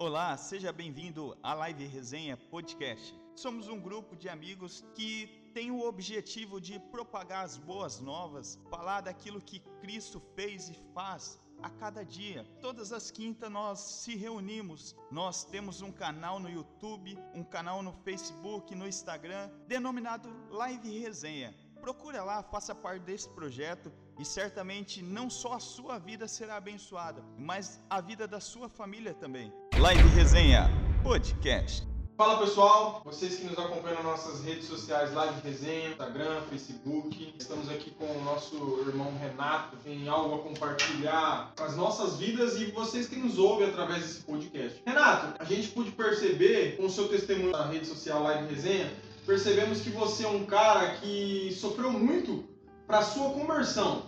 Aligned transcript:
Olá, 0.00 0.36
seja 0.36 0.72
bem-vindo 0.72 1.36
à 1.42 1.54
Live 1.54 1.84
Resenha 1.84 2.36
Podcast. 2.36 3.12
Somos 3.34 3.66
um 3.66 3.80
grupo 3.80 4.14
de 4.14 4.28
amigos 4.28 4.84
que 4.94 5.50
tem 5.52 5.72
o 5.72 5.80
objetivo 5.80 6.60
de 6.60 6.78
propagar 6.78 7.44
as 7.44 7.56
boas 7.56 7.98
novas, 7.98 8.60
falar 8.70 9.00
daquilo 9.00 9.40
que 9.40 9.58
Cristo 9.80 10.22
fez 10.36 10.68
e 10.68 10.74
faz 10.94 11.36
a 11.64 11.68
cada 11.68 12.04
dia. 12.04 12.46
Todas 12.60 12.92
as 12.92 13.10
quintas 13.10 13.50
nós 13.50 13.80
se 13.80 14.14
reunimos. 14.14 14.94
Nós 15.10 15.42
temos 15.42 15.82
um 15.82 15.90
canal 15.90 16.38
no 16.38 16.48
YouTube, 16.48 17.18
um 17.34 17.42
canal 17.42 17.82
no 17.82 17.92
Facebook, 17.92 18.76
no 18.76 18.86
Instagram, 18.86 19.50
denominado 19.66 20.28
Live 20.48 20.96
Resenha. 20.96 21.52
Procura 21.80 22.22
lá, 22.22 22.40
faça 22.44 22.72
parte 22.72 23.02
desse 23.02 23.28
projeto 23.30 23.92
e 24.16 24.24
certamente 24.24 25.02
não 25.02 25.28
só 25.28 25.54
a 25.54 25.60
sua 25.60 25.98
vida 25.98 26.28
será 26.28 26.54
abençoada, 26.54 27.20
mas 27.36 27.82
a 27.90 28.00
vida 28.00 28.28
da 28.28 28.38
sua 28.38 28.68
família 28.68 29.12
também. 29.12 29.52
Live 29.80 30.08
Resenha 30.08 30.68
Podcast. 31.04 31.86
Fala 32.16 32.40
pessoal, 32.40 33.00
vocês 33.04 33.36
que 33.36 33.44
nos 33.44 33.56
acompanham 33.56 34.02
nas 34.02 34.04
nossas 34.04 34.44
redes 34.44 34.66
sociais, 34.66 35.14
Live 35.14 35.40
Resenha, 35.44 35.90
Instagram, 35.90 36.40
Facebook. 36.50 37.32
Estamos 37.38 37.70
aqui 37.70 37.92
com 37.92 38.04
o 38.06 38.24
nosso 38.24 38.56
irmão 38.88 39.16
Renato, 39.20 39.76
tem 39.84 40.08
algo 40.08 40.34
a 40.34 40.38
compartilhar 40.38 41.52
com 41.56 41.62
as 41.62 41.76
nossas 41.76 42.16
vidas 42.16 42.60
e 42.60 42.72
vocês 42.72 43.06
que 43.06 43.14
nos 43.14 43.38
ouvem 43.38 43.68
através 43.68 44.02
desse 44.02 44.20
podcast. 44.22 44.82
Renato, 44.84 45.36
a 45.38 45.44
gente 45.44 45.68
pôde 45.68 45.92
perceber 45.92 46.76
com 46.76 46.86
o 46.86 46.90
seu 46.90 47.06
testemunho 47.06 47.52
na 47.52 47.66
rede 47.66 47.86
social 47.86 48.20
Live 48.24 48.52
Resenha, 48.52 48.92
percebemos 49.24 49.80
que 49.80 49.90
você 49.90 50.24
é 50.24 50.28
um 50.28 50.44
cara 50.44 50.96
que 50.96 51.56
sofreu 51.56 51.92
muito 51.92 52.44
para 52.84 53.02
sua 53.02 53.30
conversão. 53.30 54.02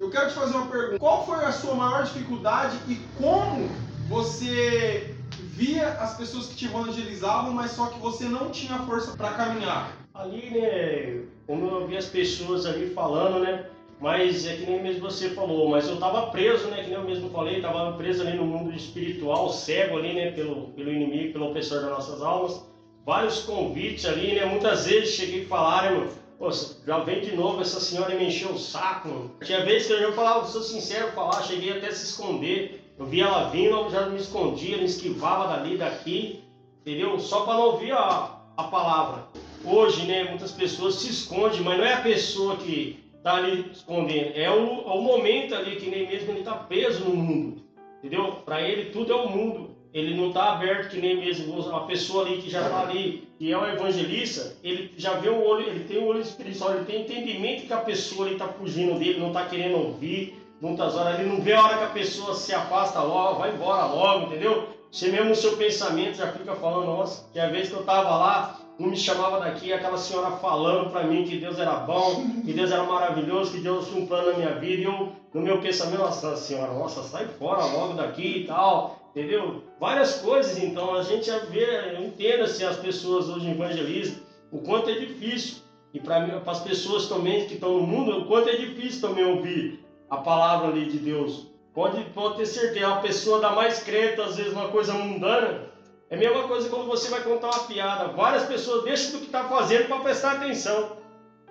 Eu 0.00 0.10
quero 0.10 0.28
te 0.28 0.34
fazer 0.34 0.56
uma 0.56 0.66
pergunta. 0.66 0.98
Qual 0.98 1.24
foi 1.24 1.44
a 1.44 1.52
sua 1.52 1.76
maior 1.76 2.02
dificuldade 2.02 2.76
e 2.88 2.96
como 3.16 3.87
você 4.08 5.14
via 5.54 5.88
as 6.00 6.16
pessoas 6.16 6.46
que 6.46 6.56
te 6.56 6.64
evangelizavam, 6.64 7.52
mas 7.52 7.72
só 7.72 7.86
que 7.86 7.98
você 8.00 8.24
não 8.24 8.50
tinha 8.50 8.78
força 8.80 9.16
para 9.16 9.32
caminhar? 9.32 9.92
Ali, 10.14 10.50
né, 10.50 11.22
como 11.46 11.68
eu 11.68 11.86
vi 11.86 11.96
as 11.96 12.06
pessoas 12.06 12.64
ali 12.66 12.90
falando, 12.90 13.40
né, 13.40 13.66
mas 14.00 14.46
é 14.46 14.56
que 14.56 14.64
nem 14.64 14.82
mesmo 14.82 15.02
você 15.02 15.30
falou, 15.30 15.68
mas 15.68 15.86
eu 15.86 15.94
estava 15.94 16.28
preso, 16.28 16.68
né, 16.68 16.82
que 16.82 16.88
nem 16.88 16.98
eu 16.98 17.04
mesmo 17.04 17.28
falei, 17.30 17.56
estava 17.56 17.92
preso 17.92 18.22
ali 18.22 18.36
no 18.36 18.44
mundo 18.44 18.74
espiritual, 18.74 19.50
cego 19.50 19.98
ali, 19.98 20.14
né, 20.14 20.30
pelo, 20.32 20.68
pelo 20.68 20.90
inimigo, 20.90 21.34
pelo 21.34 21.50
opressor 21.50 21.80
das 21.80 21.90
nossas 21.90 22.22
almas. 22.22 22.66
Vários 23.04 23.40
convites 23.40 24.06
ali, 24.06 24.34
né, 24.34 24.44
muitas 24.46 24.86
vezes 24.86 25.14
cheguei 25.14 25.44
a 25.44 25.48
falar, 25.48 25.90
né, 25.90 26.08
Pô, 26.38 26.52
já 26.86 27.00
vem 27.00 27.20
de 27.20 27.34
novo, 27.34 27.60
essa 27.60 27.80
senhora 27.80 28.14
me 28.14 28.26
encheu 28.26 28.52
o 28.52 28.58
saco. 28.58 29.08
Mano. 29.08 29.34
Tinha 29.42 29.64
vezes 29.64 29.88
que 29.88 29.94
eu 29.94 29.98
já 29.98 30.12
falava, 30.12 30.46
sou 30.46 30.62
sincero 30.62 31.10
falar, 31.10 31.42
cheguei 31.42 31.76
até 31.76 31.88
a 31.88 31.92
se 31.92 32.04
esconder. 32.04 32.77
Eu 32.98 33.06
via 33.06 33.24
ela 33.24 33.48
vindo, 33.50 33.70
eu 33.70 33.90
já 33.90 34.06
me 34.06 34.18
escondia, 34.18 34.76
me 34.76 34.84
esquivava 34.84 35.46
dali, 35.46 35.76
daqui, 35.76 36.42
entendeu? 36.80 37.18
Só 37.18 37.42
para 37.42 37.54
não 37.54 37.62
ouvir 37.62 37.92
a, 37.92 38.40
a 38.56 38.64
palavra. 38.64 39.24
Hoje, 39.64 40.06
né, 40.06 40.24
muitas 40.24 40.52
pessoas 40.52 40.96
se 40.96 41.10
escondem, 41.10 41.60
mas 41.60 41.78
não 41.78 41.84
é 41.84 41.94
a 41.94 42.00
pessoa 42.00 42.56
que 42.56 43.04
tá 43.22 43.36
ali 43.36 43.70
escondendo, 43.72 44.32
é 44.34 44.50
o, 44.50 44.88
é 44.88 44.94
o 44.94 45.00
momento 45.00 45.54
ali 45.54 45.76
que 45.76 45.90
nem 45.90 46.08
mesmo 46.08 46.32
ele 46.32 46.42
tá 46.42 46.54
preso 46.54 47.04
no 47.04 47.16
mundo, 47.16 47.62
entendeu? 47.98 48.32
Para 48.44 48.62
ele 48.62 48.90
tudo 48.90 49.12
é 49.12 49.16
o 49.16 49.28
mundo 49.28 49.78
ele 49.92 50.14
não 50.14 50.28
está 50.28 50.52
aberto 50.52 50.90
que 50.90 51.00
nem 51.00 51.16
mesmo 51.16 51.54
uma 51.54 51.86
pessoa 51.86 52.24
ali 52.24 52.42
que 52.42 52.50
já 52.50 52.62
está 52.62 52.82
ali 52.82 53.26
e 53.40 53.52
é 53.52 53.58
um 53.58 53.66
evangelista, 53.66 54.56
ele 54.62 54.92
já 54.96 55.14
vê 55.14 55.28
o 55.28 55.42
olho, 55.42 55.66
ele 55.66 55.84
tem 55.84 55.98
o 55.98 56.06
olho 56.06 56.20
espiritual, 56.20 56.74
ele 56.74 56.84
tem 56.84 57.02
entendimento 57.02 57.66
que 57.66 57.72
a 57.72 57.78
pessoa 57.78 58.30
está 58.30 58.48
fugindo 58.48 58.98
dele, 58.98 59.20
não 59.20 59.28
está 59.28 59.46
querendo 59.46 59.76
ouvir, 59.76 60.36
muitas 60.60 60.96
horas 60.96 61.18
ele 61.18 61.28
não 61.28 61.40
vê 61.40 61.54
a 61.54 61.62
hora 61.62 61.78
que 61.78 61.84
a 61.84 61.88
pessoa 61.88 62.34
se 62.34 62.54
afasta 62.54 63.00
logo, 63.00 63.38
vai 63.38 63.54
embora 63.54 63.86
logo, 63.86 64.26
entendeu? 64.26 64.68
Você 64.90 65.08
mesmo 65.08 65.32
o 65.32 65.36
seu 65.36 65.56
pensamento 65.56 66.16
já 66.16 66.32
fica 66.32 66.54
falando, 66.54 66.86
nossa, 66.86 67.26
que 67.32 67.38
a 67.38 67.48
vez 67.48 67.68
que 67.68 67.74
eu 67.74 67.80
estava 67.80 68.10
lá, 68.10 68.58
não 68.78 68.88
me 68.88 68.96
chamava 68.96 69.40
daqui, 69.40 69.72
aquela 69.72 69.98
senhora 69.98 70.30
falando 70.36 70.90
para 70.90 71.04
mim 71.04 71.24
que 71.24 71.36
Deus 71.36 71.58
era 71.58 71.74
bom, 71.74 72.24
que 72.44 72.52
Deus 72.52 72.70
era 72.70 72.84
maravilhoso, 72.84 73.52
que 73.52 73.60
Deus 73.60 73.88
tinha 73.88 74.02
um 74.02 74.06
plano 74.06 74.32
na 74.32 74.38
minha 74.38 74.54
vida, 74.54 74.82
e 74.82 74.84
eu, 74.84 75.12
no 75.34 75.40
meu 75.42 75.60
pensamento, 75.60 75.98
nossa 75.98 76.36
senhora, 76.36 76.72
nossa, 76.72 77.02
sai 77.02 77.26
fora 77.26 77.64
logo 77.64 77.94
daqui 77.94 78.38
e 78.38 78.46
tal 78.46 78.98
entendeu? 79.18 79.64
Várias 79.80 80.20
coisas, 80.20 80.62
então 80.62 80.94
a 80.94 81.02
gente 81.02 81.30
vê, 81.50 81.98
entenda 81.98 82.46
se 82.46 82.64
as 82.64 82.76
pessoas 82.76 83.28
hoje 83.28 83.50
evangelizam, 83.50 84.16
o 84.52 84.58
quanto 84.58 84.90
é 84.90 84.94
difícil. 84.94 85.58
E 85.92 85.98
para 85.98 86.42
as 86.46 86.60
pessoas 86.60 87.08
também 87.08 87.46
que 87.46 87.54
estão 87.54 87.74
no 87.74 87.86
mundo, 87.86 88.18
o 88.18 88.24
quanto 88.26 88.48
é 88.50 88.56
difícil 88.56 89.08
também 89.08 89.24
ouvir 89.24 89.87
a 90.10 90.16
palavra 90.16 90.68
ali 90.68 90.86
de 90.86 90.98
Deus. 90.98 91.46
Pode, 91.74 92.02
pode 92.10 92.38
ter 92.38 92.46
certeza, 92.46 92.86
uma 92.86 93.00
pessoa 93.00 93.40
da 93.40 93.50
mais 93.52 93.82
crente, 93.82 94.20
às 94.20 94.36
vezes 94.36 94.52
uma 94.52 94.68
coisa 94.68 94.94
mundana, 94.94 95.68
é 96.10 96.16
a 96.16 96.18
mesma 96.18 96.48
coisa 96.48 96.68
quando 96.68 96.86
você 96.86 97.10
vai 97.10 97.22
contar 97.22 97.48
uma 97.48 97.64
piada. 97.64 98.08
Várias 98.08 98.46
pessoas 98.46 98.84
deixam 98.84 99.12
do 99.12 99.18
que 99.18 99.26
está 99.26 99.44
fazendo 99.44 99.88
para 99.88 100.00
prestar 100.00 100.32
atenção. 100.32 100.96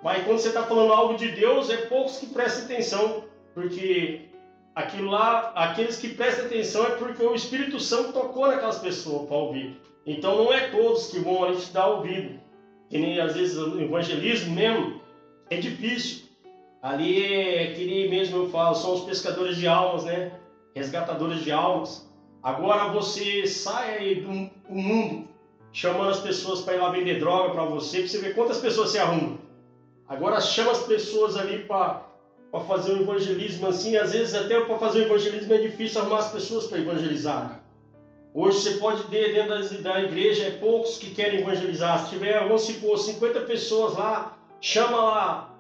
Mas 0.04 0.24
quando 0.26 0.40
você 0.40 0.48
está 0.48 0.64
falando 0.64 0.94
algo 0.94 1.16
de 1.16 1.30
Deus, 1.32 1.70
é 1.70 1.78
poucos 1.78 2.18
que 2.18 2.26
prestam 2.28 2.66
atenção. 2.66 3.24
Porque 3.54 4.30
aquilo 4.74 5.12
lá, 5.12 5.52
aqueles 5.56 5.98
que 5.98 6.10
prestam 6.10 6.46
atenção 6.46 6.86
é 6.86 6.92
porque 6.92 7.24
o 7.24 7.36
Espírito 7.36 7.80
Santo 7.80 8.14
tocou 8.14 8.48
naquelas 8.48 8.80
pessoas 8.80 9.28
para 9.28 9.38
ouvir. 9.38 9.80
Então 10.06 10.44
não 10.44 10.52
é 10.52 10.70
todos 10.70 11.08
que 11.08 11.20
vão 11.20 11.44
ali 11.44 11.58
te 11.58 11.72
dar 11.72 11.88
ouvido. 11.88 12.40
Que 12.90 12.98
nem 12.98 13.20
às 13.20 13.36
vezes 13.36 13.58
o 13.58 13.80
evangelismo 13.80 14.56
mesmo 14.56 15.02
é 15.50 15.58
difícil. 15.58 16.27
Ali 16.88 17.22
é 17.22 17.74
que 17.74 18.08
mesmo 18.08 18.44
eu 18.44 18.50
falo, 18.50 18.74
são 18.74 18.94
os 18.94 19.02
pescadores 19.02 19.58
de 19.58 19.68
almas, 19.68 20.06
né? 20.06 20.32
Resgatadores 20.74 21.44
de 21.44 21.52
almas. 21.52 22.10
Agora 22.42 22.88
você 22.94 23.46
sai 23.46 23.98
aí 23.98 24.16
do 24.22 24.74
mundo 24.74 25.28
chamando 25.74 26.12
as 26.12 26.22
pessoas 26.22 26.62
para 26.62 26.76
ir 26.76 26.80
lá 26.80 26.90
vender 26.90 27.20
droga 27.20 27.50
para 27.50 27.66
você, 27.66 28.00
para 28.00 28.08
você 28.08 28.18
ver 28.20 28.36
quantas 28.36 28.60
pessoas 28.60 28.92
se 28.92 29.00
arrumam. 29.00 29.38
Agora 30.08 30.40
chama 30.40 30.72
as 30.72 30.84
pessoas 30.84 31.36
ali 31.36 31.66
para 31.66 32.06
fazer 32.66 32.94
o 32.94 33.02
evangelismo 33.02 33.68
assim, 33.68 33.98
às 33.98 34.14
vezes 34.14 34.34
até 34.34 34.62
para 34.62 34.78
fazer 34.78 35.00
o 35.00 35.06
evangelismo 35.08 35.54
é 35.54 35.58
difícil 35.58 36.00
arrumar 36.00 36.20
as 36.20 36.32
pessoas 36.32 36.68
para 36.68 36.80
evangelizar. 36.80 37.64
Hoje 38.34 38.62
você 38.62 38.72
pode 38.78 39.04
ter 39.10 39.34
dentro 39.34 39.84
da 39.84 40.02
igreja 40.02 40.46
é 40.46 40.52
poucos 40.52 40.98
que 40.98 41.14
querem 41.14 41.42
evangelizar. 41.42 42.06
Se 42.06 42.12
tiver, 42.12 42.42
vamos 42.44 42.62
supor, 42.62 42.98
50 42.98 43.42
pessoas 43.42 43.98
lá, 43.98 44.38
chama 44.62 45.02
lá 45.02 45.57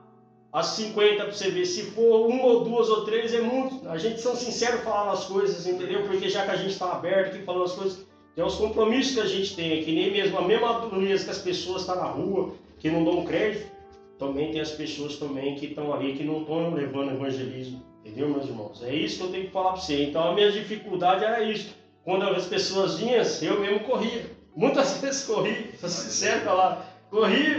as 0.51 0.67
50 0.67 1.23
para 1.23 1.31
você 1.31 1.49
ver. 1.49 1.65
Se 1.65 1.83
for 1.83 2.27
uma 2.27 2.43
ou 2.43 2.63
duas 2.63 2.89
ou 2.89 3.05
três, 3.05 3.33
é 3.33 3.41
muito. 3.41 3.87
A 3.87 3.97
gente 3.97 4.21
são 4.21 4.35
sinceros 4.35 4.81
falando 4.81 5.11
as 5.11 5.25
coisas, 5.25 5.65
entendeu? 5.65 6.03
Porque 6.03 6.29
já 6.29 6.45
que 6.45 6.51
a 6.51 6.57
gente 6.57 6.71
está 6.71 6.91
aberto 6.91 7.35
aqui 7.35 7.43
falando 7.43 7.65
as 7.65 7.73
coisas, 7.73 8.05
tem 8.35 8.43
os 8.43 8.55
compromissos 8.55 9.13
que 9.13 9.19
a 9.21 9.25
gente 9.25 9.55
tem, 9.55 9.83
que 9.83 9.91
nem 9.91 10.11
mesmo 10.11 10.37
a 10.37 10.41
mesma 10.41 10.73
dureza 10.81 11.25
que 11.25 11.31
as 11.31 11.39
pessoas 11.39 11.81
estão 11.81 11.95
tá 11.95 12.01
na 12.01 12.07
rua, 12.09 12.53
que 12.79 12.89
não 12.89 13.03
dão 13.03 13.25
crédito 13.25 13.77
também 14.17 14.51
tem 14.51 14.61
as 14.61 14.71
pessoas 14.71 15.17
também 15.17 15.55
que 15.55 15.67
estão 15.67 15.93
ali 15.93 16.13
que 16.13 16.23
não 16.23 16.41
estão 16.41 16.73
levando 16.73 17.11
evangelismo. 17.11 17.83
Entendeu, 18.03 18.29
meus 18.29 18.45
irmãos? 18.45 18.83
É 18.83 18.93
isso 18.93 19.17
que 19.17 19.23
eu 19.23 19.31
tenho 19.31 19.45
que 19.45 19.51
falar 19.51 19.73
para 19.73 19.81
você. 19.81 20.03
Então 20.03 20.29
a 20.29 20.33
minha 20.33 20.51
dificuldade 20.51 21.23
era 21.23 21.43
isso. 21.43 21.75
Quando 22.03 22.23
as 22.23 22.45
pessoas 22.45 22.97
vinham, 22.97 23.21
eu 23.41 23.59
mesmo 23.59 23.81
corria. 23.81 24.25
Muitas 24.55 24.97
vezes 25.01 25.25
corri, 25.25 25.71
sincero 25.77 26.41
falar. 26.41 26.93
Corri, 27.09 27.55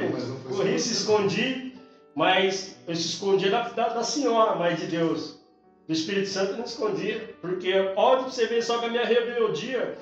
corri, 0.47 0.78
se 0.78 0.93
escondi, 0.93 1.67
mas 2.18 2.76
eu 2.88 2.96
se 2.96 3.06
escondia 3.06 3.48
da, 3.48 3.68
da, 3.68 3.90
da 3.90 4.02
senhora, 4.02 4.56
mas 4.56 4.80
de 4.80 4.86
Deus. 4.88 5.38
Do 5.86 5.92
Espírito 5.92 6.28
Santo 6.28 6.50
eu 6.50 6.56
não 6.56 6.64
escondia. 6.64 7.32
Porque 7.40 7.72
olha 7.94 8.22
você 8.22 8.46
ver 8.46 8.60
só 8.60 8.78
que 8.78 8.86
a 8.86 8.88
minha 8.88 9.04
rebeldia, 9.04 9.96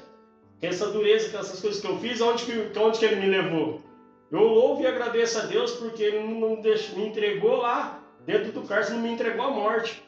que 0.59 0.66
essa 0.66 0.87
dureza, 0.87 1.28
que 1.28 1.37
essas 1.37 1.60
coisas 1.60 1.78
que 1.78 1.87
eu 1.87 1.99
fiz, 1.99 2.22
onde 2.22 2.47
que, 2.47 2.78
onde 2.78 2.99
que 2.99 3.04
ele 3.04 3.16
me 3.16 3.27
levou? 3.27 3.82
Eu 4.32 4.44
louvo 4.44 4.82
e 4.82 4.87
agradeço 4.87 5.38
a 5.38 5.43
Deus 5.43 5.72
porque 5.72 6.03
Ele 6.03 6.21
não 6.21 6.56
me 6.56 7.06
entregou 7.06 7.56
lá 7.56 8.00
dentro 8.25 8.50
do 8.50 8.62
cárcere, 8.62 8.97
não 8.97 9.03
me 9.03 9.12
entregou 9.12 9.44
à 9.44 9.50
morte. 9.50 10.03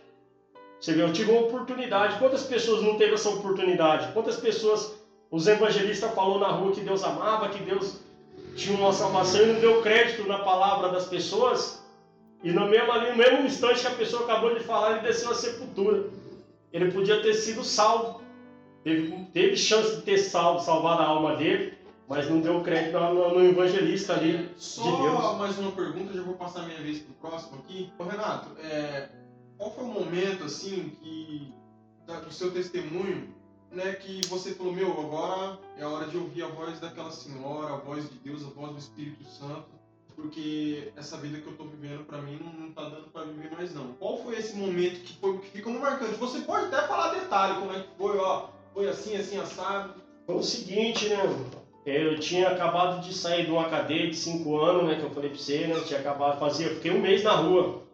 Você 0.80 0.94
vê, 0.94 1.02
eu 1.02 1.12
tive 1.12 1.30
uma 1.30 1.42
oportunidade. 1.42 2.19
Quantas 2.19 2.44
pessoas 2.44 2.82
não 2.82 2.96
teve 2.96 3.12
essa 3.12 3.28
oportunidade? 3.28 4.12
Quantas 4.14 4.36
pessoas 4.36 4.94
os 5.30 5.46
evangelistas 5.46 6.14
falou 6.14 6.38
na 6.38 6.49
rua 6.49 6.72
que 6.72 6.81
Deus 6.81 7.04
amava, 7.04 7.50
que 7.50 7.62
Deus 7.62 8.00
tinha 8.56 8.78
uma 8.78 8.94
salvação 8.94 9.43
e 9.43 9.46
não 9.52 9.61
deu 9.61 9.82
crédito 9.82 10.26
na 10.26 10.38
palavra 10.38 10.88
das 10.88 11.04
pessoas? 11.04 11.87
E 12.43 12.52
no 12.52 12.69
mesmo, 12.69 12.93
ali, 12.93 13.11
no 13.11 13.17
mesmo 13.17 13.46
instante 13.46 13.81
que 13.81 13.87
a 13.87 13.94
pessoa 13.94 14.25
acabou 14.25 14.55
de 14.55 14.61
falar, 14.61 14.93
ele 14.93 15.06
desceu 15.06 15.31
à 15.31 15.35
sepultura. 15.35 16.08
Ele 16.73 16.93
podia 16.93 17.23
ter 17.23 17.35
sido 17.35 17.64
salvo. 17.64 18.23
Teve, 18.85 19.25
teve 19.32 19.56
chance 19.56 19.96
de 19.96 20.02
ter 20.02 20.19
salvo, 20.19 20.61
salvado 20.61 21.02
a 21.02 21.06
alma 21.06 21.37
dele 21.37 21.79
mas 22.08 22.29
não 22.29 22.40
deu 22.40 22.62
crédito 22.62 22.99
no, 22.99 23.35
no 23.35 23.44
evangelista 23.44 24.14
ali 24.14 24.50
Só 24.56 24.82
de 24.82 25.02
Deus. 25.02 25.38
mais 25.38 25.58
uma 25.58 25.73
pergunta, 25.73 26.14
já 26.14 26.23
vou 26.23 26.35
passar 26.35 26.62
minha 26.62 26.81
vez 26.81 27.00
pro 27.00 27.14
próximo 27.14 27.58
aqui. 27.58 27.93
Ô, 27.99 28.05
Renato, 28.05 28.58
é, 28.61 29.11
qual 29.58 29.70
foi 29.75 29.85
o 29.85 29.88
momento 29.88 30.44
assim 30.44 30.96
que 31.02 31.52
do 32.06 32.32
seu 32.32 32.50
testemunho, 32.50 33.35
né, 33.70 33.93
que 33.93 34.26
você 34.29 34.55
falou, 34.55 34.73
meu, 34.73 34.90
agora 34.99 35.58
é 35.76 35.82
a 35.82 35.88
hora 35.88 36.06
de 36.08 36.17
ouvir 36.17 36.43
a 36.43 36.49
voz 36.49 36.81
daquela 36.81 37.11
senhora, 37.11 37.75
a 37.75 37.76
voz 37.76 38.08
de 38.08 38.17
Deus, 38.20 38.43
a 38.43 38.49
voz 38.49 38.73
do 38.73 38.79
Espírito 38.79 39.25
Santo, 39.25 39.69
porque 40.20 40.91
essa 40.97 41.17
vida 41.17 41.38
que 41.38 41.47
eu 41.47 41.53
tô 41.53 41.65
vivendo 41.65 42.05
para 42.05 42.19
mim 42.19 42.41
não, 42.43 42.53
não 42.67 42.73
tá 42.73 42.82
dando 42.82 43.09
para 43.12 43.23
viver 43.23 43.53
mais 43.53 43.73
não. 43.73 43.93
Qual 43.93 44.19
foi 44.19 44.37
esse 44.37 44.56
momento 44.56 45.00
que 45.00 45.17
foi 45.20 45.38
que 45.38 45.50
ficou 45.50 45.73
marcante? 45.75 46.15
Você 46.15 46.41
pode 46.41 46.67
até 46.67 46.88
falar 46.88 47.15
detalhe 47.15 47.61
como 47.61 47.73
é 47.73 47.76
que 47.76 47.88
foi, 47.97 48.19
ó, 48.19 48.49
foi 48.75 48.88
assim, 48.88 49.17
assim 49.17 49.38
assado 49.38 49.94
Foi 50.26 50.35
o 50.35 50.43
seguinte, 50.43 51.09
né? 51.09 51.23
Eu 51.87 52.19
tinha 52.19 52.49
acabado 52.49 53.00
de 53.00 53.15
sair 53.15 53.47
de 53.47 53.53
uma 53.53 53.70
cadeia 53.70 54.11
de 54.11 54.17
5 54.17 54.59
anos, 54.59 54.85
né? 54.88 54.97
Que 54.97 55.05
eu 55.05 55.11
falei 55.11 55.31
pra 55.31 55.38
você, 55.38 55.67
né? 55.69 55.75
Eu 55.75 55.85
tinha 55.85 56.00
acabado 56.00 56.35
de 56.35 56.41
fazer. 56.41 56.67
Eu 56.67 56.75
fiquei 56.75 56.91
um 56.91 57.00
mês 57.00 57.23
na 57.23 57.37
rua. 57.37 57.85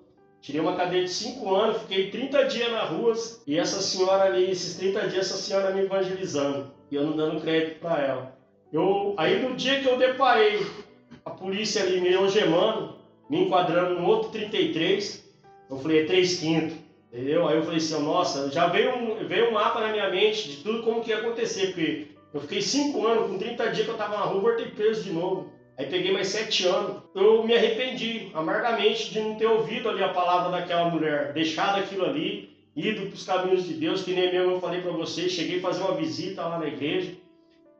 Tirei 0.40 0.60
uma 0.60 0.76
cadeia 0.76 1.04
de 1.04 1.10
5 1.10 1.54
anos, 1.54 1.82
fiquei 1.82 2.10
30 2.10 2.44
dias 2.44 2.72
na 2.72 2.84
rua 2.84 3.14
e 3.46 3.58
essa 3.58 3.80
senhora 3.80 4.24
ali, 4.24 4.50
esses 4.50 4.76
30 4.76 5.08
dias, 5.08 5.26
essa 5.26 5.36
senhora 5.36 5.74
me 5.74 5.82
evangelizando 5.82 6.70
e 6.90 6.96
eu 6.96 7.04
não 7.04 7.16
dando 7.16 7.40
crédito 7.40 7.80
para 7.80 8.02
ela. 8.02 8.38
Eu, 8.72 9.14
aí 9.16 9.40
no 9.40 9.54
dia 9.54 9.80
que 9.80 9.88
eu 9.88 9.96
deparei 9.96 10.66
polícia 11.34 11.82
ali 11.82 12.00
me 12.00 12.14
algemando, 12.14 12.96
me 13.28 13.44
enquadrando 13.44 14.00
no 14.00 14.06
outro 14.06 14.30
33, 14.30 15.24
eu 15.70 15.78
falei, 15.78 16.02
é 16.02 16.04
3 16.04 16.40
quintos, 16.40 16.76
entendeu? 17.12 17.46
Aí 17.48 17.56
eu 17.56 17.62
falei 17.62 17.78
assim, 17.78 18.02
nossa, 18.02 18.50
já 18.50 18.66
veio 18.68 18.96
um, 18.96 19.26
veio 19.26 19.50
um 19.50 19.52
mapa 19.52 19.80
na 19.80 19.92
minha 19.92 20.10
mente 20.10 20.48
de 20.48 20.56
tudo 20.58 20.82
como 20.82 21.00
que 21.02 21.10
ia 21.10 21.18
acontecer, 21.18 21.68
porque 21.68 22.08
eu 22.32 22.40
fiquei 22.40 22.60
5 22.60 23.06
anos, 23.06 23.30
com 23.30 23.38
30 23.38 23.70
dias 23.70 23.86
que 23.86 23.92
eu 23.92 23.96
tava 23.96 24.16
na 24.16 24.24
rua, 24.24 24.40
voltei 24.40 24.66
preso 24.66 25.04
de 25.04 25.12
novo. 25.12 25.52
Aí 25.76 25.86
peguei 25.86 26.12
mais 26.12 26.28
7 26.28 26.66
anos. 26.66 27.02
Eu 27.14 27.42
me 27.44 27.52
arrependi 27.52 28.30
amargamente 28.32 29.10
de 29.10 29.20
não 29.20 29.34
ter 29.34 29.46
ouvido 29.46 29.88
ali 29.88 30.02
a 30.02 30.08
palavra 30.08 30.50
daquela 30.50 30.88
mulher, 30.88 31.32
deixado 31.32 31.78
aquilo 31.78 32.04
ali, 32.04 32.54
ido 32.76 33.06
para 33.06 33.14
os 33.14 33.24
caminhos 33.24 33.64
de 33.64 33.74
Deus, 33.74 34.02
que 34.02 34.12
nem 34.12 34.32
mesmo 34.32 34.52
eu 34.52 34.60
falei 34.60 34.80
para 34.80 34.92
vocês, 34.92 35.32
cheguei 35.32 35.58
a 35.58 35.62
fazer 35.62 35.82
uma 35.82 35.94
visita 35.94 36.42
lá 36.42 36.58
na 36.58 36.66
igreja 36.66 37.12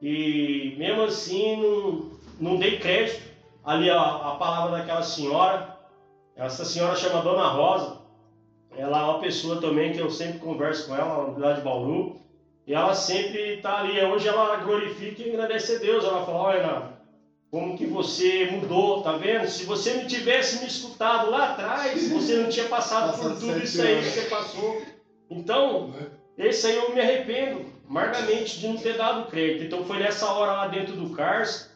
e 0.01 0.75
mesmo 0.77 1.03
assim 1.03 1.57
não, 1.57 2.11
não 2.41 2.57
dei 2.57 2.79
crédito 2.79 3.23
ali 3.65 3.91
a, 3.91 4.01
a 4.01 4.37
palavra 4.37 4.79
daquela 4.79 5.03
senhora. 5.03 5.77
Essa 6.37 6.65
senhora 6.65 6.97
chama 6.97 7.23
Dona 7.23 7.49
Rosa. 7.49 7.99
Ela 8.77 9.01
é 9.01 9.05
uma 9.05 9.21
pessoa 9.21 9.61
também 9.61 9.93
que 9.93 10.01
eu 10.01 10.11
sempre 10.11 10.41
converso 10.41 10.89
com 10.89 10.97
ela, 10.97 11.35
lá 11.39 11.53
de 11.53 11.61
Bauru. 11.63 12.17
E 12.67 12.75
ela 12.75 12.95
sempre 12.95 13.57
está 13.57 13.81
ali. 13.81 14.01
Hoje 14.03 14.27
ela 14.27 14.57
glorifica 14.57 15.23
e 15.23 15.31
agradece 15.31 15.77
a 15.77 15.79
Deus. 15.79 16.05
Ela 16.05 16.25
fala: 16.25 16.39
Olha, 16.39 16.95
como 17.51 17.77
que 17.77 17.87
você 17.87 18.47
mudou, 18.51 19.03
tá 19.03 19.13
vendo? 19.13 19.47
Se 19.47 19.65
você 19.65 19.95
não 19.95 20.07
tivesse 20.07 20.61
me 20.61 20.67
escutado 20.67 21.31
lá 21.31 21.53
atrás, 21.53 22.09
você 22.09 22.35
não 22.35 22.49
tinha 22.49 22.67
passado 22.67 23.17
por 23.17 23.39
tudo 23.39 23.59
isso 23.63 23.81
aí 23.81 23.99
que 23.99 24.09
você 24.09 24.23
passou. 24.23 24.83
Então, 25.31 25.89
né? 25.89 26.07
esse 26.37 26.67
aí 26.67 26.77
eu 26.77 26.93
me 26.93 27.01
arrependo 27.01 27.65
amargamente 27.89 28.59
de 28.59 28.67
não 28.67 28.77
ter 28.77 28.97
dado 28.97 29.31
crédito. 29.31 29.65
Então 29.65 29.85
foi 29.85 29.99
nessa 29.99 30.33
hora 30.33 30.53
lá 30.53 30.67
dentro 30.67 30.97
do 30.97 31.11
CARS, 31.11 31.71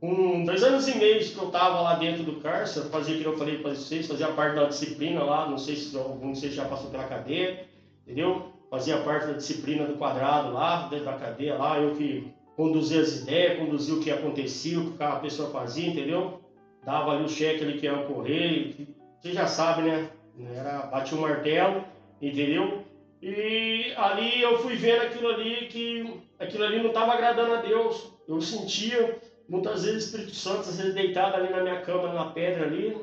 com 0.00 0.44
dois 0.44 0.62
anos 0.62 0.88
e 0.88 0.96
meio 0.96 1.20
que 1.20 1.36
eu 1.36 1.46
estava 1.48 1.82
lá 1.82 1.94
dentro 1.96 2.22
do 2.24 2.32
eu 2.32 2.84
fazia 2.90 3.14
aquilo 3.14 3.20
que 3.20 3.26
eu 3.26 3.38
falei 3.38 3.58
para 3.58 3.74
vocês, 3.74 4.06
fazia 4.06 4.28
parte 4.28 4.56
da 4.56 4.64
disciplina 4.64 5.22
lá, 5.22 5.48
não 5.48 5.58
sei 5.58 5.76
se 5.76 5.94
algum 5.96 6.32
de 6.32 6.40
vocês 6.40 6.54
já 6.54 6.64
passou 6.64 6.90
pela 6.90 7.04
cadeia, 7.04 7.66
entendeu? 8.06 8.50
Fazia 8.70 8.98
parte 9.02 9.26
da 9.26 9.32
disciplina 9.34 9.84
do 9.84 9.98
quadrado 9.98 10.52
lá, 10.52 10.88
dentro 10.88 11.04
da 11.04 11.12
cadeia 11.12 11.56
lá, 11.56 11.78
eu 11.78 11.94
que 11.94 12.32
conduzia 12.56 13.02
as 13.02 13.20
ideias, 13.20 13.58
conduzia 13.58 13.94
o 13.94 14.00
que 14.00 14.10
acontecia, 14.10 14.78
o 14.78 14.92
que 14.92 14.98
cada 14.98 15.16
pessoa 15.16 15.50
fazia, 15.50 15.88
entendeu? 15.88 16.40
Dava 16.82 17.12
ali 17.12 17.24
o 17.24 17.28
cheque 17.28 17.62
ali 17.62 17.78
que 17.78 17.84
ia 17.84 17.94
ocorrer, 17.94 18.74
você 19.20 19.32
já 19.32 19.46
sabe, 19.46 19.82
né? 19.82 20.08
Era, 20.56 20.86
batia 20.86 21.18
o 21.18 21.20
martelo, 21.20 21.84
entendeu? 22.22 22.84
E 23.20 23.92
ali 23.96 24.40
eu 24.40 24.58
fui 24.60 24.76
vendo 24.76 25.02
aquilo 25.02 25.28
ali, 25.28 25.66
que 25.66 26.22
aquilo 26.38 26.64
ali 26.64 26.78
não 26.78 26.88
estava 26.88 27.12
agradando 27.12 27.52
a 27.52 27.60
Deus. 27.60 28.14
Eu 28.26 28.40
sentia, 28.40 29.19
muitas 29.50 29.84
vezes, 29.84 30.04
o 30.04 30.06
Espírito 30.06 30.34
Santo, 30.34 30.60
às 30.60 30.76
vezes 30.78 30.94
deitado 30.94 31.34
ali 31.34 31.50
na 31.50 31.60
minha 31.60 31.80
cama, 31.80 32.12
na 32.12 32.26
pedra 32.26 32.64
ali, 32.64 32.96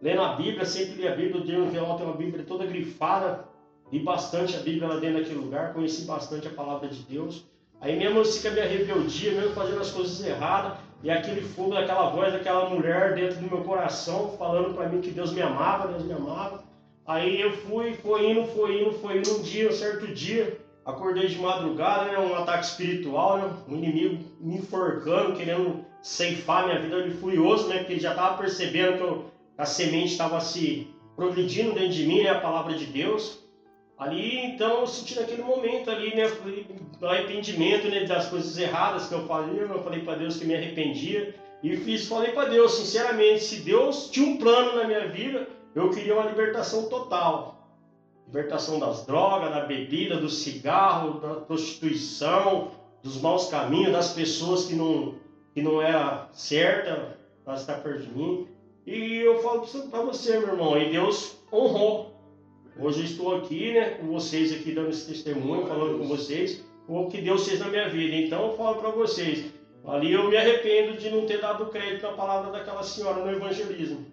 lendo 0.00 0.22
a 0.22 0.34
Bíblia, 0.34 0.64
sempre 0.64 1.02
li 1.02 1.08
a 1.08 1.14
Bíblia, 1.14 1.40
eu 1.40 1.46
tenho 1.46 1.64
um 1.64 1.66
envelope, 1.66 2.02
uma 2.04 2.14
Bíblia 2.14 2.44
toda 2.46 2.64
grifada, 2.64 3.44
li 3.92 3.98
bastante 3.98 4.56
a 4.56 4.60
Bíblia 4.60 4.86
lá 4.86 4.96
dentro 4.96 5.18
daquele 5.18 5.40
lugar, 5.40 5.74
conheci 5.74 6.04
bastante 6.04 6.46
a 6.46 6.50
palavra 6.50 6.88
de 6.88 7.02
Deus. 7.02 7.44
Aí 7.80 7.98
mesmo 7.98 8.20
assim 8.20 8.42
com 8.42 8.48
a 8.48 8.50
minha 8.52 8.66
rebeldia, 8.66 9.32
mesmo 9.32 9.50
fazendo 9.50 9.80
as 9.80 9.90
coisas 9.90 10.24
erradas, 10.24 10.78
e 11.02 11.10
aquele 11.10 11.42
fogo 11.42 11.74
daquela 11.74 12.10
voz 12.10 12.32
daquela 12.32 12.68
mulher 12.70 13.14
dentro 13.14 13.40
do 13.40 13.50
meu 13.50 13.64
coração, 13.64 14.34
falando 14.38 14.74
para 14.74 14.88
mim 14.88 15.00
que 15.00 15.10
Deus 15.10 15.32
me 15.32 15.42
amava, 15.42 15.88
Deus 15.88 16.04
me 16.04 16.12
amava. 16.12 16.62
Aí 17.06 17.40
eu 17.40 17.52
fui, 17.52 17.94
foi 17.94 18.30
indo, 18.30 18.44
foi 18.46 18.82
indo, 18.82 18.92
foi 18.98 19.18
indo. 19.18 19.36
Um 19.36 19.42
dia, 19.42 19.68
um 19.68 19.72
certo 19.72 20.06
dia, 20.08 20.60
acordei 20.84 21.28
de 21.28 21.38
madrugada, 21.38 22.10
né? 22.10 22.18
Um 22.18 22.34
ataque 22.34 22.66
espiritual, 22.66 23.38
né? 23.38 23.50
Um 23.68 23.76
inimigo 23.76 24.24
me 24.40 24.56
enforcando, 24.56 25.36
querendo 25.36 25.84
ceifar 26.02 26.66
minha 26.66 26.80
vida 26.80 27.02
de 27.02 27.10
furioso, 27.10 27.68
né? 27.68 27.78
Porque 27.78 27.94
ele 27.94 28.00
já 28.00 28.10
estava 28.10 28.38
percebendo 28.38 28.96
que 28.96 29.02
eu, 29.02 29.24
a 29.56 29.66
semente 29.66 30.12
estava 30.12 30.40
se 30.40 30.88
progredindo 31.16 31.72
dentro 31.72 31.90
de 31.90 32.06
mim, 32.06 32.22
né? 32.22 32.30
A 32.30 32.40
palavra 32.40 32.74
de 32.74 32.86
Deus. 32.86 33.38
Ali, 33.98 34.46
então, 34.46 34.80
eu 34.80 34.86
senti 34.86 35.16
naquele 35.16 35.42
momento 35.42 35.90
ali, 35.90 36.14
né? 36.14 36.30
Arrependimento 37.02 37.88
né, 37.88 38.04
das 38.04 38.28
coisas 38.28 38.56
erradas 38.56 39.08
que 39.08 39.14
eu 39.14 39.26
falei. 39.26 39.60
Eu 39.60 39.82
falei 39.82 40.02
para 40.02 40.18
Deus 40.18 40.36
que 40.36 40.44
me 40.44 40.54
arrependia. 40.54 41.34
E 41.62 41.76
fiz, 41.76 42.06
falei 42.06 42.30
para 42.30 42.48
Deus, 42.48 42.74
sinceramente, 42.74 43.42
se 43.42 43.62
Deus 43.62 44.08
tinha 44.10 44.28
um 44.28 44.36
plano 44.36 44.76
na 44.76 44.84
minha 44.84 45.08
vida, 45.08 45.48
eu 45.74 45.90
queria 45.90 46.14
uma 46.14 46.26
libertação 46.26 46.88
total. 46.88 47.68
Libertação 48.28 48.78
das 48.78 49.04
drogas, 49.04 49.50
da 49.50 49.64
bebida, 49.64 50.16
do 50.16 50.28
cigarro, 50.28 51.18
da 51.18 51.34
prostituição, 51.34 52.70
dos 53.02 53.20
maus 53.20 53.48
caminhos, 53.48 53.92
das 53.92 54.12
pessoas 54.12 54.66
que 54.66 54.74
não, 54.74 55.16
que 55.58 55.62
não 55.62 55.82
era 55.82 56.28
certa 56.32 57.18
para 57.44 57.54
estar 57.54 57.82
perto 57.82 58.02
de 58.02 58.16
mim. 58.16 58.46
E 58.86 59.16
eu 59.16 59.42
falo 59.42 59.66
para 59.90 60.02
você, 60.02 60.38
meu 60.38 60.50
irmão, 60.50 60.80
e 60.80 60.90
Deus 60.90 61.36
honrou. 61.52 62.14
Hoje 62.78 63.00
eu 63.00 63.04
estou 63.04 63.36
aqui, 63.36 63.72
né, 63.72 63.90
com 63.96 64.06
vocês 64.06 64.52
aqui 64.52 64.70
dando 64.72 64.90
esse 64.90 65.08
testemunho, 65.08 65.66
falando 65.66 65.98
com 65.98 66.06
vocês, 66.06 66.64
o 66.86 67.06
que 67.06 67.20
Deus 67.20 67.46
fez 67.46 67.58
na 67.58 67.68
minha 67.68 67.88
vida. 67.88 68.14
Então 68.14 68.46
eu 68.46 68.56
falo 68.56 68.76
para 68.76 68.90
vocês, 68.90 69.46
ali 69.84 70.12
eu 70.12 70.30
me 70.30 70.36
arrependo 70.36 70.96
de 70.96 71.10
não 71.10 71.26
ter 71.26 71.40
dado 71.40 71.66
crédito 71.66 72.06
à 72.06 72.12
palavra 72.12 72.52
daquela 72.52 72.84
senhora 72.84 73.24
no 73.24 73.32
evangelismo. 73.32 74.06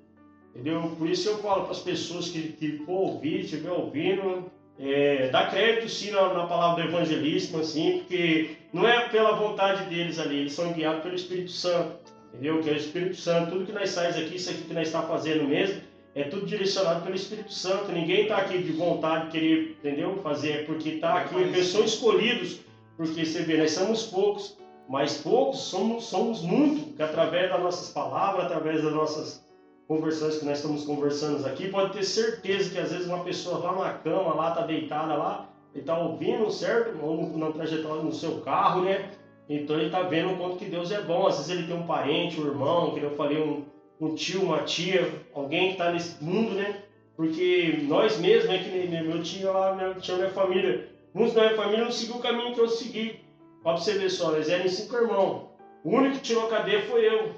Entendeu? 0.50 0.95
Por 0.98 1.07
isso 1.07 1.30
eu 1.30 1.38
falo 1.38 1.63
para 1.63 1.74
as 1.74 1.81
pessoas 1.81 2.30
que, 2.30 2.53
que 2.53 2.80
for 2.86 3.12
ouvir, 3.12 3.41
estiver 3.41 3.71
ouvindo, 3.71 4.51
é, 4.80 5.30
dá 5.30 5.48
crédito 5.48 5.89
sim 5.89 6.12
na, 6.12 6.33
na, 6.33 6.48
palavra 6.48 6.83
do 6.83 6.89
evangelista, 6.89 7.60
assim, 7.60 8.00
porque 8.00 8.57
não 8.74 8.88
é 8.88 9.07
pela 9.07 9.36
vontade 9.36 9.86
deles 9.86 10.19
ali, 10.19 10.39
eles 10.39 10.54
são 10.54 10.74
guiados 10.74 11.01
pelo 11.01 11.16
Espírito 11.16 11.51
Santo, 11.51 11.95
entendeu? 12.33 12.62
Que 12.62 12.69
é 12.69 12.74
o 12.74 12.77
Espírito 12.77 13.16
Santo, 13.16 13.51
tudo 13.51 13.66
que 13.66 13.72
nós 13.72 13.89
saímos 13.89 14.18
aqui, 14.18 14.36
isso 14.36 14.50
aqui 14.50 14.63
que 14.63 14.74
nós 14.74 14.88
está 14.88 15.01
fazendo 15.04 15.48
mesmo, 15.48 15.81
é 16.13 16.24
tudo 16.24 16.45
direcionado 16.45 17.04
pelo 17.04 17.16
Espírito 17.16 17.54
Santo. 17.54 17.92
Ninguém 17.92 18.24
está 18.24 18.38
aqui 18.38 18.57
de 18.57 18.72
vontade 18.72 19.25
de 19.25 19.31
querer, 19.31 19.77
entendeu? 19.80 20.18
Fazer, 20.24 20.66
porque 20.66 20.89
está 20.89 21.16
aqui, 21.16 21.36
pessoas 21.51 21.94
escolhidos, 21.94 22.60
porque 22.98 23.25
você 23.25 23.44
vê, 23.44 23.57
nós 23.57 23.72
somos 23.72 24.04
poucos, 24.04 24.57
mas 24.89 25.18
poucos 25.18 25.60
somos, 25.60 26.06
somos 26.06 26.42
muito, 26.42 26.96
que 26.96 27.03
através 27.03 27.50
das 27.50 27.62
nossas 27.62 27.89
palavras, 27.89 28.46
através 28.46 28.84
das 28.84 28.94
nossas 28.94 29.44
conversões 29.88 30.39
que 30.39 30.46
nós 30.46 30.58
estamos 30.58 30.84
conversando 30.84 31.46
aqui, 31.46 31.70
pode 31.70 31.94
ter 31.94 32.04
certeza 32.04 32.72
que 32.72 32.80
às 32.80 32.92
vezes 32.92 33.08
uma 33.08 33.24
pessoa 33.24 33.60
lá 33.60 33.74
na 33.74 33.94
cama, 33.94 34.34
lá 34.34 34.50
está 34.50 34.65
deitada 34.65 35.15
lá, 35.15 35.50
ele 35.74 35.82
está 35.82 35.98
ouvindo, 35.98 36.50
certo? 36.51 36.98
Ou 37.04 37.38
na 37.38 37.51
trajetória 37.51 38.01
no 38.01 38.12
seu 38.12 38.42
carro, 38.42 38.82
né? 38.82 39.12
Então 39.48 39.75
ele 39.75 39.88
está 39.88 40.01
vendo 40.01 40.34
o 40.34 40.38
quanto 40.38 40.58
que 40.58 40.65
Deus 40.65 40.92
é 40.92 41.01
bom. 41.01 41.27
Às 41.27 41.38
vezes 41.38 41.51
ele 41.51 41.68
tem 41.68 41.75
um 41.75 41.86
parente, 41.86 42.39
um 42.39 42.48
irmão, 42.48 42.94
que 42.94 43.01
eu 43.01 43.12
falei, 43.12 43.42
um, 43.44 43.63
um 44.00 44.15
tio, 44.15 44.44
uma 44.44 44.63
tia, 44.63 45.08
alguém 45.34 45.68
que 45.68 45.72
está 45.74 45.92
nesse 45.92 46.24
mundo, 46.24 46.56
né? 46.56 46.82
Porque 47.15 47.80
nós 47.84 48.18
mesmos, 48.18 48.50
né, 48.50 48.58
que 48.58 49.04
meu 49.04 49.22
tio 49.22 49.54
lá, 49.54 49.75
minha, 49.75 49.94
tinha 49.96 50.18
minha 50.18 50.30
família, 50.32 50.89
muitos 51.13 51.34
da 51.34 51.44
minha 51.44 51.56
família 51.56 51.86
não 51.86 51.92
seguiu 51.92 52.15
o 52.15 52.22
caminho 52.22 52.54
que 52.54 52.60
eu 52.60 52.68
segui. 52.68 53.20
Para 53.63 53.77
você 53.77 53.98
ver 53.98 54.10
só, 54.10 54.34
eles 54.36 54.50
eram 54.50 54.68
cinco 54.68 54.96
irmãos. 54.96 55.50
O 55.84 55.89
único 55.89 56.15
que 56.15 56.22
tirou 56.22 56.48
cadeia 56.48 56.82
foi 56.84 57.08
eu. 57.08 57.32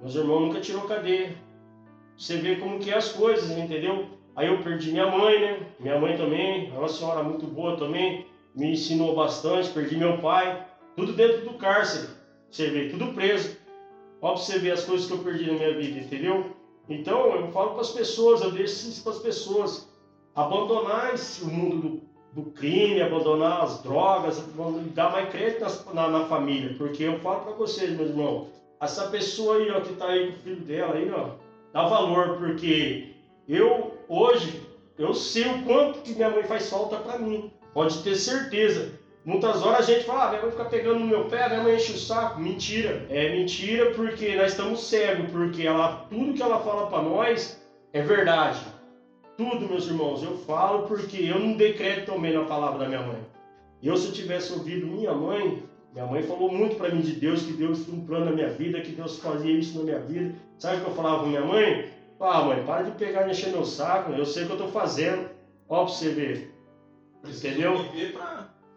Meus 0.00 0.14
irmãos 0.14 0.40
nunca 0.40 0.60
tirou 0.60 0.82
cadeia. 0.82 1.34
Você 2.16 2.38
vê 2.38 2.56
como 2.56 2.78
que 2.78 2.90
é 2.90 2.96
as 2.96 3.12
coisas, 3.12 3.50
entendeu? 3.50 4.06
Aí 4.34 4.48
eu 4.48 4.62
perdi 4.62 4.92
minha 4.92 5.10
mãe, 5.10 5.40
né? 5.40 5.66
Minha 5.80 5.98
mãe 5.98 6.16
também, 6.16 6.72
é 6.74 6.78
uma 6.78 6.88
senhora 6.88 7.22
muito 7.22 7.46
boa 7.46 7.76
também, 7.76 8.26
me 8.54 8.72
ensinou 8.72 9.14
bastante, 9.14 9.70
perdi 9.70 9.96
meu 9.96 10.18
pai, 10.18 10.66
tudo 10.96 11.12
dentro 11.12 11.42
do 11.42 11.54
cárcere. 11.54 12.08
Você 12.50 12.70
vê, 12.70 12.88
tudo 12.88 13.12
preso. 13.14 13.56
Ó 14.20 14.32
pra 14.32 14.42
você 14.42 14.58
ver 14.58 14.72
as 14.72 14.84
coisas 14.84 15.06
que 15.06 15.12
eu 15.12 15.18
perdi 15.18 15.46
na 15.46 15.54
minha 15.54 15.74
vida, 15.78 16.00
entendeu? 16.00 16.56
Então 16.88 17.34
eu 17.34 17.50
falo 17.52 17.72
para 17.72 17.82
as 17.82 17.90
pessoas, 17.90 18.40
eu 18.40 18.50
deixo 18.50 18.88
isso 18.88 19.02
para 19.02 19.12
as 19.12 19.18
pessoas. 19.18 19.88
Abandonar 20.34 21.14
esse, 21.14 21.42
o 21.42 21.48
mundo 21.48 22.00
do, 22.34 22.42
do, 22.42 22.50
crime, 22.50 23.00
abandonar 23.00 23.62
as 23.62 23.82
drogas, 23.82 24.42
dar 24.94 25.12
mais 25.12 25.30
crédito 25.30 25.64
na, 25.92 26.08
na, 26.08 26.18
na 26.18 26.24
família. 26.26 26.74
Porque 26.76 27.02
eu 27.02 27.18
falo 27.20 27.40
para 27.40 27.52
vocês, 27.52 27.90
meus 27.90 28.10
irmãos, 28.10 28.48
essa 28.80 29.08
pessoa 29.08 29.56
aí, 29.56 29.70
ó, 29.70 29.80
que 29.80 29.94
tá 29.94 30.08
aí 30.08 30.26
com 30.26 30.38
o 30.38 30.42
filho 30.42 30.60
dela 30.60 30.94
aí, 30.94 31.10
ó, 31.10 31.30
dá 31.76 31.86
valor, 31.86 32.38
porque 32.38 33.10
eu 33.46 33.98
hoje 34.08 34.62
eu 34.98 35.12
sei 35.12 35.44
o 35.44 35.62
quanto 35.64 36.00
que 36.00 36.14
minha 36.14 36.30
mãe 36.30 36.42
faz 36.42 36.70
falta 36.70 36.96
para 36.96 37.18
mim. 37.18 37.52
Pode 37.74 38.02
ter 38.02 38.14
certeza. 38.16 38.98
Muitas 39.26 39.62
horas 39.62 39.80
a 39.80 39.92
gente 39.92 40.06
fala, 40.06 40.24
ah, 40.24 40.28
minha 40.30 40.42
mãe 40.42 40.50
fica 40.52 40.64
pegando 40.64 41.00
no 41.00 41.06
meu 41.06 41.26
pé, 41.26 41.46
minha 41.48 41.62
mãe 41.62 41.76
enche 41.76 41.92
o 41.92 41.98
saco. 41.98 42.40
Mentira. 42.40 43.06
É 43.10 43.28
mentira 43.28 43.90
porque 43.90 44.34
nós 44.36 44.52
estamos 44.52 44.88
cegos, 44.88 45.30
porque 45.30 45.66
ela, 45.66 46.06
tudo 46.08 46.32
que 46.32 46.42
ela 46.42 46.60
fala 46.60 46.86
para 46.86 47.02
nós 47.02 47.62
é 47.92 48.00
verdade. 48.00 48.60
Tudo, 49.36 49.68
meus 49.68 49.86
irmãos, 49.86 50.22
eu 50.22 50.38
falo 50.38 50.86
porque 50.86 51.24
eu 51.24 51.38
não 51.38 51.58
decreto 51.58 52.10
também 52.10 52.32
na 52.32 52.44
palavra 52.44 52.78
da 52.78 52.88
minha 52.88 53.02
mãe. 53.02 53.20
Eu, 53.82 53.98
se 53.98 54.06
eu 54.06 54.12
tivesse 54.14 54.54
ouvido 54.54 54.86
minha 54.86 55.12
mãe, 55.12 55.62
Minha 55.96 56.06
mãe 56.08 56.22
falou 56.24 56.52
muito 56.52 56.76
para 56.76 56.90
mim 56.90 57.00
de 57.00 57.12
Deus, 57.12 57.40
que 57.40 57.52
Deus 57.54 57.82
tinha 57.86 57.96
um 57.96 58.04
plano 58.04 58.26
na 58.26 58.32
minha 58.32 58.50
vida, 58.50 58.82
que 58.82 58.92
Deus 58.92 59.18
fazia 59.18 59.50
isso 59.58 59.78
na 59.78 59.84
minha 59.84 59.98
vida. 59.98 60.34
Sabe 60.58 60.76
o 60.76 60.80
que 60.84 60.90
eu 60.90 60.94
falava 60.94 61.20
com 61.22 61.30
minha 61.30 61.42
mãe? 61.42 61.90
Ah, 62.20 62.42
mãe, 62.42 62.62
para 62.66 62.82
de 62.82 62.90
pegar 62.98 63.26
e 63.26 63.30
encher 63.30 63.48
meu 63.50 63.64
saco, 63.64 64.12
eu 64.12 64.26
sei 64.26 64.44
o 64.44 64.46
que 64.46 64.52
eu 64.52 64.58
tô 64.58 64.68
fazendo. 64.68 65.30
Ó, 65.66 65.84
pra 65.86 65.94
você 65.94 66.10
ver. 66.10 66.54
Entendeu? 67.26 67.76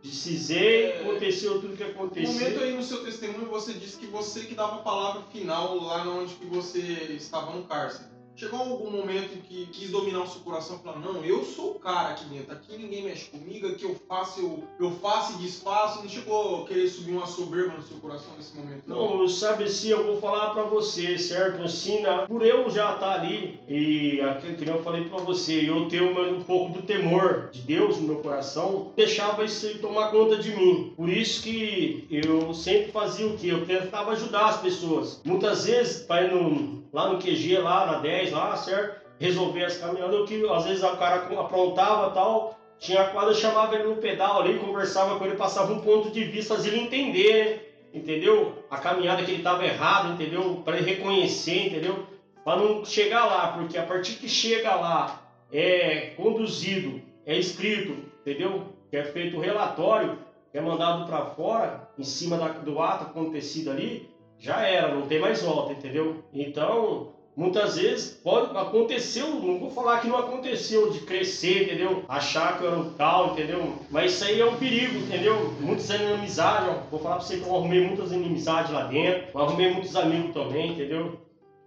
Precisei, 0.02 0.92
É. 0.92 1.02
aconteceu 1.02 1.60
tudo 1.60 1.76
que 1.76 1.84
No 1.84 1.90
aconteceu. 1.90 2.34
momento 2.34 2.64
aí 2.64 2.74
no 2.74 2.82
seu 2.84 3.04
testemunho 3.04 3.48
você 3.48 3.74
disse 3.74 3.98
que 3.98 4.08
você 4.08 4.40
que 4.46 4.56
dava 4.56 4.76
a 4.76 4.80
palavra 4.80 5.24
final 5.24 5.76
lá 5.76 6.08
onde 6.08 6.36
que 6.36 6.46
você 6.46 6.80
estava 6.80 7.52
no 7.54 7.64
cárcere. 7.64 8.08
Chegou 8.40 8.58
algum 8.58 8.90
momento 8.90 9.38
em 9.38 9.42
que 9.42 9.66
quis 9.66 9.90
dominar 9.90 10.22
o 10.22 10.28
seu 10.28 10.40
coração 10.40 10.78
e 10.78 10.80
falar, 10.80 11.00
não, 11.00 11.22
eu 11.26 11.44
sou 11.44 11.72
o 11.72 11.76
cara 11.80 12.12
aqui 12.12 12.24
dentro, 12.24 12.54
aqui 12.54 12.78
ninguém 12.78 13.04
mexe 13.04 13.26
comigo, 13.26 13.68
aqui 13.68 13.84
eu 13.84 13.98
faço, 14.08 14.40
eu, 14.40 14.64
eu 14.80 14.92
faço 14.92 15.34
e 15.34 15.44
desfaço. 15.44 16.02
Não 16.02 16.08
chegou 16.08 16.64
a 16.64 16.66
querer 16.66 16.88
subir 16.88 17.12
uma 17.12 17.28
soberba 17.28 17.76
no 17.76 17.84
seu 17.84 17.98
coração 17.98 18.32
nesse 18.38 18.56
momento, 18.56 18.84
não? 18.88 19.18
Não, 19.18 19.28
sabe 19.28 19.66
assim, 19.66 19.90
eu 19.90 20.06
vou 20.06 20.22
falar 20.22 20.54
pra 20.54 20.64
você, 20.64 21.18
certo? 21.18 21.62
Assim, 21.64 22.04
por 22.30 22.42
eu 22.46 22.70
já 22.70 22.94
estar 22.94 23.20
ali, 23.20 23.60
e 23.68 24.22
aquilo 24.22 24.56
que 24.56 24.70
eu 24.70 24.84
falei 24.84 25.04
pra 25.04 25.18
você, 25.18 25.70
eu 25.70 25.90
ter 25.90 26.02
um 26.02 26.42
pouco 26.42 26.80
do 26.80 26.84
temor 26.84 27.50
de 27.52 27.60
Deus 27.60 27.98
no 27.98 28.08
meu 28.08 28.18
coração, 28.20 28.94
deixava 28.96 29.44
isso 29.44 29.80
tomar 29.80 30.12
conta 30.12 30.38
de 30.38 30.56
mim. 30.56 30.94
Por 30.96 31.10
isso 31.10 31.44
que 31.44 32.08
eu 32.10 32.54
sempre 32.54 32.94
fazia 32.94 33.28
o 33.28 33.38
quê? 33.38 33.48
Eu 33.48 33.66
tentava 33.66 34.12
ajudar 34.12 34.48
as 34.48 34.62
pessoas. 34.62 35.20
Muitas 35.26 35.66
vezes, 35.66 36.08
vai 36.08 36.34
no, 36.34 36.80
lá 36.94 37.10
no 37.10 37.20
QG, 37.20 37.58
lá 37.60 37.86
na 37.86 38.00
10, 38.00 38.32
lá, 38.32 38.56
certo? 38.56 39.00
Resolver 39.20 39.66
as 39.66 39.78
caminhadas, 39.78 40.28
que 40.30 40.46
às 40.50 40.66
vezes 40.66 40.84
o 40.84 40.96
cara 40.98 41.16
aprontava 41.40 42.12
tal, 42.12 42.58
tinha 42.78 43.04
quadra, 43.10 43.32
eu 43.32 43.36
chamava 43.36 43.76
ele 43.76 43.84
no 43.90 43.96
pedal 43.98 44.40
ali, 44.40 44.58
conversava 44.60 45.18
com 45.20 45.26
ele, 45.26 45.36
passava 45.36 45.74
um 45.74 45.82
ponto 45.82 46.10
de 46.10 46.24
vista, 46.24 46.56
fazia 46.56 46.72
ele 46.72 46.82
entender, 46.84 47.90
entendeu? 47.94 48.64
A 48.72 48.78
caminhada 48.78 49.24
que 49.24 49.32
ele 49.32 49.40
estava 49.40 49.66
errado, 49.66 50.14
entendeu? 50.14 50.62
Para 50.64 50.78
ele 50.78 50.90
reconhecer, 50.90 51.68
entendeu? 51.68 52.06
Para 52.46 52.62
não 52.62 52.86
chegar 52.86 53.26
lá, 53.26 53.50
porque 53.50 53.78
a 53.78 53.84
partir 53.84 54.14
que 54.14 54.30
chega 54.30 54.74
lá, 54.76 55.22
é 55.52 56.14
conduzido, 56.16 57.02
é 57.26 57.38
escrito, 57.38 57.98
entendeu? 58.22 58.64
Que 58.90 58.98
é 58.98 59.04
feito 59.04 59.36
o 59.36 59.42
relatório, 59.42 60.18
que 60.52 60.58
é 60.58 60.62
mandado 60.62 61.06
para 61.06 61.26
fora, 61.26 61.90
em 61.98 62.04
cima 62.04 62.38
da- 62.38 62.48
do 62.48 62.82
ato 62.82 63.04
acontecido 63.04 63.70
ali, 63.70 64.10
já 64.40 64.62
era, 64.62 64.96
não 64.96 65.06
tem 65.06 65.20
mais 65.20 65.42
volta, 65.42 65.74
entendeu? 65.74 66.24
Então, 66.34 67.10
muitas 67.36 67.78
vezes 67.78 68.10
pode 68.24 68.58
aconteceu, 68.58 69.28
não 69.36 69.60
vou 69.60 69.70
falar 69.70 70.00
que 70.00 70.08
não 70.08 70.18
aconteceu 70.18 70.90
de 70.90 71.02
crescer, 71.02 71.64
entendeu? 71.64 72.04
Achar 72.08 72.58
que 72.58 72.64
eu 72.64 72.72
era 72.72 72.80
um 72.80 72.94
tal, 72.94 73.34
entendeu? 73.34 73.74
Mas 73.90 74.14
isso 74.14 74.24
aí 74.24 74.40
é 74.40 74.46
um 74.46 74.56
perigo, 74.56 74.98
entendeu? 74.98 75.54
Muitas 75.60 75.90
inimizades, 75.90 76.74
vou 76.90 77.00
falar 77.00 77.18
pra 77.18 77.26
você 77.26 77.38
que 77.38 77.46
eu 77.46 77.56
arrumei 77.56 77.86
muitas 77.86 78.12
inimizades 78.12 78.72
lá 78.72 78.84
dentro, 78.84 79.28
eu 79.34 79.42
arrumei 79.42 79.72
muitos 79.72 79.96
amigos 79.96 80.34
também, 80.34 80.72
entendeu? 80.72 81.20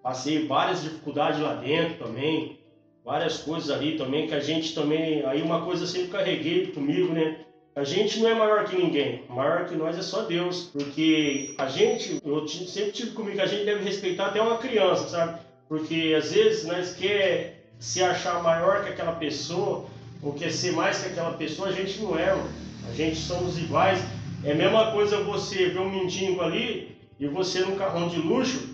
Passei 0.02 0.46
várias 0.46 0.82
dificuldades 0.82 1.40
lá 1.40 1.54
dentro 1.54 2.06
também, 2.06 2.58
várias 3.04 3.38
coisas 3.38 3.70
ali 3.70 3.96
também 3.96 4.26
que 4.26 4.34
a 4.34 4.40
gente 4.40 4.74
também, 4.74 5.24
aí 5.26 5.42
uma 5.42 5.62
coisa 5.62 5.84
eu 5.84 5.88
sempre 5.88 6.08
carreguei 6.08 6.68
comigo, 6.68 7.12
né? 7.12 7.44
A 7.74 7.84
gente 7.84 8.20
não 8.20 8.28
é 8.28 8.34
maior 8.34 8.64
que 8.64 8.76
ninguém, 8.76 9.24
maior 9.30 9.64
que 9.64 9.74
nós 9.74 9.96
é 9.96 10.02
só 10.02 10.22
Deus, 10.22 10.68
porque 10.72 11.54
a 11.56 11.66
gente, 11.68 12.20
eu 12.22 12.46
sempre 12.46 12.92
tive 12.92 13.12
comigo 13.12 13.36
que 13.36 13.42
a 13.42 13.46
gente 13.46 13.64
deve 13.64 13.82
respeitar 13.82 14.26
até 14.26 14.42
uma 14.42 14.58
criança, 14.58 15.08
sabe? 15.08 15.40
Porque 15.70 16.14
às 16.14 16.32
vezes 16.32 16.66
nós 16.66 16.94
quer 16.94 17.64
se 17.78 18.02
achar 18.02 18.42
maior 18.42 18.84
que 18.84 18.90
aquela 18.90 19.12
pessoa, 19.12 19.86
ou 20.22 20.34
quer 20.34 20.52
ser 20.52 20.72
mais 20.72 21.02
que 21.02 21.08
aquela 21.08 21.32
pessoa, 21.32 21.68
a 21.68 21.72
gente 21.72 21.98
não 22.00 22.18
é, 22.18 22.30
a 22.30 22.94
gente 22.94 23.16
somos 23.16 23.56
iguais. 23.56 24.00
É 24.44 24.52
a 24.52 24.54
mesma 24.54 24.92
coisa 24.92 25.22
você 25.22 25.70
ver 25.70 25.80
um 25.80 25.90
mendigo 25.90 26.42
ali 26.42 26.94
e 27.18 27.26
você 27.26 27.60
num 27.60 27.76
carrão 27.76 28.06
de 28.06 28.18
luxo, 28.18 28.68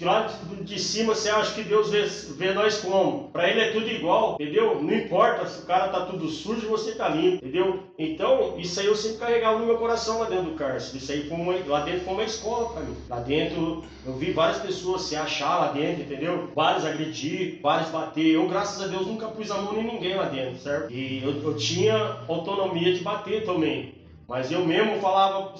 que 0.00 0.04
lá 0.06 0.32
de, 0.62 0.78
cima 0.78 1.14
você 1.14 1.28
acha 1.28 1.52
que 1.52 1.62
Deus 1.62 1.90
vê, 1.90 2.06
vê 2.38 2.54
nós 2.54 2.78
como. 2.78 3.28
Para 3.28 3.50
ele 3.50 3.60
é 3.60 3.70
tudo 3.70 3.86
igual, 3.86 4.38
entendeu? 4.40 4.80
Não 4.80 4.94
importa 4.94 5.44
se 5.46 5.62
o 5.62 5.66
cara 5.66 5.88
tá 5.88 6.06
tudo 6.06 6.26
sujo 6.26 6.68
você 6.68 6.92
tá 6.92 7.06
limpo, 7.10 7.44
entendeu? 7.44 7.80
Então, 7.98 8.58
isso 8.58 8.80
aí 8.80 8.86
eu 8.86 8.96
sempre 8.96 9.18
carregava 9.18 9.58
no 9.58 9.66
meu 9.66 9.76
coração 9.76 10.20
lá 10.20 10.24
dentro 10.24 10.46
do 10.46 10.54
cárcere. 10.56 10.96
Isso 10.96 11.12
aí 11.12 11.28
foi 11.28 11.36
uma, 11.36 11.54
lá 11.66 11.80
dentro 11.80 12.00
foi 12.00 12.14
uma 12.14 12.24
escola 12.24 12.70
para 12.70 12.82
mim. 12.82 12.96
Lá 13.10 13.20
dentro 13.20 13.84
eu 14.06 14.14
vi 14.14 14.32
várias 14.32 14.56
pessoas 14.62 15.02
se 15.02 15.14
achar 15.16 15.58
lá 15.58 15.72
dentro, 15.72 16.00
entendeu? 16.00 16.48
Vários 16.56 16.86
agredir, 16.86 17.60
vários 17.60 17.90
bater. 17.90 18.26
Eu, 18.26 18.48
graças 18.48 18.82
a 18.82 18.86
Deus, 18.86 19.06
nunca 19.06 19.28
pus 19.28 19.50
a 19.50 19.60
mão 19.60 19.78
em 19.78 19.84
ninguém 19.84 20.16
lá 20.16 20.30
dentro, 20.30 20.58
certo? 20.60 20.90
E 20.90 21.22
eu, 21.22 21.42
eu 21.42 21.54
tinha 21.58 22.24
autonomia 22.26 22.94
de 22.94 23.00
bater 23.00 23.44
também. 23.44 23.96
Mas 24.26 24.50
eu 24.50 24.64
mesmo 24.64 24.98
falava 24.98 25.52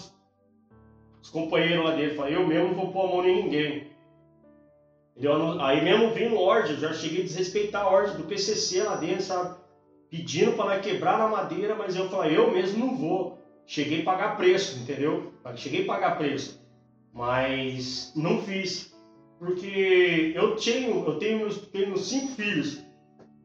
os 1.23 1.29
companheiros 1.29 1.85
lá 1.85 1.91
dentro, 1.91 2.25
eu 2.25 2.47
mesmo 2.47 2.69
não 2.69 2.75
vou 2.75 2.91
pôr 2.91 3.05
a 3.05 3.09
mão 3.09 3.29
em 3.29 3.43
ninguém. 3.43 3.90
Entendeu? 5.17 5.61
Aí 5.61 5.83
mesmo 5.83 6.15
vindo 6.15 6.39
ordem, 6.39 6.73
eu 6.73 6.79
já 6.79 6.93
cheguei 6.93 7.21
a 7.21 7.25
desrespeitar 7.25 7.85
a 7.85 7.91
ordem 7.91 8.17
do 8.17 8.25
PCC 8.25 8.83
lá 8.83 8.97
dentro, 8.97 9.23
sabe? 9.23 9.59
Pedindo 10.09 10.53
para 10.53 10.81
quebrar 10.81 11.19
na 11.19 11.29
madeira, 11.29 11.75
mas 11.75 11.95
eu 11.95 12.09
falei, 12.09 12.37
eu 12.37 12.51
mesmo 12.53 12.85
não 12.85 12.97
vou. 12.97 13.39
Cheguei 13.67 14.03
a 14.03 14.05
pagar 14.05 14.37
preço, 14.37 14.81
entendeu? 14.81 15.33
Cheguei 15.57 15.85
a 15.85 15.87
pagar 15.87 16.19
preço. 16.19 16.61
Mas 17.13 18.13
não 18.17 18.43
fiz. 18.43 18.93
Porque 19.39 20.33
eu 20.35 20.57
tenho, 20.57 21.05
eu 21.07 21.19
tenho, 21.19 21.39
meus, 21.39 21.59
tenho 21.69 21.97
cinco 21.97 22.35
filhos. 22.35 22.83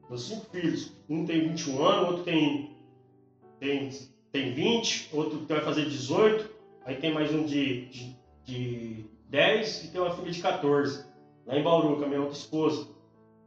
Meus 0.09 0.27
cinco 0.27 0.45
filhos. 0.51 0.91
Um 1.07 1.25
tem 1.25 1.47
21 1.47 1.85
anos, 1.85 2.09
outro 2.09 2.23
tem, 2.23 2.75
tem, 3.59 3.89
tem 4.31 4.53
20, 4.53 5.09
outro 5.13 5.45
vai 5.47 5.61
fazer 5.61 5.85
18. 5.85 6.49
Aí 6.83 6.95
tem 6.95 7.13
mais 7.13 7.31
um 7.31 7.43
de, 7.43 7.85
de, 7.85 8.15
de 8.43 9.05
10 9.29 9.85
e 9.85 9.87
tem 9.89 10.01
uma 10.01 10.15
filha 10.15 10.31
de 10.31 10.41
14 10.41 11.04
lá 11.45 11.57
em 11.57 11.63
Bauru, 11.63 11.97
com 11.97 12.05
a 12.05 12.07
minha 12.07 12.21
outra 12.21 12.37
esposa. 12.37 12.87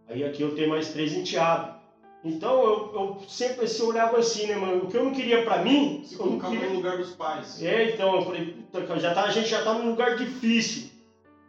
Aí 0.08 0.24
aqui 0.24 0.42
eu 0.42 0.54
tenho 0.54 0.70
mais 0.70 0.88
três 0.92 1.12
enteados. 1.12 1.76
Então 2.24 2.62
eu, 2.62 2.94
eu 2.94 3.20
sempre 3.28 3.64
assim, 3.64 3.82
olhava 3.82 4.18
assim, 4.18 4.46
né, 4.46 4.56
mano? 4.56 4.84
O 4.84 4.86
que 4.88 4.96
eu 4.96 5.04
não 5.04 5.12
queria 5.12 5.44
pra 5.44 5.62
mim, 5.62 6.02
Se 6.04 6.16
colocava 6.16 6.52
queria. 6.52 6.68
no 6.68 6.76
lugar 6.76 6.98
dos 6.98 7.14
pais. 7.14 7.62
É, 7.62 7.94
então, 7.94 8.16
eu 8.16 8.22
falei, 8.22 8.54
puta, 8.72 8.98
já 8.98 9.14
tá, 9.14 9.24
a 9.24 9.30
gente 9.30 9.48
já 9.48 9.62
tá 9.62 9.74
num 9.74 9.90
lugar 9.90 10.16
difícil, 10.16 10.90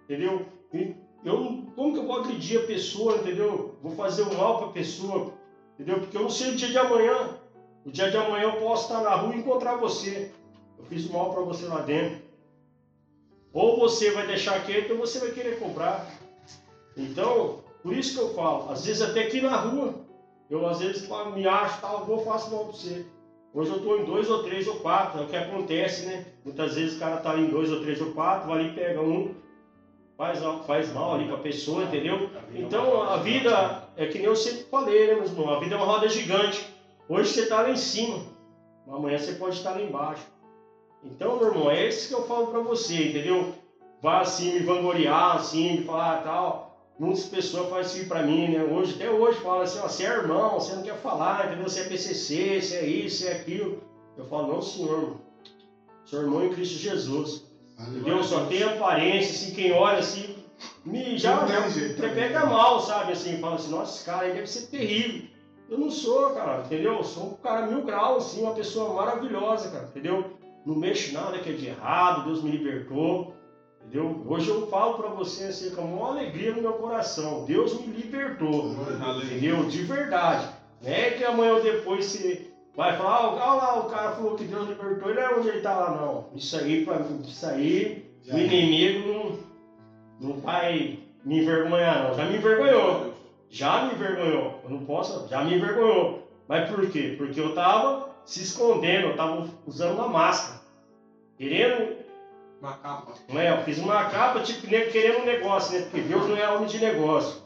entendeu? 0.04 0.46
Eu 1.24 1.64
como 1.76 1.94
que 1.94 2.00
eu 2.00 2.06
vou 2.06 2.20
agredir 2.20 2.62
a 2.62 2.68
pessoa, 2.68 3.18
entendeu? 3.18 3.76
Vou 3.82 3.94
fazer 3.94 4.24
o 4.24 4.38
mal 4.38 4.60
pra 4.60 4.68
pessoa, 4.68 5.34
entendeu? 5.74 6.00
Porque 6.00 6.16
eu 6.16 6.22
não 6.22 6.30
sei 6.30 6.52
o 6.52 6.56
dia 6.56 6.68
de 6.70 6.78
amanhã. 6.78 7.38
O 7.86 7.92
dia 7.92 8.12
de 8.12 8.18
amanhã 8.18 8.44
eu 8.44 8.62
posso 8.62 8.84
estar 8.84 9.02
na 9.02 9.16
rua 9.16 9.36
e 9.36 9.40
encontrar 9.40 9.78
você. 9.78 10.32
Eu 10.78 10.84
fiz 10.86 11.06
o 11.06 11.14
mal 11.14 11.34
pra 11.34 11.42
você 11.42 11.66
lá 11.66 11.82
dentro. 11.82 12.22
Ou 13.52 13.80
você 13.80 14.12
vai 14.12 14.28
deixar 14.28 14.64
quieto 14.66 14.92
ou 14.92 14.98
você 14.98 15.20
vai 15.20 15.32
querer 15.32 15.58
cobrar. 15.58 16.08
Então, 17.00 17.60
por 17.82 17.94
isso 17.94 18.14
que 18.14 18.20
eu 18.20 18.34
falo, 18.34 18.70
às 18.70 18.86
vezes 18.86 19.02
até 19.02 19.22
aqui 19.22 19.40
na 19.40 19.56
rua, 19.56 19.96
eu 20.50 20.68
às 20.68 20.80
vezes 20.80 21.08
me 21.34 21.48
acho, 21.48 21.80
tal, 21.80 22.06
vou 22.06 22.20
faço 22.20 22.52
mal 22.52 22.66
pra 22.66 22.74
você. 22.74 23.06
Hoje 23.54 23.72
eu 23.72 23.78
estou 23.78 24.00
em 24.00 24.06
dois 24.06 24.30
ou 24.30 24.44
três 24.44 24.68
ou 24.68 24.76
quatro, 24.76 25.22
é 25.22 25.24
o 25.24 25.28
que 25.28 25.36
acontece, 25.36 26.06
né? 26.06 26.26
Muitas 26.44 26.76
vezes 26.76 26.98
o 26.98 27.00
cara 27.00 27.18
tá 27.18 27.32
ali 27.32 27.44
em 27.44 27.50
dois 27.50 27.72
ou 27.72 27.80
três 27.80 28.02
ou 28.02 28.12
quatro, 28.12 28.48
vai 28.48 28.60
ali 28.60 28.70
e 28.70 28.74
pega 28.74 29.02
um, 29.02 29.34
faz, 30.18 30.40
faz 30.68 30.94
mal 30.94 31.16
ali 31.16 31.26
pra 31.26 31.38
pessoa, 31.38 31.84
entendeu? 31.84 32.30
Então 32.54 33.02
a 33.02 33.18
vida 33.18 33.88
é 33.96 34.06
que 34.06 34.18
nem 34.18 34.28
eu 34.28 34.36
sempre 34.36 34.64
falei, 34.66 35.08
né, 35.08 35.14
meu 35.16 35.24
irmão? 35.24 35.54
A 35.54 35.60
vida 35.60 35.76
é 35.76 35.78
uma 35.78 35.88
roda 35.88 36.10
gigante. 36.10 36.68
Hoje 37.08 37.32
você 37.32 37.46
tá 37.48 37.62
lá 37.62 37.72
em 37.72 37.78
cima, 37.78 38.20
amanhã 38.88 39.18
você 39.18 39.32
pode 39.34 39.56
estar 39.56 39.72
lá 39.72 39.82
embaixo. 39.82 40.28
Então, 41.04 41.38
meu 41.38 41.48
irmão, 41.48 41.72
é 41.72 41.88
isso 41.88 42.10
que 42.10 42.14
eu 42.14 42.28
falo 42.28 42.48
pra 42.48 42.60
você, 42.60 43.10
entendeu? 43.10 43.54
Vai 44.02 44.22
assim 44.22 44.54
me 44.54 44.60
vangloriar, 44.60 45.38
assim, 45.38 45.78
de 45.78 45.84
falar 45.84 46.24
tal. 46.24 46.69
Muitas 47.00 47.28
pessoas 47.28 47.70
fazem 47.70 48.02
isso 48.02 48.10
pra 48.10 48.24
mim, 48.24 48.50
né? 48.50 48.62
Hoje, 48.62 48.96
até 48.96 49.10
hoje, 49.10 49.40
falam 49.40 49.62
assim, 49.62 49.80
ó, 49.80 49.88
você 49.88 50.06
é 50.06 50.10
irmão, 50.10 50.60
você 50.60 50.76
não 50.76 50.84
quer 50.84 50.98
falar, 50.98 51.46
entendeu? 51.46 51.70
Você 51.70 51.80
é 51.80 51.84
PCC, 51.86 52.62
você 52.62 52.76
é 52.76 52.86
isso, 52.86 53.20
você 53.20 53.28
é 53.30 53.32
aquilo. 53.32 53.82
Eu 54.18 54.26
falo, 54.26 54.54
não, 54.54 54.62
senhor. 54.62 55.16
Sou 56.04 56.22
irmão 56.22 56.46
em 56.46 56.50
Cristo 56.50 56.78
Jesus. 56.78 57.46
Entendeu? 57.80 58.22
Só 58.22 58.46
tem 58.48 58.64
aparência, 58.64 59.32
assim, 59.32 59.56
quem 59.56 59.72
olha 59.72 60.00
assim, 60.00 60.36
me 60.84 61.18
já, 61.18 61.48
já 61.48 61.70
jeito 61.70 62.00
até 62.00 62.10
também. 62.10 62.28
pega 62.28 62.46
mal, 62.46 62.82
sabe? 62.82 63.14
Assim, 63.14 63.40
fala 63.40 63.56
assim, 63.56 63.72
nossa, 63.72 63.96
esse 63.96 64.06
cara 64.06 64.26
aí 64.26 64.34
deve 64.34 64.48
ser 64.48 64.68
terrível. 64.68 65.30
Eu 65.70 65.78
não 65.78 65.90
sou, 65.90 66.32
cara, 66.32 66.64
entendeu? 66.66 66.96
Eu 66.96 67.04
sou 67.06 67.28
um 67.28 67.34
cara 67.36 67.66
mil 67.68 67.86
graus, 67.86 68.26
assim, 68.26 68.42
uma 68.42 68.54
pessoa 68.54 68.94
maravilhosa, 68.94 69.72
cara, 69.72 69.86
entendeu? 69.86 70.38
Não 70.66 70.76
mexo 70.76 71.14
nada 71.14 71.40
que 71.40 71.50
é 71.50 71.54
de 71.54 71.68
errado, 71.68 72.26
Deus 72.26 72.44
me 72.44 72.52
libertou, 72.52 73.34
Hoje 74.28 74.50
eu 74.50 74.68
falo 74.68 74.96
pra 74.96 75.10
você, 75.10 75.46
assim, 75.46 75.72
com 75.72 75.82
a 75.82 75.86
maior 75.86 76.10
alegria 76.12 76.54
no 76.54 76.62
meu 76.62 76.74
coração, 76.74 77.46
Deus 77.46 77.80
me 77.82 77.88
libertou, 77.88 78.76
entendeu? 79.24 79.66
De 79.66 79.82
verdade. 79.84 80.48
Não 80.82 80.92
é 80.92 81.10
que 81.12 81.24
amanhã 81.26 81.54
ou 81.54 81.62
depois 81.64 82.06
você 82.06 82.52
vai 82.76 82.96
falar, 82.96 83.40
ah, 83.42 83.54
lá, 83.56 83.80
o 83.80 83.90
cara 83.90 84.12
falou 84.12 84.36
que 84.36 84.44
Deus 84.44 84.68
libertou, 84.70 85.10
ele 85.10 85.20
é 85.20 85.34
onde 85.36 85.50
ele 85.50 85.62
tá 85.62 85.76
lá, 85.76 85.92
não. 86.00 86.26
Isso 86.36 86.56
aí, 86.56 86.86
pra 86.86 87.02
isso 87.26 87.46
aí, 87.46 88.06
Já 88.22 88.36
o 88.36 88.38
é. 88.38 88.44
inimigo 88.44 89.08
não, 90.20 90.30
não 90.30 90.40
vai 90.40 91.00
me 91.26 91.40
envergonhar, 91.42 92.08
não. 92.08 92.14
Já 92.14 92.26
me 92.26 92.38
envergonhou. 92.38 93.14
Já 93.50 93.86
me 93.86 93.94
envergonhou. 93.94 94.62
Eu 94.64 94.70
não 94.70 94.86
posso, 94.86 95.28
já 95.28 95.44
me 95.44 95.56
envergonhou. 95.56 96.28
Mas 96.48 96.70
por 96.70 96.88
quê? 96.90 97.16
Porque 97.18 97.40
eu 97.40 97.56
tava 97.56 98.10
se 98.24 98.42
escondendo, 98.44 99.08
eu 99.08 99.16
tava 99.16 99.50
usando 99.66 99.96
uma 99.96 100.08
máscara. 100.08 100.62
querendo. 101.38 101.99
Uma 102.62 102.74
capa. 102.78 103.14
Não 103.30 103.40
é, 103.40 103.52
eu 103.52 103.64
fiz 103.64 103.78
uma 103.78 104.10
capa, 104.10 104.42
tipo, 104.42 104.68
querendo 104.68 105.22
um 105.22 105.26
negócio, 105.26 105.74
né? 105.74 105.86
Porque 105.86 106.02
Deus 106.02 106.28
não 106.28 106.38
é 106.38 106.50
homem 106.50 106.68
de 106.68 106.78
negócio. 106.78 107.42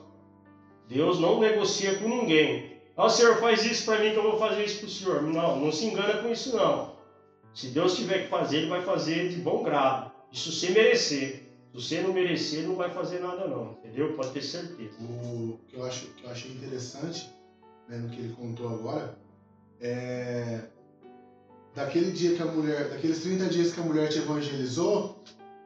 Deus 0.87 1.19
não 1.19 1.39
negocia 1.39 1.95
com 1.99 2.09
ninguém. 2.09 2.81
Ah, 2.97 3.05
o 3.05 3.09
senhor 3.09 3.37
faz 3.37 3.63
isso 3.65 3.85
para 3.85 3.99
mim 3.99 4.11
que 4.11 4.17
eu 4.17 4.23
vou 4.23 4.37
fazer 4.37 4.65
isso 4.65 4.79
para 4.79 4.87
o 4.87 4.89
senhor. 4.89 5.21
Não, 5.21 5.59
não 5.59 5.71
se 5.71 5.85
engana 5.85 6.21
com 6.21 6.29
isso 6.29 6.55
não. 6.55 6.93
Se 7.53 7.67
Deus 7.67 7.95
tiver 7.95 8.23
que 8.23 8.29
fazer, 8.29 8.57
Ele 8.57 8.69
vai 8.69 8.81
fazer 8.81 9.29
de 9.29 9.37
bom 9.37 9.63
grado. 9.63 10.11
Isso 10.31 10.51
sem 10.51 10.71
merecer. 10.71 11.43
Se 11.71 11.81
você 11.81 12.01
não 12.01 12.13
merecer, 12.13 12.67
não 12.67 12.75
vai 12.75 12.89
fazer 12.89 13.19
nada 13.19 13.47
não, 13.47 13.71
entendeu? 13.73 14.13
Pode 14.13 14.31
ter 14.31 14.41
certeza. 14.41 14.95
O 14.99 15.59
que 15.67 15.75
eu, 15.75 15.83
acho, 15.83 16.07
que 16.07 16.23
eu 16.23 16.29
achei 16.29 16.51
interessante, 16.51 17.31
né, 17.87 17.97
no 17.97 18.09
que 18.09 18.19
ele 18.19 18.33
contou 18.33 18.69
agora, 18.69 19.17
é 19.79 20.61
daquele 21.75 22.11
dia 22.11 22.35
que 22.35 22.41
a 22.41 22.45
mulher, 22.45 22.89
daqueles 22.89 23.19
30 23.19 23.45
dias 23.45 23.73
que 23.73 23.79
a 23.79 23.83
mulher 23.83 24.09
te 24.09 24.19
evangelizou, 24.19 25.21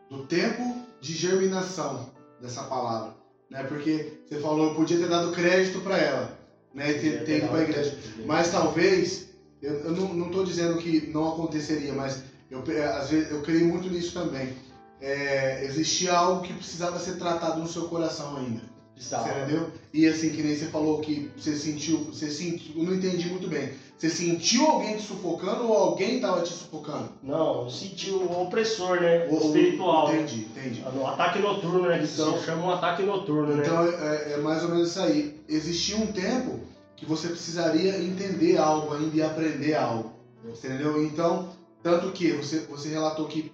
do 0.09 0.23
tempo 0.23 0.75
de 1.01 1.13
germinação 1.13 2.11
dessa 2.41 2.63
palavra, 2.63 3.13
né? 3.49 3.63
Porque 3.63 4.21
você 4.27 4.39
falou, 4.39 4.69
eu 4.69 4.75
podia 4.75 4.97
ter 4.97 5.09
dado 5.09 5.31
crédito 5.31 5.81
para 5.81 5.97
ela, 5.97 6.39
né? 6.73 6.91
E 6.91 6.99
ter, 6.99 7.23
ter 7.25 7.37
ido 7.39 7.47
para 7.47 7.59
a 7.59 7.63
igreja, 7.63 7.97
mas 8.25 8.51
talvez 8.51 9.29
eu, 9.61 9.73
eu 9.73 9.91
não 9.91 10.27
estou 10.27 10.43
dizendo 10.43 10.77
que 10.77 11.07
não 11.07 11.33
aconteceria, 11.33 11.93
mas 11.93 12.23
eu 12.49 12.63
às 12.93 13.09
vezes 13.09 13.31
eu 13.31 13.41
creio 13.41 13.67
muito 13.67 13.89
nisso 13.89 14.13
também. 14.13 14.53
É, 14.99 15.63
existia 15.63 16.13
algo 16.13 16.41
que 16.41 16.53
precisava 16.53 16.97
ser 16.97 17.17
tratado 17.17 17.59
no 17.59 17.67
seu 17.67 17.87
coração 17.87 18.37
ainda. 18.37 18.61
Você 18.95 19.15
entendeu? 19.15 19.71
E 19.93 20.07
assim, 20.07 20.31
que 20.31 20.41
nem 20.41 20.55
você 20.55 20.65
falou 20.65 21.01
que 21.01 21.29
você 21.37 21.55
sentiu, 21.55 22.05
você 22.05 22.31
sentiu, 22.31 22.77
eu 22.77 22.83
não 22.83 22.95
entendi 22.95 23.29
muito 23.29 23.47
bem. 23.47 23.71
Você 23.97 24.09
sentiu 24.11 24.67
alguém 24.67 24.95
te 24.95 25.01
sufocando 25.01 25.67
ou 25.67 25.75
alguém 25.75 26.17
estava 26.17 26.41
te 26.41 26.53
sufocando? 26.53 27.09
Não, 27.23 27.63
eu 27.63 27.69
senti 27.69 28.11
o 28.11 28.41
opressor, 28.41 29.01
né? 29.01 29.27
O, 29.27 29.37
espiritual. 29.37 30.13
Entendi, 30.13 30.41
entendi. 30.41 30.83
O 30.95 31.07
ataque 31.07 31.39
noturno, 31.39 31.89
né? 31.89 32.03
Então, 32.03 32.39
chama 32.43 32.63
um 32.63 32.69
ataque 32.69 33.01
noturno, 33.01 33.55
né? 33.55 33.63
Então 33.65 33.83
é, 33.83 34.33
é, 34.33 34.37
mais 34.37 34.63
ou 34.63 34.69
menos 34.69 34.89
isso 34.89 34.99
aí. 34.99 35.41
Existia 35.49 35.97
um 35.97 36.07
tempo 36.07 36.59
que 36.95 37.07
você 37.07 37.29
precisaria 37.29 37.97
entender 37.97 38.57
algo 38.57 38.93
ainda 38.93 39.15
e 39.15 39.21
aprender 39.21 39.73
algo. 39.73 40.13
Entendeu? 40.45 41.03
Então, 41.03 41.49
tanto 41.81 42.11
que 42.11 42.33
você, 42.33 42.59
você 42.69 42.89
relatou 42.89 43.25
que 43.25 43.51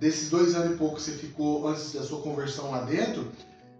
desses 0.00 0.28
dois 0.28 0.56
anos 0.56 0.74
e 0.74 0.76
pouco 0.76 0.96
que 0.96 1.02
você 1.02 1.12
ficou 1.12 1.68
antes 1.68 1.92
da 1.92 2.02
sua 2.02 2.20
conversão 2.20 2.72
lá 2.72 2.80
dentro, 2.80 3.28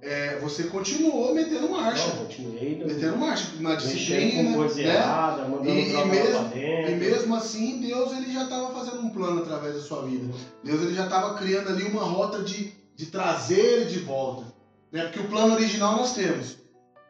é, 0.05 0.39
você 0.39 0.65
continuou 0.65 1.35
metendo 1.35 1.69
marcha. 1.71 2.07
Não, 2.09 2.27
continuei. 2.27 2.85
Metendo 2.85 3.17
marcha, 3.17 3.51
na 3.59 3.75
disciplina. 3.75 4.51
Com 4.51 4.55
coisa 4.59 4.83
né? 4.83 4.95
errada, 4.95 5.49
mandando 5.49 5.71
e, 5.71 5.93
e, 5.93 6.05
mesmo, 6.05 6.53
e 6.55 6.95
mesmo 6.95 7.35
assim, 7.35 7.81
Deus 7.81 8.13
ele 8.13 8.31
já 8.31 8.45
estava 8.45 8.73
fazendo 8.75 9.01
um 9.01 9.09
plano 9.09 9.41
através 9.41 9.75
da 9.77 9.81
sua 9.81 10.03
vida. 10.03 10.33
Deus 10.63 10.83
ele 10.83 10.95
já 10.95 11.05
estava 11.05 11.35
criando 11.39 11.71
ali 11.71 11.85
uma 11.85 12.03
rota 12.05 12.43
de, 12.43 12.75
de 12.95 13.07
trazer 13.07 13.59
ele 13.59 13.85
de 13.87 14.01
volta. 14.01 14.45
Né? 14.93 15.05
Porque 15.05 15.21
o 15.21 15.29
plano 15.29 15.55
original 15.55 15.97
nós 15.97 16.13
temos. 16.13 16.59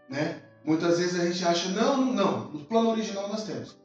Né? 0.08 0.40
Muitas 0.64 0.98
vezes 0.98 1.18
a 1.18 1.26
gente 1.26 1.44
acha, 1.44 1.70
não, 1.70 2.12
não, 2.12 2.50
o 2.54 2.60
plano 2.60 2.90
original 2.90 3.28
nós 3.28 3.42
temos. 3.42 3.76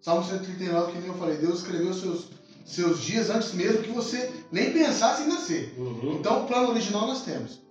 Salmo 0.00 0.24
139, 0.24 0.92
que 0.92 0.98
nem 0.98 1.08
eu 1.08 1.14
falei, 1.14 1.36
Deus 1.36 1.58
escreveu 1.60 1.92
seus, 1.92 2.28
seus 2.64 3.02
dias 3.02 3.28
antes 3.28 3.52
mesmo 3.52 3.82
que 3.82 3.90
você 3.90 4.32
nem 4.50 4.72
pensasse 4.72 5.22
em 5.22 5.28
nascer. 5.28 5.74
Uhum. 5.76 6.14
Então 6.14 6.44
o 6.44 6.46
plano 6.46 6.70
original 6.70 7.06
nós 7.06 7.22
temos. 7.22 7.62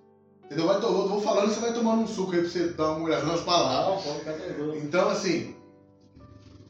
Entendeu? 0.46 0.68
Vai, 0.68 0.76
eu 0.78 1.08
vou 1.08 1.22
falando 1.22 1.52
e 1.52 1.54
você 1.54 1.60
vai 1.60 1.74
tomando 1.74 2.02
um 2.02 2.08
suco 2.08 2.34
aí 2.34 2.42
pra 2.42 2.50
você 2.50 2.68
dar 2.70 2.92
uma 2.92 3.06
olhada 3.06 3.26
nas 3.26 3.42
palavras. 3.42 4.04
Então, 4.84 5.10
assim, 5.10 5.56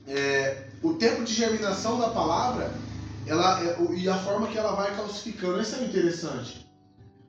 é, 0.08 0.68
o 0.82 0.94
tempo 0.94 1.24
de 1.24 1.34
germinação 1.34 2.00
da 2.00 2.10
palavra 2.10 2.72
ela, 3.26 3.62
é, 3.64 3.78
e 3.96 4.10
a 4.10 4.18
forma 4.18 4.48
que 4.48 4.58
ela 4.58 4.74
vai 4.74 4.96
calcificando, 4.96 5.62
isso 5.62 5.76
é 5.76 5.86
interessante. 5.86 6.64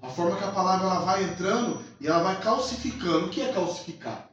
A 0.03 0.09
forma 0.09 0.37
que 0.37 0.45
a 0.45 0.51
palavra 0.51 0.87
ela 0.87 1.01
vai 1.01 1.25
entrando 1.25 1.81
e 2.01 2.07
ela 2.07 2.23
vai 2.23 2.41
calcificando. 2.41 3.27
O 3.27 3.31
que 3.31 3.41
é 3.41 3.53
calcificar? 3.53 4.29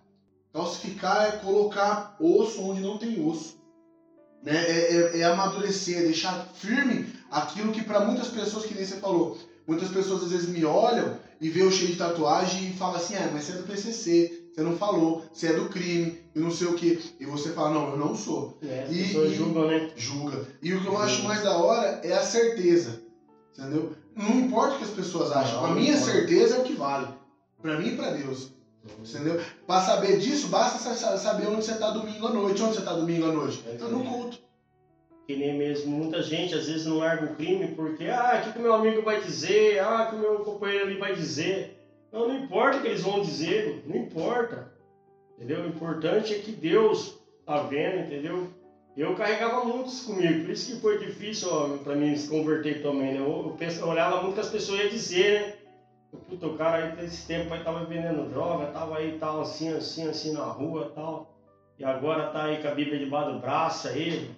Calcificar 0.51 1.27
é 1.27 1.31
colocar 1.37 2.17
osso 2.19 2.61
onde 2.61 2.81
não 2.81 2.97
tem 2.97 3.25
osso. 3.25 3.55
Né? 4.43 4.53
É, 4.53 4.95
é, 4.95 5.19
é 5.19 5.23
amadurecer, 5.23 5.99
é 5.99 6.01
deixar 6.03 6.45
firme 6.53 7.13
aquilo 7.29 7.71
que 7.71 7.83
para 7.83 8.01
muitas 8.01 8.27
pessoas, 8.27 8.65
que 8.65 8.73
nem 8.73 8.83
você 8.83 8.97
falou, 8.97 9.37
muitas 9.65 9.89
pessoas 9.89 10.23
às 10.23 10.31
vezes 10.31 10.49
me 10.49 10.65
olham 10.65 11.17
e 11.41 11.49
vê 11.49 11.63
o 11.63 11.71
cheio 11.71 11.91
de 11.91 11.97
tatuagem 11.97 12.69
e 12.69 12.73
fala 12.73 12.97
assim, 12.97 13.15
ah, 13.15 13.29
mas 13.33 13.45
você 13.45 13.53
é 13.53 13.55
do 13.55 13.63
PCC, 13.63 14.47
você 14.53 14.61
não 14.61 14.77
falou, 14.77 15.23
você 15.33 15.47
é 15.47 15.53
do 15.53 15.69
crime 15.69 16.21
e 16.35 16.39
não 16.39 16.51
sei 16.51 16.67
o 16.67 16.75
que. 16.75 17.01
E 17.19 17.25
você 17.25 17.49
fala, 17.49 17.71
não, 17.71 17.89
eu 17.89 17.97
não 17.97 18.15
sou. 18.15 18.59
É, 18.61 18.83
as 18.83 18.91
e, 18.91 19.03
pessoas 19.03 19.33
julgam, 19.33 19.67
né? 19.67 19.91
Julga. 19.97 20.45
E 20.61 20.73
o 20.73 20.81
que 20.81 20.87
eu 20.87 20.97
acho 20.99 21.23
mais 21.23 21.41
da 21.43 21.57
hora 21.57 21.99
é 22.03 22.13
a 22.13 22.21
certeza, 22.21 23.01
entendeu? 23.57 23.93
Não 24.15 24.39
importa 24.39 24.75
o 24.75 24.77
que 24.77 24.83
as 24.83 24.91
pessoas 24.91 25.31
acham, 25.31 25.61
não, 25.61 25.71
a 25.71 25.75
minha 25.75 25.97
certeza 25.97 26.57
é 26.57 26.59
o 26.59 26.63
que 26.63 26.73
vale. 26.73 27.07
Para 27.59 27.79
mim 27.79 27.93
e 27.93 27.95
para 27.95 28.11
Deus. 28.11 28.51
Entendeu? 28.99 29.39
Para 29.67 29.81
saber 29.81 30.19
disso, 30.19 30.47
basta 30.47 30.93
saber 31.17 31.47
onde 31.47 31.65
você 31.65 31.73
está 31.73 31.91
domingo 31.91 32.27
à 32.27 32.31
noite. 32.31 32.61
Onde 32.61 32.73
você 32.73 32.79
está 32.79 32.93
domingo 32.93 33.25
à 33.25 33.31
noite? 33.31 33.63
Está 33.67 33.87
no 33.87 34.03
culto. 34.03 34.39
Que 35.31 35.37
nem 35.37 35.57
mesmo 35.57 35.95
muita 35.95 36.21
gente 36.21 36.53
às 36.53 36.67
vezes 36.67 36.85
não 36.85 36.97
larga 36.97 37.31
o 37.31 37.35
crime 37.37 37.69
porque, 37.69 38.07
ah, 38.07 38.37
o 38.37 38.43
que, 38.43 38.51
que 38.51 38.59
meu 38.59 38.73
amigo 38.73 39.01
vai 39.01 39.21
dizer? 39.21 39.79
Ah, 39.79 40.03
o 40.03 40.09
que 40.09 40.15
meu 40.17 40.39
companheiro 40.39 40.87
ali 40.87 40.97
vai 40.97 41.15
dizer? 41.15 41.79
Não, 42.11 42.27
não 42.27 42.43
importa 42.43 42.77
o 42.77 42.81
que 42.81 42.87
eles 42.87 43.01
vão 43.01 43.21
dizer, 43.21 43.81
não 43.87 43.95
importa. 43.95 44.73
Entendeu? 45.37 45.61
O 45.61 45.67
importante 45.69 46.33
é 46.33 46.39
que 46.39 46.51
Deus 46.51 47.17
tá 47.45 47.61
vendo, 47.61 48.01
entendeu? 48.01 48.49
Eu 48.97 49.15
carregava 49.15 49.63
muitos 49.63 50.01
comigo, 50.01 50.41
por 50.43 50.49
isso 50.49 50.75
que 50.75 50.81
foi 50.81 50.97
difícil 50.97 51.49
para 51.81 51.95
mim 51.95 52.13
se 52.13 52.27
converter 52.27 52.81
também, 52.83 53.13
né? 53.13 53.19
Eu, 53.19 53.55
eu, 53.57 53.87
olhava 53.87 54.21
muito 54.21 54.33
que 54.33 54.41
as 54.41 54.49
pessoas 54.49 54.81
iam 54.81 54.89
dizer, 54.89 55.39
né? 55.39 55.53
Puta, 56.27 56.45
o 56.45 56.57
cara 56.57 56.83
aí 56.83 56.91
desse 56.97 57.25
tempo 57.25 57.53
aí 57.53 57.63
tava 57.63 57.85
vendendo 57.85 58.29
droga, 58.29 58.65
tava 58.65 58.97
aí 58.97 59.17
tal, 59.17 59.39
assim, 59.39 59.69
assim, 59.69 60.09
assim 60.09 60.33
na 60.33 60.43
rua 60.43 60.91
tal. 60.93 61.33
E 61.79 61.85
agora 61.85 62.27
tá 62.31 62.43
aí 62.43 62.61
com 62.61 62.67
a 62.67 62.75
Bíblia 62.75 62.99
debaixo 62.99 63.31
do 63.31 63.39
braço 63.39 63.87
aí, 63.87 64.29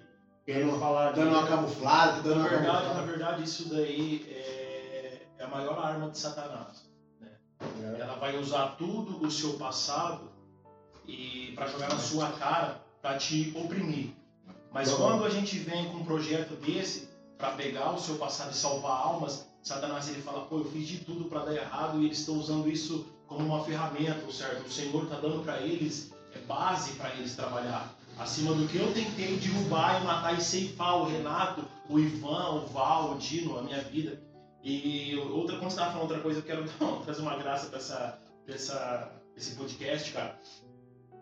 querendo 0.46 0.80
falar 0.80 1.12
de. 1.12 1.20
Dando 1.20 1.30
uma 1.38 1.48
camuflada, 1.48 2.22
dando 2.22 2.36
na 2.36 2.42
uma 2.42 2.50
verdade, 2.50 2.72
camuflada. 2.72 2.94
Na 2.94 3.06
verdade, 3.06 3.44
isso 3.44 3.70
daí 3.70 4.26
é, 4.30 5.22
é 5.38 5.44
a 5.44 5.48
maior 5.48 5.80
arma 5.80 6.10
de 6.10 6.18
Satanás. 6.18 6.86
Né? 7.20 7.30
É. 7.62 8.02
Ela 8.02 8.16
vai 8.16 8.38
usar 8.38 8.76
tudo 8.78 9.26
o 9.26 9.32
seu 9.32 9.54
passado 9.54 10.32
e 11.06 11.52
para 11.56 11.68
jogar 11.68 11.90
na 11.90 11.98
sua 11.98 12.32
cara, 12.32 12.82
para 13.02 13.18
te 13.18 13.54
oprimir. 13.56 14.12
Mas 14.72 14.92
Uhum. 14.92 14.98
quando 14.98 15.26
a 15.26 15.30
gente 15.30 15.58
vem 15.60 15.90
com 15.90 15.98
um 15.98 16.06
projeto 16.06 16.56
desse 16.56 17.10
para 17.38 17.52
pegar 17.52 17.92
o 17.92 18.00
seu 18.00 18.16
passado 18.16 18.52
e 18.52 18.56
salvar 18.56 19.00
almas, 19.00 19.46
Satanás 19.62 20.08
ele 20.10 20.22
fala, 20.22 20.46
pô, 20.46 20.60
eu 20.60 20.66
fiz 20.66 20.88
de 20.88 21.00
tudo 21.00 21.26
para 21.26 21.46
dar 21.46 21.54
errado 21.54 22.02
e 22.02 22.06
eles 22.06 22.20
estão 22.20 22.36
usando 22.36 22.70
isso 22.70 23.06
como 23.28 23.46
uma 23.46 23.64
ferramenta, 23.64 24.32
certo? 24.32 24.66
O 24.66 24.72
Senhor 24.72 25.04
está 25.04 25.20
dando 25.20 25.44
para 25.44 25.62
eles 25.62 26.12
é 26.36 26.40
base 26.40 26.94
para 26.94 27.12
eles 27.12 27.36
trabalhar. 27.36 27.94
Acima 28.18 28.54
do 28.54 28.68
que 28.68 28.78
eu 28.78 28.94
tentei 28.94 29.38
derrubar 29.38 30.02
e 30.02 30.06
matar 30.06 30.38
e 30.38 30.42
ceifar 30.42 31.02
o 31.02 31.06
Renato, 31.06 31.66
o 31.90 32.00
Ivan, 32.00 32.50
o 32.50 32.68
Val, 32.68 33.14
o 33.14 33.18
Dino, 33.18 33.58
a 33.58 33.64
minha 33.64 33.82
vida. 33.82 34.22
E 34.64 35.16
outra, 35.18 35.58
quando 35.58 35.72
você 35.72 35.76
estava 35.76 35.92
falando 35.92 36.10
outra 36.10 36.22
coisa, 36.22 36.40
eu 36.40 36.44
quero 36.44 36.66
trazer 37.04 37.22
uma 37.22 37.36
graça 37.36 37.68
para 37.68 37.80
essa, 37.80 38.22
essa, 38.48 39.22
esse 39.36 39.56
podcast, 39.56 40.12
cara. 40.12 40.40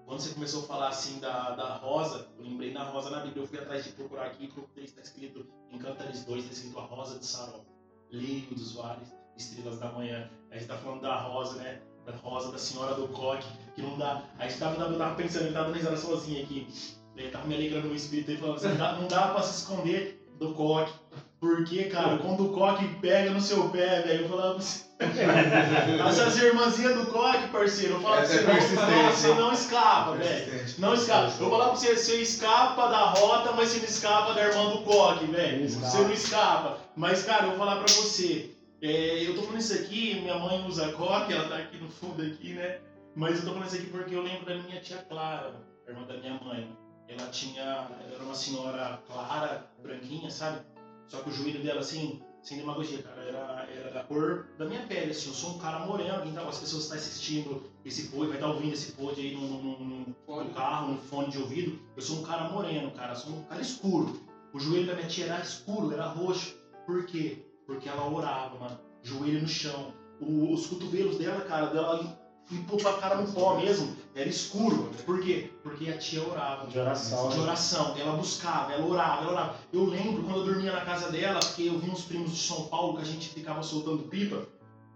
Quando 0.05 0.19
você 0.19 0.33
começou 0.33 0.63
a 0.63 0.67
falar 0.67 0.89
assim 0.89 1.19
da, 1.19 1.51
da 1.51 1.77
Rosa, 1.77 2.27
eu 2.37 2.43
lembrei 2.43 2.73
da 2.73 2.83
Rosa 2.83 3.09
na 3.09 3.21
Bíblia, 3.21 3.43
eu 3.43 3.47
fui 3.47 3.57
atrás 3.57 3.85
de 3.85 3.91
procurar 3.91 4.25
aqui, 4.25 4.47
procurei, 4.47 4.83
está 4.83 5.01
escrito 5.01 5.47
em 5.71 5.79
Cantares 5.79 6.25
2, 6.25 6.43
está 6.43 6.53
escrito 6.53 6.79
a 6.79 6.83
Rosa 6.83 7.17
de 7.17 7.25
Saró, 7.25 7.63
Leio 8.11 8.53
dos 8.53 8.73
Vales, 8.73 9.07
Estrelas 9.37 9.79
da 9.79 9.91
Manhã. 9.91 10.29
A 10.51 10.55
gente 10.55 10.67
tá 10.67 10.77
falando 10.77 11.01
da 11.01 11.17
Rosa, 11.21 11.55
né? 11.55 11.81
Da 12.05 12.13
Rosa, 12.23 12.51
da 12.51 12.57
Senhora 12.57 12.95
do 12.95 13.07
Coque, 13.09 13.47
que 13.75 13.81
não 13.81 13.97
dá. 13.97 14.23
Aí 14.39 14.47
a 14.47 14.49
gente 14.49 14.59
tava, 14.59 14.81
eu 14.83 14.97
tava 14.97 15.15
pensando, 15.15 15.45
ele 15.45 15.53
tava 15.53 15.65
dando 15.65 15.75
risada 15.75 15.97
sozinho 15.97 16.43
aqui. 16.43 16.67
Ele 17.15 17.29
tava 17.29 17.47
me 17.47 17.55
alegrando 17.55 17.87
no 17.87 17.95
espírito 17.95 18.31
e 18.31 18.37
falando 18.37 18.55
assim, 18.55 18.69
não 18.69 18.77
dá, 18.77 18.93
não 18.93 19.07
dá 19.07 19.27
pra 19.27 19.43
se 19.43 19.59
esconder 19.59 20.25
do 20.39 20.53
coque. 20.53 20.93
Porque, 21.39 21.85
cara, 21.85 22.17
quando 22.17 22.45
o 22.45 22.49
coque 22.49 22.87
pega 23.01 23.31
no 23.31 23.41
seu 23.41 23.69
pé, 23.69 24.01
velho, 24.01 24.23
eu 24.23 24.29
falava 24.29 24.57
assim. 24.57 24.81
Essas 26.07 26.37
irmãzinhas 26.37 26.95
do 26.95 27.07
coque, 27.07 27.47
parceiro, 27.47 27.95
eu 27.95 28.01
falava 28.01 28.21
Essa 28.21 28.43
pra 28.43 28.53
é 28.53 28.61
você, 28.61 28.75
não, 28.75 28.85
persistente, 28.85 29.15
você 29.15 29.41
não 29.41 29.53
escapa, 29.53 30.11
velho. 30.17 30.65
Não 30.77 30.93
escapa. 30.93 31.25
Eu 31.25 31.31
vou 31.37 31.49
falar 31.49 31.65
pra 31.69 31.75
você, 31.75 31.95
você 31.95 32.21
escapa 32.21 32.87
da 32.87 33.05
rota, 33.09 33.53
mas 33.53 33.69
você 33.69 33.77
não 33.79 33.85
escapa 33.85 34.33
da 34.33 34.47
irmã 34.47 34.69
do 34.69 34.79
coque, 34.79 35.25
velho. 35.25 35.61
Não. 35.61 35.69
Você 35.69 35.97
não 35.97 36.11
escapa. 36.11 36.77
Mas, 36.95 37.23
cara, 37.23 37.45
eu 37.45 37.49
vou 37.49 37.57
falar 37.57 37.77
pra 37.77 37.91
você. 37.91 38.51
É, 38.81 39.27
eu 39.27 39.35
tô 39.35 39.43
falando 39.43 39.59
isso 39.59 39.73
aqui, 39.73 40.19
minha 40.21 40.37
mãe 40.39 40.65
usa 40.67 40.91
coque, 40.93 41.33
ela 41.33 41.47
tá 41.47 41.57
aqui 41.57 41.77
no 41.77 41.89
fundo 41.89 42.21
aqui, 42.21 42.53
né? 42.53 42.79
Mas 43.15 43.39
eu 43.39 43.45
tô 43.45 43.53
falando 43.53 43.67
isso 43.67 43.75
aqui 43.75 43.87
porque 43.87 44.15
eu 44.15 44.21
lembro 44.21 44.45
da 44.45 44.55
minha 44.55 44.81
tia 44.81 44.97
Clara, 45.09 45.53
irmã 45.87 46.03
da 46.07 46.17
minha 46.17 46.39
mãe. 46.43 46.77
Ela 47.07 47.27
tinha. 47.27 47.61
Ela 47.61 48.13
era 48.15 48.23
uma 48.23 48.33
senhora 48.33 49.01
clara, 49.07 49.69
branquinha, 49.83 50.31
sabe? 50.31 50.61
Só 51.07 51.21
que 51.21 51.29
o 51.29 51.33
joelho 51.33 51.61
dela, 51.61 51.81
assim, 51.81 52.21
sem 52.41 52.57
demagogia, 52.57 53.03
cara, 53.03 53.21
era, 53.21 53.67
era 53.69 53.91
da 53.91 54.03
cor 54.05 54.47
da 54.57 54.65
minha 54.65 54.81
pele, 54.87 55.11
assim. 55.11 55.27
Eu 55.27 55.35
sou 55.35 55.51
um 55.51 55.57
cara 55.59 55.85
moreno, 55.85 56.25
então 56.25 56.47
as 56.47 56.57
pessoas 56.57 56.83
estão 56.83 56.97
assistindo 56.97 57.69
esse 57.83 58.07
pod, 58.07 58.27
vai 58.27 58.37
estar 58.37 58.47
ouvindo 58.47 58.73
esse 58.73 58.93
pod 58.93 59.19
aí 59.19 59.35
no, 59.35 60.15
carro, 60.53 60.93
no 60.93 60.97
fone 60.99 61.29
de 61.29 61.37
ouvido. 61.37 61.79
Eu 61.95 62.01
sou 62.01 62.19
um 62.19 62.23
cara 62.23 62.49
moreno, 62.49 62.91
cara, 62.91 63.13
sou 63.13 63.33
um 63.33 63.43
cara 63.43 63.61
escuro. 63.61 64.21
O 64.53 64.59
joelho 64.59 64.87
da 64.87 64.95
minha 64.95 65.07
tia 65.07 65.25
era 65.25 65.41
escuro, 65.41 65.91
era 65.91 66.07
roxo. 66.07 66.55
Por 66.85 67.05
quê? 67.05 67.45
Porque 67.71 67.87
ela 67.89 68.05
orava, 68.09 68.57
mano. 68.59 68.79
Joelho 69.01 69.41
no 69.41 69.47
chão. 69.47 69.93
O- 70.19 70.53
os 70.53 70.67
cotovelos 70.67 71.17
dela, 71.17 71.41
cara, 71.41 71.67
dela 71.67 72.19
com 72.67 72.87
a 72.87 72.93
cara 72.99 73.15
no 73.15 73.31
pó 73.31 73.57
mesmo. 73.57 73.95
Era 74.13 74.27
escuro. 74.27 74.91
Por 75.05 75.21
quê? 75.21 75.51
Porque 75.63 75.89
a 75.89 75.97
tia 75.97 76.21
orava. 76.27 76.67
De 76.67 76.77
oração. 76.77 77.29
De 77.29 77.37
né? 77.37 77.43
oração. 77.43 77.95
Ela 77.97 78.11
buscava, 78.17 78.73
ela 78.73 78.85
orava, 78.85 79.21
ela 79.23 79.31
orava. 79.31 79.55
Eu 79.71 79.85
lembro 79.85 80.21
quando 80.23 80.39
eu 80.39 80.45
dormia 80.45 80.73
na 80.73 80.81
casa 80.81 81.09
dela, 81.09 81.39
porque 81.39 81.63
eu 81.63 81.79
vi 81.79 81.89
uns 81.89 82.03
primos 82.03 82.31
de 82.31 82.37
São 82.39 82.65
Paulo 82.65 82.97
que 82.97 83.03
a 83.03 83.05
gente 83.05 83.29
ficava 83.29 83.63
soltando 83.63 84.03
pipa. 84.09 84.45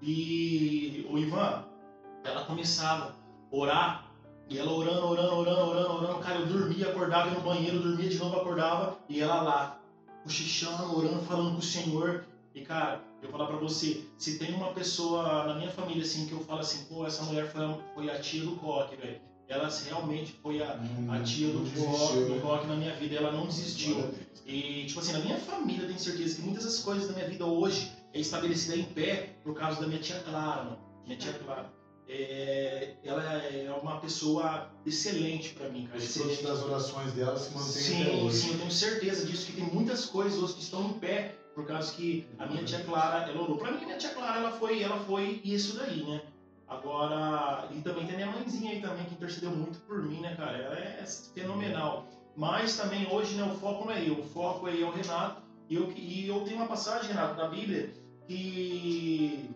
E 0.01 1.07
o 1.09 1.17
Ivan, 1.17 1.63
ela 2.23 2.43
começava 2.45 3.15
a 3.51 3.55
orar. 3.55 4.11
E 4.49 4.59
ela 4.59 4.71
orando, 4.71 5.07
orando, 5.07 5.35
orando, 5.35 5.69
orando, 5.71 5.93
orando. 5.93 6.19
Cara, 6.19 6.39
eu 6.41 6.45
dormia, 6.45 6.89
acordava 6.89 7.31
no 7.31 7.39
banheiro, 7.41 7.79
dormia 7.79 8.09
de 8.09 8.17
novo, 8.17 8.35
acordava. 8.35 8.97
E 9.09 9.21
ela 9.21 9.41
lá, 9.41 9.79
cochichando, 10.23 10.95
orando, 10.95 11.23
falando 11.23 11.53
com 11.53 11.59
o 11.59 11.63
Senhor. 11.63 12.25
E 12.55 12.61
cara, 12.61 13.03
eu 13.21 13.29
vou 13.29 13.37
falar 13.37 13.49
pra 13.49 13.57
você, 13.57 14.01
se 14.17 14.37
tem 14.39 14.53
uma 14.53 14.71
pessoa 14.73 15.43
na 15.45 15.55
minha 15.55 15.69
família 15.69 16.03
assim 16.03 16.25
que 16.25 16.31
eu 16.31 16.39
falo 16.39 16.61
assim, 16.61 16.85
pô, 16.85 17.05
essa 17.05 17.21
mulher 17.23 17.51
foi, 17.51 17.63
a- 17.65 17.77
foi 17.93 18.09
a 18.09 18.17
tia 18.19 18.43
do 18.45 18.55
coque, 18.55 18.95
velho. 18.95 19.19
Ela 19.47 19.69
realmente 19.85 20.31
foi 20.41 20.63
a, 20.63 20.79
a 21.09 21.19
tia 21.21 21.49
do 21.49 21.59
coque, 21.59 22.13
do 22.15 22.29
né? 22.35 22.39
coque 22.41 22.65
na 22.67 22.75
minha 22.75 22.95
vida, 22.95 23.15
ela 23.15 23.31
não 23.31 23.45
desistiu. 23.45 24.09
E, 24.45 24.85
tipo 24.87 24.99
assim, 25.01 25.11
na 25.11 25.19
minha 25.19 25.37
família 25.37 25.83
eu 25.83 25.87
tenho 25.87 25.99
certeza 25.99 26.35
que 26.35 26.41
muitas 26.43 26.63
das 26.63 26.79
coisas 26.79 27.07
da 27.07 27.13
minha 27.13 27.27
vida 27.27 27.45
hoje 27.45 27.91
é 28.13 28.19
estabelecida 28.19 28.75
em 28.75 28.85
pé 28.85 29.35
por 29.43 29.53
causa 29.53 29.81
da 29.81 29.87
minha 29.87 29.99
tia 29.99 30.19
Clara, 30.19 30.63
mano. 30.63 30.79
Minha 31.05 31.17
tia 31.19 31.33
Clara. 31.33 31.69
É, 32.07 32.93
ela 33.03 33.21
é 33.23 33.69
uma 33.81 33.99
pessoa 33.99 34.69
excelente 34.85 35.49
pra 35.49 35.67
mim, 35.69 35.87
cara. 35.87 35.97
Excelente. 35.97 36.41
das 36.43 36.63
orações 36.63 37.11
dela 37.13 37.35
se 37.37 37.49
mantêm 37.53 38.01
até 38.03 38.11
Sim, 38.15 38.25
hoje. 38.25 38.37
sim, 38.37 38.51
eu 38.51 38.57
tenho 38.59 38.71
certeza 38.71 39.25
disso, 39.25 39.47
que 39.47 39.53
tem 39.53 39.65
muitas 39.65 40.05
coisas 40.05 40.41
hoje 40.41 40.53
que 40.53 40.61
estão 40.61 40.87
em 40.89 40.93
pé, 40.93 41.35
por 41.55 41.65
causa 41.65 41.93
que 41.93 42.27
a 42.37 42.45
minha 42.45 42.63
tia 42.65 42.83
Clara, 42.83 43.29
ela 43.31 43.41
orou. 43.41 43.57
Pra 43.57 43.71
mim, 43.71 43.81
a 43.81 43.85
minha 43.85 43.97
tia 43.97 44.09
Clara, 44.09 44.39
ela 44.41 44.51
foi, 44.51 44.83
ela 44.83 44.99
foi 44.99 45.41
isso 45.43 45.77
daí, 45.77 46.03
né? 46.03 46.21
Agora, 46.67 47.67
e 47.71 47.81
também 47.81 48.05
tem 48.05 48.15
a 48.15 48.17
minha 48.17 48.31
mãezinha 48.31 48.71
aí 48.71 48.81
também, 48.81 49.05
que 49.05 49.13
intercedeu 49.13 49.51
muito 49.51 49.79
por 49.79 50.03
mim, 50.03 50.19
né, 50.19 50.35
cara? 50.35 50.57
Ela 50.57 50.75
é 50.77 51.05
fenomenal. 51.33 52.05
Mas 52.35 52.75
também 52.75 53.07
hoje, 53.09 53.35
né, 53.35 53.43
o 53.43 53.55
foco 53.55 53.85
não 53.85 53.93
é 53.93 54.05
eu, 54.07 54.19
o 54.19 54.23
foco 54.23 54.67
é 54.67 54.75
eu, 54.75 54.91
Renato. 54.91 55.41
E 55.69 55.75
eu, 55.75 55.91
e 55.95 56.27
eu 56.27 56.41
tenho 56.41 56.57
uma 56.57 56.67
passagem, 56.67 57.07
Renato, 57.09 57.35
na 57.35 57.47
Bíblia, 57.47 57.89
que 58.27 59.49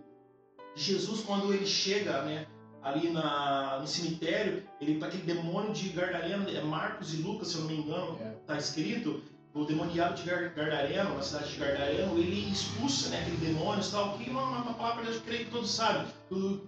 Jesus, 0.76 1.22
quando 1.22 1.54
ele 1.54 1.66
chega, 1.66 2.22
né, 2.22 2.48
ali 2.82 3.10
na, 3.10 3.80
no 3.82 3.88
cemitério, 3.88 4.64
ele 4.80 4.98
para 4.98 5.10
aquele 5.10 5.24
demônio 5.24 5.74
de 5.74 5.90
Gardareno, 5.90 6.50
é 6.50 6.62
Marcos 6.62 7.14
e 7.14 7.22
Lucas, 7.22 7.50
se 7.50 7.56
eu 7.56 7.62
não 7.62 7.68
me 7.70 7.78
engano, 7.78 8.18
É. 8.22 8.32
tá 8.48 8.58
escrito, 8.58 9.22
o 9.54 9.66
demoniado 9.66 10.16
de 10.16 10.30
Gar- 10.30 10.54
Gardareno, 10.54 11.16
na 11.16 11.22
cidade 11.22 11.52
de 11.52 11.58
Gardareno, 11.58 12.18
ele 12.20 12.52
expulsa 12.52 13.10
né, 13.10 13.22
aquele 13.22 13.38
demônio 13.38 13.84
e 13.84 13.90
tal, 13.90 14.18
que 14.18 14.30
é 14.30 14.32
uma, 14.32 14.44
uma 14.44 14.74
palavra 14.74 15.04
que 15.04 15.10
eu 15.12 15.22
creio 15.22 15.46
que 15.46 15.52
todos 15.52 15.72
sabem, 15.72 16.06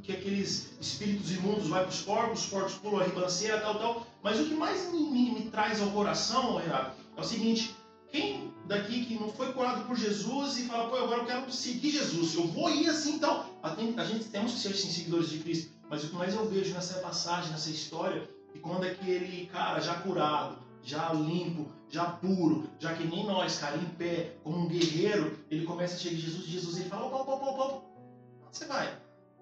que 0.02 0.12
aqueles 0.12 0.74
espíritos 0.80 1.32
imundos 1.32 1.67
vai 1.67 1.82
para 1.82 1.89
os 1.91 2.02
porcos, 2.02 2.44
os 2.44 2.50
porcos 2.50 2.74
pulam 2.74 3.02
a 3.02 3.04
ribanceira, 3.04 3.60
tal, 3.62 3.76
tal. 3.78 4.08
Mas 4.24 4.39
o 4.39 4.46
que 4.46 4.54
mais 4.56 4.91
me, 4.91 5.00
me- 5.00 5.32
me 5.32 5.41
traz 5.52 5.80
ao 5.80 5.89
coração, 5.91 6.56
Renato, 6.58 6.96
é 7.15 7.22
o 7.22 7.24
seguinte, 7.24 7.76
quem 8.12 8.52
daqui 8.65 9.06
que 9.06 9.15
não 9.15 9.32
foi 9.32 9.54
curado 9.54 9.86
por 9.86 9.96
Jesus 9.96 10.58
e 10.58 10.63
fala, 10.63 10.89
pô, 10.89 10.98
agora 10.98 11.22
eu 11.22 11.26
quero 11.26 11.52
seguir 11.52 11.91
Jesus, 11.91 12.34
eu 12.36 12.48
vou 12.48 12.70
ir 12.70 12.89
assim 12.89 13.13
então. 13.15 13.46
A, 13.62 14.04
gente 14.04 14.26
temos 14.26 14.54
que 14.54 14.60
ser 14.60 14.74
seguidores 14.74 15.30
de 15.30 15.38
Cristo, 15.39 15.72
mas 15.89 16.04
o 16.04 16.10
que 16.10 16.15
mais 16.15 16.34
eu 16.34 16.50
vejo 16.50 16.74
nessa 16.74 16.96
passagem, 17.00 17.52
nessa 17.52 17.70
história, 17.70 18.28
quando 18.62 18.86
é 18.86 18.94
que 18.94 19.10
ele, 19.10 19.46
cara, 19.52 19.80
já 19.80 19.96
curado, 19.96 20.58
já 20.84 21.12
limpo, 21.13 21.67
já 21.89 22.06
puro, 22.06 22.70
já 22.80 22.94
que 22.94 23.06
nem 23.06 23.26
nós, 23.26 23.58
cara, 23.60 23.78
em 23.78 23.86
pé, 23.86 24.36
como 24.44 24.58
um 24.60 24.67
guerreiro, 24.67 25.39
ele 25.50 25.65
começa 25.65 25.96
a 25.96 25.98
chegar 26.00 26.15
em 26.15 26.20
Jesus, 26.20 26.46
Jesus 26.46 26.78
ele 26.80 26.89
fala, 26.89 27.06
opa, 27.06 27.17
opa, 27.17 27.34
opa, 27.34 27.62
opa, 27.63 27.82
onde 28.48 28.58
você 28.58 28.65
vai? 28.65 28.94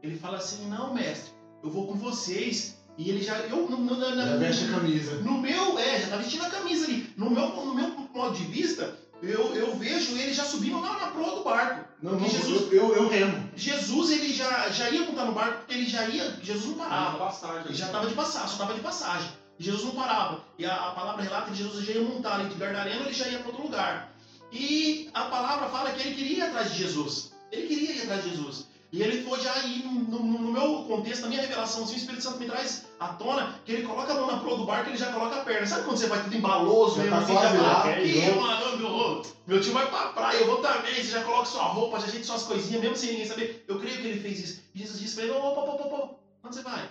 Ele 0.02 0.18
fala 0.18 0.38
assim, 0.38 0.68
não, 0.68 0.94
mestre, 0.94 1.32
eu 1.64 1.70
vou 1.70 1.88
com 1.88 1.96
vocês. 1.96 2.78
E 2.98 3.10
ele 3.10 3.22
já, 3.24 3.38
eu, 3.40 3.70
no, 3.70 3.78
no, 3.78 3.96
na- 3.98 4.14
na- 4.16 4.26
Já 4.26 4.36
veste 4.38 4.66
a 4.66 4.72
camisa. 4.72 5.16
no 5.22 5.38
meu, 5.38 5.80
é, 5.80 6.02
já 6.02 6.08
tá 6.10 6.18
vestindo 6.18 6.44
a 6.44 6.50
camisa 6.50 6.86
ali. 6.86 7.14
No 7.16 7.30
meu, 7.30 7.48
no 7.66 7.74
meu 7.74 7.88
modo 8.14 8.36
de 8.36 8.44
vista, 8.44 8.94
eu, 9.22 9.56
eu 9.56 9.74
vejo 9.78 10.18
ele 10.18 10.34
já 10.34 10.44
subindo 10.44 10.82
lá 10.82 11.00
na 11.00 11.08
proa 11.12 11.36
do 11.38 11.44
barco. 11.44 11.88
Não, 12.02 12.14
não, 12.20 12.28
Jesus- 12.28 12.72
eu, 12.74 12.94
eu, 12.94 12.96
eu 12.96 13.08
remo. 13.10 13.50
Jesus, 13.56 14.12
ele 14.12 14.34
já, 14.34 14.68
já 14.70 14.90
ia 14.90 15.06
montar 15.06 15.26
no 15.26 15.32
barco, 15.34 15.60
porque 15.60 15.76
ele 15.76 15.86
já 15.86 16.10
ia, 16.10 16.30
Jesus 16.44 16.66
não 16.68 16.74
parava. 16.76 17.18
passagem. 17.20 17.66
Ele 17.68 17.74
já 17.74 17.86
estava 17.86 18.08
de 18.08 18.14
passagem, 18.16 18.48
só 18.48 18.54
estava 18.54 18.74
de 18.74 18.82
passagem. 18.82 19.30
Jesus 19.60 19.84
não 19.86 19.92
parava. 19.92 20.40
E 20.58 20.66
a, 20.66 20.74
a 20.74 20.92
palavra 20.92 21.24
relata 21.24 21.52
que 21.52 21.58
Jesus 21.58 21.86
já 21.86 21.94
ia 21.94 22.02
montar 22.02 22.36
ali 22.36 22.50
de 22.50 22.56
Gardareno, 22.56 23.06
ele 23.06 23.14
já 23.14 23.28
ia 23.28 23.40
para 23.40 23.48
outro 23.48 23.64
lugar. 23.64 24.12
E 24.52 25.10
a 25.14 25.24
palavra 25.26 25.68
fala 25.70 25.92
que 25.92 26.08
ele 26.08 26.16
queria 26.16 26.38
ir 26.38 26.42
atrás 26.44 26.72
de 26.72 26.78
Jesus. 26.80 27.32
Ele 27.52 27.68
queria 27.68 27.92
ir 27.96 28.02
atrás 28.04 28.24
de 28.24 28.30
Jesus. 28.32 28.66
E 28.92 29.04
ele 29.04 29.22
foi 29.24 29.40
já 29.40 29.56
ir, 29.66 29.84
no, 29.86 29.92
no- 30.02 30.40
no 30.40 30.52
meu 30.52 30.84
contexto, 30.88 31.22
na 31.22 31.28
minha 31.28 31.42
revelação, 31.42 31.84
assim, 31.84 31.94
o 31.94 31.98
Espírito 31.98 32.24
Santo 32.24 32.40
me 32.40 32.48
traz 32.48 32.86
à 33.00 33.10
tona 33.10 33.54
que 33.64 33.72
ele 33.72 33.86
coloca 33.86 34.12
a 34.12 34.16
mão 34.16 34.26
na 34.26 34.38
proa 34.40 34.58
do 34.58 34.66
barco 34.66 34.88
e 34.90 34.94
ele 34.94 34.98
já 34.98 35.12
coloca 35.12 35.36
a 35.36 35.44
perna. 35.44 35.68
Sabe 35.68 35.84
quando 35.84 35.98
você 35.98 36.08
vai 36.08 36.24
tudo 36.24 36.36
embaloso 36.36 36.96
Já 36.96 37.04
mesmo? 37.04 37.18
tá 37.18 37.22
assim, 37.24 37.34
já 37.34 37.62
lá, 37.62 37.82
fala, 37.82 37.92
é 37.94 38.04
"Ih, 38.04 38.28
igual." 38.30 38.42
mano, 38.48 38.78
meu, 38.78 39.22
meu 39.46 39.62
tio 39.62 39.74
vai 39.74 39.88
pra 39.88 40.08
praia, 40.08 40.38
eu 40.38 40.48
vou 40.48 40.58
também. 40.58 40.96
Você 40.96 41.04
já 41.12 41.22
coloca 41.22 41.46
sua 41.46 41.64
roupa, 41.66 42.00
já 42.00 42.08
ajeita 42.08 42.26
suas 42.26 42.44
coisinhas, 42.44 42.82
mesmo 42.82 42.96
sem 42.96 43.12
ninguém 43.12 43.28
saber. 43.28 43.64
Eu 43.68 43.78
creio 43.78 43.98
que 44.02 44.08
ele 44.08 44.20
fez 44.20 44.40
isso. 44.40 44.62
E 44.74 44.80
Jesus 44.80 45.00
disse 45.00 45.14
pra 45.16 45.26
ele: 45.26 45.34
opa, 45.34 45.48
opa, 45.62 45.72
opa, 45.72 45.84
opa, 45.96 46.16
onde 46.46 46.56
você 46.56 46.64
vai? 46.64 46.90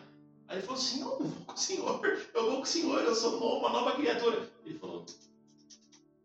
Aí 0.49 0.57
ele 0.57 0.67
falou 0.67 0.81
assim: 0.81 1.01
Não, 1.01 1.13
eu 1.13 1.27
vou 1.27 1.45
com 1.45 1.53
o 1.53 1.59
senhor, 1.59 2.07
eu 2.35 2.45
vou 2.47 2.57
com 2.57 2.63
o 2.63 2.67
senhor, 2.67 3.03
eu 3.03 3.15
sou 3.15 3.33
novo, 3.39 3.59
uma 3.59 3.71
nova 3.71 3.93
criatura. 3.93 4.51
Ele 4.65 4.79
falou: 4.79 5.05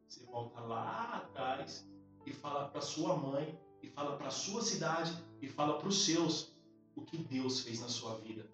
Você 0.08 0.26
volta 0.26 0.62
lá 0.62 1.18
atrás 1.18 1.86
e 2.26 2.34
fala 2.34 2.70
para 2.70 2.82
sua 2.82 3.18
mãe, 3.18 3.60
e 3.82 3.88
fala 3.90 4.16
para 4.16 4.30
sua 4.32 4.62
cidade, 4.62 5.14
e 5.42 5.48
fala 5.48 5.78
para 5.78 5.90
os 5.90 6.06
seus 6.06 6.54
o 6.96 7.02
que 7.02 7.18
Deus 7.18 7.60
fez 7.60 7.82
na 7.82 7.90
sua 7.90 8.16
vida. 8.16 8.50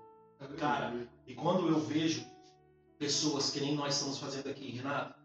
Cara, 0.58 1.08
e 1.28 1.36
quando 1.36 1.68
eu 1.68 1.80
vejo 1.80 2.26
pessoas 2.98 3.52
que 3.52 3.60
nem 3.60 3.76
nós 3.76 3.96
estamos 3.96 4.18
fazendo 4.18 4.50
aqui, 4.50 4.72
Renato, 4.72 5.20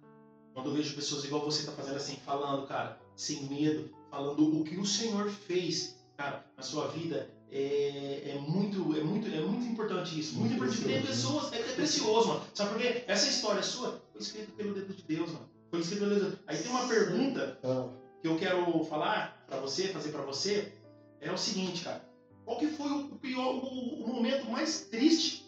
quando 0.53 0.71
eu 0.71 0.75
vejo 0.75 0.95
pessoas 0.95 1.25
igual 1.25 1.45
você 1.45 1.61
está 1.61 1.73
fazendo 1.73 1.97
assim, 1.97 2.17
falando, 2.17 2.67
cara, 2.67 3.01
sem 3.17 3.45
medo, 3.45 3.91
falando 4.11 4.61
o 4.61 4.65
que 4.65 4.77
o 4.77 4.85
Senhor 4.85 5.29
fez, 5.31 5.99
cara, 6.17 6.45
na 6.57 6.63
sua 6.63 6.89
vida, 6.89 7.34
é, 7.57 8.31
é 8.33 8.39
muito, 8.41 8.97
é 8.97 9.05
muito, 9.05 9.29
é 9.29 9.41
muito 9.41 9.65
importante 9.65 10.19
isso. 10.19 10.35
Muito, 10.35 10.57
Muito 10.57 10.75
importante. 10.75 10.93
Tem 10.93 11.03
precioso, 11.03 11.51
pessoas, 11.51 11.53
é, 11.53 11.71
é 11.71 11.75
precioso, 11.75 12.29
mano. 12.29 12.43
Sabe 12.53 12.71
por 12.71 12.79
quê? 12.81 13.05
Essa 13.07 13.29
história 13.29 13.63
sua 13.63 14.03
foi 14.13 14.21
escrita 14.21 14.53
pelo 14.53 14.75
dedo 14.75 14.93
de 14.93 15.03
Deus, 15.05 15.31
mano. 15.31 15.49
Foi 15.71 15.79
escrita 15.79 16.05
pelo 16.05 16.19
dedo. 16.19 16.39
Aí 16.49 16.59
tem 16.59 16.71
uma 16.71 16.89
pergunta 16.89 17.59
Ah, 17.63 17.89
que 18.21 18.27
eu 18.27 18.37
quero 18.37 18.85
falar 18.87 19.45
pra 19.47 19.59
você, 19.59 19.89
fazer 19.89 20.11
pra 20.11 20.23
você, 20.23 20.73
é 21.21 21.31
o 21.31 21.39
seguinte, 21.39 21.85
cara. 21.85 22.05
Qual 22.45 22.59
que 22.59 22.67
foi 22.67 22.91
o 22.91 23.09
pior, 23.21 23.55
o, 23.55 24.03
o 24.03 24.07
momento 24.09 24.51
mais 24.51 24.87
triste, 24.91 25.47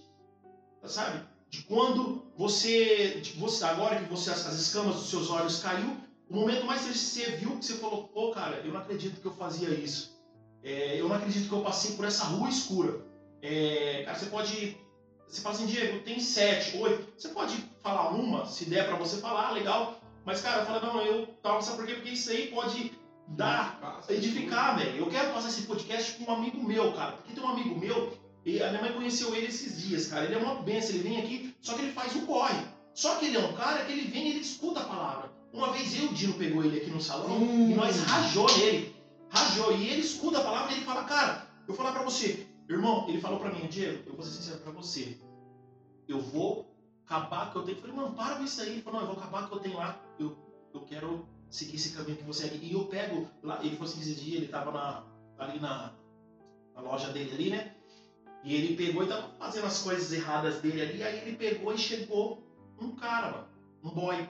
sabe? 0.85 1.27
De 1.51 1.63
quando 1.63 2.23
você, 2.37 3.21
de 3.21 3.33
você 3.33 3.65
agora 3.65 3.99
que 3.99 4.09
você 4.09 4.31
as, 4.31 4.47
as 4.47 4.61
escamas 4.61 4.95
dos 4.95 5.11
seus 5.11 5.29
olhos 5.29 5.59
caiu, 5.59 5.97
o 6.31 6.35
momento 6.37 6.65
mais 6.67 6.83
triste 6.85 7.21
que 7.21 7.27
você 7.27 7.37
viu, 7.37 7.59
que 7.59 7.65
você 7.65 7.75
falou, 7.75 8.09
pô, 8.09 8.31
cara, 8.31 8.63
eu 8.65 8.73
não 8.73 8.81
acredito 8.81 9.21
que 9.21 9.27
eu 9.27 9.35
fazia 9.35 9.71
isso. 9.71 10.16
É, 10.67 11.01
eu 11.01 11.09
não 11.09 11.15
acredito 11.15 11.49
que 11.49 11.55
eu 11.55 11.61
passei 11.61 11.95
por 11.95 12.05
essa 12.05 12.25
rua 12.25 12.49
escura. 12.49 13.01
É, 13.41 14.03
cara, 14.05 14.19
você 14.19 14.27
pode, 14.27 14.77
você 15.29 15.41
fala 15.41 15.55
assim, 15.55 15.67
Diego, 15.67 16.01
tem 16.01 16.19
sete, 16.19 16.77
oito. 16.79 17.07
Você 17.17 17.29
pode 17.29 17.57
falar 17.81 18.11
uma, 18.11 18.45
se 18.47 18.65
der 18.65 18.89
pra 18.89 18.97
você 18.97 19.19
falar, 19.19 19.53
legal. 19.53 20.01
Mas, 20.25 20.41
cara, 20.41 20.65
fala, 20.67 20.81
não, 20.81 21.01
eu 21.03 21.29
tal, 21.41 21.63
sabe 21.63 21.77
por 21.77 21.87
quê? 21.87 21.95
Porque 21.95 22.11
isso 22.11 22.31
aí 22.31 22.49
pode 22.49 22.91
dar 23.29 24.03
edificar, 24.09 24.77
velho. 24.77 24.97
Eu 24.99 25.07
quero 25.09 25.33
passar 25.33 25.49
esse 25.49 25.63
podcast 25.63 26.13
com 26.15 26.29
um 26.29 26.35
amigo 26.35 26.61
meu, 26.61 26.93
cara. 26.95 27.13
Porque 27.13 27.33
tem 27.33 27.45
um 27.45 27.49
amigo 27.49 27.79
meu, 27.79 28.19
e 28.45 28.61
a 28.61 28.71
minha 28.71 28.83
mãe 28.83 28.93
conheceu 28.93 29.33
ele 29.37 29.47
esses 29.47 29.81
dias, 29.81 30.09
cara. 30.09 30.25
Ele 30.25 30.35
é 30.35 30.39
uma 30.39 30.57
benção, 30.63 30.97
ele 30.97 31.09
vem 31.09 31.21
aqui, 31.21 31.55
só 31.61 31.75
que 31.75 31.83
ele 31.83 31.93
faz 31.93 32.17
um 32.17 32.27
corre. 32.27 32.59
Só 32.93 33.15
que 33.17 33.27
ele 33.27 33.37
é 33.37 33.41
um 33.41 33.53
cara 33.53 33.85
que 33.85 33.93
ele 33.93 34.11
vem 34.11 34.27
e 34.27 34.31
ele 34.31 34.41
escuta 34.41 34.81
a 34.81 34.85
palavra. 34.85 35.31
Uma 35.53 35.71
vez 35.73 35.97
eu 35.97 36.09
o 36.09 36.15
Dino 36.15 36.35
pegou 36.35 36.65
ele 36.65 36.79
aqui 36.79 36.91
no 36.91 37.01
salão 37.01 37.37
Hum. 37.39 37.71
e 37.71 37.75
nós 37.75 38.01
rajou 38.01 38.47
nele. 38.59 38.96
Rajou. 39.37 39.73
E 39.77 39.89
ele 39.89 40.01
escuta 40.01 40.39
a 40.39 40.43
palavra 40.43 40.73
e 40.73 40.77
ele 40.77 40.85
fala, 40.85 41.05
cara, 41.05 41.47
eu 41.61 41.75
vou 41.75 41.77
falar 41.77 41.93
pra 41.93 42.03
você. 42.03 42.47
Irmão, 42.69 43.09
ele 43.09 43.21
falou 43.21 43.39
pra 43.39 43.53
mim, 43.53 43.67
Diego, 43.69 44.03
eu 44.07 44.15
vou 44.15 44.25
ser 44.25 44.33
sincero 44.33 44.61
pra 44.61 44.73
você. 44.73 45.19
Eu 46.09 46.21
vou 46.21 46.67
acabar 47.05 47.49
o 47.49 47.51
que 47.53 47.57
eu 47.59 47.63
tenho. 47.63 47.77
Eu 47.77 47.81
falei, 47.81 47.97
mano, 47.97 48.15
para 48.15 48.37
com 48.37 48.45
isso 48.45 48.61
aí. 48.61 48.71
Ele 48.71 48.83
falou, 48.83 49.01
não, 49.01 49.09
eu 49.09 49.15
vou 49.15 49.23
acabar 49.23 49.45
o 49.45 49.49
que 49.49 49.55
eu 49.55 49.61
tenho 49.61 49.77
lá. 49.77 50.01
Eu, 50.19 50.37
eu 50.75 50.81
quero 50.83 51.27
seguir 51.51 51.77
esse 51.77 51.91
caminho 51.91 52.17
que 52.17 52.25
você 52.25 52.49
segue. 52.49 52.65
E 52.65 52.73
eu 52.73 52.87
pego 52.87 53.29
lá, 53.43 53.61
ele 53.63 53.77
falou 53.77 53.93
assim, 53.93 54.15
dia 54.15 54.39
ele 54.39 54.49
tava 54.49 54.73
na, 54.73 55.05
ali 55.39 55.61
na, 55.61 55.93
na 56.75 56.81
loja 56.81 57.09
dele 57.13 57.33
ali, 57.33 57.51
né? 57.51 57.75
E 58.45 58.55
ele 58.55 58.77
pegou 58.77 59.03
e 59.03 59.09
tava 59.09 59.29
fazendo 59.39 59.67
as 59.67 59.83
coisas 59.83 60.13
erradas 60.13 60.61
dele 60.61 60.81
ali, 60.81 61.03
aí 61.03 61.19
ele 61.19 61.37
pegou 61.37 61.73
e 61.75 61.79
chegou 61.79 62.47
um 62.81 62.95
cara, 62.95 63.31
mano, 63.31 63.49
um 63.83 63.91
boy. 63.91 64.29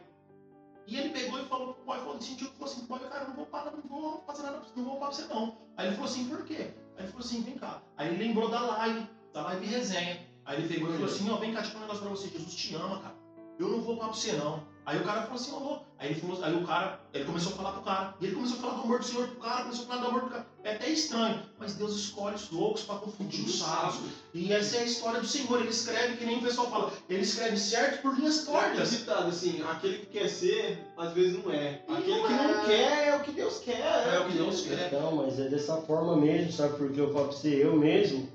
E 0.87 0.97
ele 0.97 1.09
pegou 1.09 1.41
e 1.41 1.45
falou 1.47 1.75
pro 1.75 1.85
boy, 1.85 1.99
falou, 1.99 2.21
sentiu 2.21 2.49
que 2.49 2.57
falou 2.57 2.73
assim, 2.73 2.87
boy, 2.87 3.01
cara, 3.01 3.27
não 3.27 3.35
vou 3.35 3.47
parar, 3.47 3.73
não 3.73 3.83
vou 3.83 4.23
fazer 4.25 4.43
nada, 4.43 4.63
não 4.77 4.85
vou 4.85 4.97
parar 4.99 5.11
pra 5.11 5.17
você 5.17 5.35
não. 5.35 5.59
Aí 5.77 5.87
ele 5.89 5.97
falou 5.97 6.11
assim, 6.11 6.29
por 6.29 6.45
quê? 6.45 6.75
Aí 6.97 7.05
ele 7.05 7.09
falou 7.09 7.27
assim, 7.27 7.43
vem 7.43 7.59
cá. 7.59 7.83
Aí 7.97 8.09
ele 8.09 8.25
lembrou 8.25 8.49
da 8.49 8.61
live, 8.61 9.09
da 9.33 9.43
live 9.43 9.67
resenha. 9.67 10.27
Aí 10.45 10.59
ele 10.59 10.69
pegou 10.69 10.89
e 10.91 10.93
falou 10.93 11.07
assim, 11.09 11.31
ó, 11.31 11.37
vem 11.37 11.53
cá, 11.53 11.61
deixa 11.61 11.75
eu 11.75 11.81
falar 11.81 11.85
um 11.85 11.95
negócio 11.95 12.07
pra 12.07 12.17
você, 12.17 12.29
Jesus 12.29 12.55
te 12.55 12.75
ama, 12.77 13.01
cara. 13.01 13.17
Eu 13.59 13.69
não 13.69 13.81
vou 13.81 13.97
parar 13.97 14.11
pra 14.11 14.19
você 14.19 14.33
não. 14.33 14.65
Aí 14.87 15.01
o 15.01 15.03
cara 15.03 15.23
falou 15.23 15.35
assim, 15.35 15.51
ô, 15.51 15.81
aí 15.99 16.11
ele 16.11 16.21
falou, 16.21 16.45
aí 16.45 16.55
o 16.55 16.65
cara, 16.65 17.01
ele 17.13 17.25
começou 17.25 17.53
a 17.53 17.57
falar 17.57 17.73
pro 17.73 17.83
cara, 17.83 18.15
e 18.21 18.27
ele 18.27 18.37
começou 18.37 18.57
a 18.57 18.61
falar 18.61 18.75
do 18.75 18.83
amor 18.83 18.99
do 19.01 19.05
Senhor 19.05 19.27
pro 19.27 19.41
cara, 19.41 19.63
começou 19.65 19.85
a 19.85 19.89
falar 19.89 20.01
do 20.01 20.07
amor 20.07 20.21
do 20.21 20.31
cara. 20.31 20.47
É 20.63 20.75
até 20.75 20.89
estranho, 20.91 21.43
mas 21.59 21.75
Deus 21.75 21.97
escolhe 21.97 22.37
os 22.37 22.49
loucos 22.53 22.83
para 22.83 23.01
confundir 23.01 23.45
os 23.45 23.59
sábios. 23.59 23.99
E 24.33 24.53
essa 24.53 24.77
é 24.77 24.81
a 24.83 24.85
história 24.85 25.21
do 25.21 25.27
Senhor, 25.27 25.59
ele 25.59 25.71
escreve 25.71 26.17
que 26.17 26.25
nem 26.25 26.39
o 26.39 26.43
pessoal 26.43 26.71
fala, 26.71 26.93
ele 27.09 27.23
escreve 27.23 27.57
certo 27.57 28.01
por 28.01 28.17
linhas 28.17 28.45
tortas. 28.45 28.95
É 28.95 28.97
ditado 28.99 29.29
assim, 29.29 29.61
aquele 29.69 29.99
que 29.99 30.07
quer 30.07 30.29
ser, 30.29 30.79
às 30.97 31.13
vezes 31.13 31.43
não 31.43 31.53
é. 31.53 31.83
Aquele 31.89 32.19
não 32.19 32.27
que 32.29 32.33
não 32.33 32.61
é. 32.61 32.65
quer 32.67 33.09
é 33.09 33.17
o 33.17 33.21
que 33.25 33.33
Deus 33.33 33.59
quer. 33.59 34.15
É 34.15 34.21
o 34.21 34.27
que 34.27 34.35
Deus 34.35 34.61
quer. 34.61 34.93
Não, 34.93 35.17
mas 35.17 35.41
é 35.41 35.49
dessa 35.49 35.79
forma 35.79 36.17
mesmo, 36.17 36.53
sabe? 36.53 36.79
Porque 36.79 37.01
eu 37.01 37.13
falo 37.13 37.27
pra 37.27 37.37
você, 37.37 37.65
eu 37.65 37.75
mesmo 37.75 38.29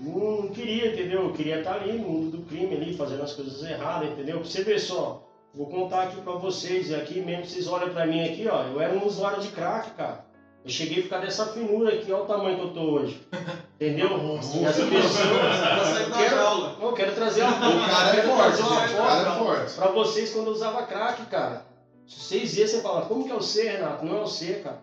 não 0.00 0.48
queria, 0.48 0.92
entendeu? 0.92 1.22
Eu 1.22 1.32
queria 1.32 1.58
estar 1.58 1.74
ali 1.74 1.92
no 1.92 2.08
mundo 2.08 2.36
do 2.36 2.44
crime, 2.44 2.74
ali, 2.74 2.96
fazendo 2.96 3.22
as 3.22 3.32
coisas 3.32 3.62
erradas, 3.62 4.10
entendeu? 4.10 4.40
Pra 4.40 4.48
você 4.48 4.64
ver 4.64 4.80
só, 4.80 5.27
vou 5.58 5.66
contar 5.66 6.04
aqui 6.04 6.20
pra 6.20 6.34
vocês, 6.34 6.88
e 6.88 6.94
aqui 6.94 7.20
mesmo 7.20 7.44
vocês 7.44 7.66
olham 7.66 7.90
pra 7.90 8.06
mim 8.06 8.24
aqui, 8.24 8.46
ó, 8.48 8.62
eu 8.62 8.80
era 8.80 8.94
um 8.94 9.04
usuário 9.04 9.42
de 9.42 9.48
crack, 9.48 9.90
cara. 9.90 10.24
Eu 10.64 10.70
cheguei 10.70 11.00
a 11.00 11.02
ficar 11.02 11.18
dessa 11.18 11.46
finura 11.46 11.94
aqui, 11.94 12.12
olha 12.12 12.22
o 12.22 12.26
tamanho 12.26 12.56
que 12.58 12.64
eu 12.64 12.72
tô 12.72 12.80
hoje. 12.80 13.20
Entendeu? 13.74 14.08
E 14.54 14.66
as 14.66 14.76
Tá 14.76 14.86
pessoas. 14.86 16.00
Eu 16.00 16.14
quero, 16.14 16.36
jaula. 16.36 16.76
eu 16.80 16.92
quero 16.92 17.14
trazer 17.14 17.42
uma 17.42 17.56
O 17.56 17.88
cara 17.88 18.16
é 18.16 18.22
forte, 18.22 18.56
trazer. 18.56 18.62
O 18.62 18.66
foto, 18.66 18.96
cara 18.96 19.30
é 19.30 19.38
forte. 19.38 19.74
Pra 19.74 19.86
vocês 19.88 20.32
quando 20.32 20.46
eu 20.46 20.52
usava 20.52 20.82
crack, 20.86 21.26
cara. 21.26 21.64
Se 22.06 22.20
vocês 22.20 22.56
iam, 22.56 22.66
você 22.66 22.80
fala, 22.80 23.02
como 23.06 23.24
que 23.24 23.30
é 23.32 23.34
você, 23.34 23.68
Renato? 23.68 24.04
Não 24.04 24.16
é 24.16 24.20
você, 24.20 24.54
cara. 24.54 24.82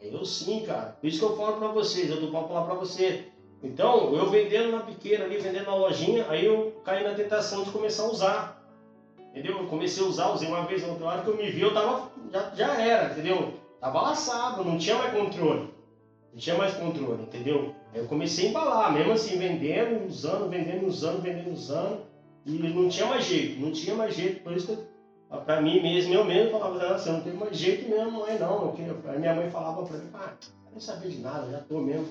É 0.00 0.14
eu 0.14 0.24
sim, 0.24 0.64
cara. 0.66 0.96
Por 1.00 1.06
isso 1.06 1.18
que 1.18 1.24
eu 1.24 1.36
falo 1.36 1.56
pra 1.58 1.68
vocês, 1.68 2.08
eu 2.10 2.20
tô 2.20 2.28
pra 2.28 2.42
falar 2.48 2.64
pra 2.64 2.74
você. 2.74 3.24
Então, 3.62 4.14
eu 4.14 4.30
vendendo 4.30 4.70
na 4.72 4.80
pequena 4.80 5.24
ali, 5.24 5.38
vendendo 5.38 5.66
na 5.66 5.74
lojinha, 5.74 6.26
aí 6.28 6.46
eu 6.46 6.80
caí 6.84 7.04
na 7.04 7.14
tentação 7.14 7.62
de 7.64 7.70
começar 7.70 8.04
a 8.04 8.10
usar. 8.10 8.59
Entendeu? 9.30 9.58
Eu 9.58 9.66
comecei 9.66 10.02
a 10.02 10.06
usar, 10.06 10.32
usei 10.32 10.48
uma 10.48 10.64
vez, 10.64 10.82
outra 10.82 11.06
hora 11.06 11.22
que 11.22 11.28
eu 11.28 11.36
me 11.36 11.48
vi, 11.50 11.60
eu 11.60 11.72
tava. 11.72 12.10
Já, 12.32 12.50
já 12.54 12.80
era, 12.80 13.12
entendeu? 13.12 13.54
Tava 13.80 14.02
laçado, 14.02 14.64
não 14.64 14.76
tinha 14.76 14.96
mais 14.96 15.12
controle. 15.12 15.72
Não 16.32 16.38
tinha 16.38 16.56
mais 16.56 16.74
controle, 16.74 17.22
entendeu? 17.22 17.74
Aí 17.92 18.00
eu 18.00 18.06
comecei 18.06 18.46
a 18.46 18.50
embalar, 18.50 18.92
mesmo 18.92 19.12
assim, 19.12 19.36
vendendo, 19.38 20.06
usando, 20.06 20.48
vendendo, 20.48 20.86
usando, 20.86 21.22
vendendo, 21.22 21.52
usando. 21.52 22.00
E 22.44 22.52
não 22.52 22.88
tinha 22.88 23.06
mais 23.06 23.24
jeito, 23.24 23.60
não 23.60 23.70
tinha 23.72 23.94
mais 23.94 24.14
jeito. 24.14 24.42
Por 24.42 24.52
isso 24.52 24.66
que, 24.66 24.78
pra 25.44 25.60
mim 25.60 25.80
mesmo, 25.80 26.12
eu 26.14 26.24
mesmo 26.24 26.50
falava, 26.50 26.78
não, 26.88 26.98
você 26.98 27.10
não 27.10 27.20
tem 27.20 27.32
mais 27.32 27.56
jeito 27.56 27.88
mesmo, 27.88 28.20
mãe, 28.20 28.38
não. 28.38 28.72
Queria- 28.72 28.96
Aí 29.06 29.18
minha 29.18 29.34
mãe 29.34 29.50
falava 29.50 29.84
pra 29.84 29.96
mim, 29.96 30.08
ah, 30.14 30.32
quero 30.68 30.80
saber 30.80 31.08
de 31.08 31.18
nada, 31.18 31.50
já 31.50 31.58
tô 31.58 31.80
mesmo. 31.80 32.06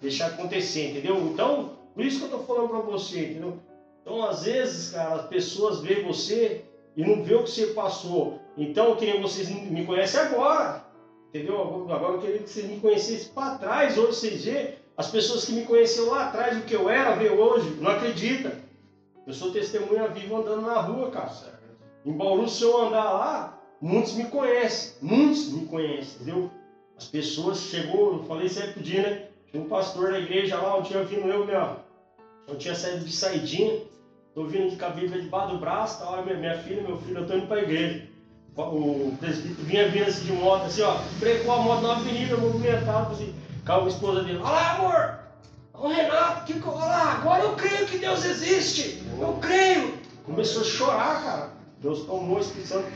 Deixar 0.00 0.26
acontecer, 0.28 0.90
entendeu? 0.90 1.16
Então, 1.26 1.70
por 1.94 2.04
isso 2.04 2.18
que 2.20 2.24
eu 2.32 2.38
tô 2.38 2.44
falando 2.44 2.68
pra 2.68 2.78
você, 2.80 3.30
entendeu? 3.30 3.58
Então, 4.02 4.24
às 4.24 4.44
vezes, 4.44 4.92
cara, 4.92 5.16
as 5.16 5.26
pessoas 5.26 5.80
veem 5.80 6.04
você 6.04 6.64
e 6.96 7.02
não 7.04 7.22
vê 7.22 7.34
o 7.34 7.44
que 7.44 7.50
você 7.50 7.68
passou. 7.68 8.40
Então, 8.56 8.88
eu 8.88 8.96
queria 8.96 9.14
que 9.14 9.22
vocês 9.22 9.48
me 9.48 9.84
conhecem 9.84 10.20
agora. 10.20 10.84
Entendeu? 11.28 11.86
Agora 11.90 12.14
eu 12.14 12.20
queria 12.20 12.38
que 12.38 12.50
vocês 12.50 12.66
me 12.66 12.80
conhecessem 12.80 13.32
para 13.32 13.56
trás, 13.56 13.96
hoje 13.96 14.16
vocês 14.16 14.44
vê 14.44 14.74
as 14.96 15.10
pessoas 15.10 15.44
que 15.44 15.52
me 15.52 15.64
conheceram 15.64 16.10
lá 16.10 16.26
atrás, 16.26 16.58
o 16.58 16.62
que 16.62 16.74
eu 16.74 16.90
era, 16.90 17.14
vê 17.14 17.30
hoje, 17.30 17.70
não 17.80 17.90
acredita. 17.90 18.58
Eu 19.26 19.32
sou 19.32 19.52
testemunha 19.52 20.08
viva 20.08 20.38
andando 20.38 20.62
na 20.62 20.80
rua, 20.80 21.10
cara. 21.10 21.30
Em 22.04 22.12
Bauru, 22.12 22.48
se 22.48 22.64
eu 22.64 22.76
andar 22.78 23.12
lá, 23.12 23.62
muitos 23.80 24.14
me 24.14 24.24
conhecem, 24.24 24.94
muitos 25.00 25.50
me 25.52 25.66
conhecem, 25.66 26.16
entendeu? 26.16 26.50
As 26.98 27.06
pessoas 27.06 27.60
chegou, 27.60 28.14
eu 28.14 28.24
falei 28.24 28.48
sempre 28.48 28.82
dia, 28.82 29.02
né? 29.02 29.28
Tinha 29.50 29.62
um 29.62 29.68
pastor 29.68 30.10
na 30.10 30.18
igreja 30.18 30.60
lá, 30.60 30.78
um 30.78 30.82
dia 30.82 31.02
vindo 31.04 31.28
eu, 31.28 31.46
minha, 31.46 31.76
eu 32.48 32.58
tinha 32.58 32.74
saído 32.74 33.04
de 33.04 33.12
saidinha, 33.12 33.80
tô 34.34 34.44
vindo 34.44 34.70
de 34.70 34.76
cabelo 34.76 35.08
debaixo 35.08 35.52
do 35.52 35.58
braço, 35.58 36.00
tá? 36.00 36.10
Olha, 36.10 36.34
minha, 36.34 36.58
filha, 36.58 36.82
meu 36.82 36.98
filho, 36.98 37.18
eu 37.18 37.26
tô 37.26 37.34
indo 37.34 37.46
pra 37.46 37.62
igreja. 37.62 38.08
O 38.56 39.16
presbítero 39.18 39.66
vinha 39.66 39.88
vindo 39.88 40.08
assim 40.08 40.24
de 40.26 40.32
moto, 40.32 40.66
assim, 40.66 40.82
ó, 40.82 40.98
brecou 41.18 41.54
a 41.54 41.58
moto 41.58 41.82
na 41.82 41.92
avenida, 41.92 42.36
movimentado, 42.36 43.12
assim, 43.12 43.34
calma, 43.64 43.86
a 43.86 43.88
esposa 43.88 44.22
dele, 44.22 44.38
olha 44.38 44.50
lá, 44.50 44.74
amor! 44.74 45.20
Ô 45.72 45.88
Renato, 45.88 46.44
que, 46.44 46.60
olha 46.68 46.84
lá, 46.84 47.12
agora 47.12 47.42
eu 47.44 47.54
creio 47.54 47.86
que 47.86 47.98
Deus 47.98 48.24
existe! 48.24 49.02
Eu 49.18 49.38
creio! 49.40 49.94
Começou 50.26 50.62
a 50.62 50.64
chorar, 50.64 51.24
cara. 51.24 51.50
Deus 51.80 52.04
tomou 52.04 52.36
o 52.36 52.40
Espírito 52.40 52.68
Santo, 52.68 52.86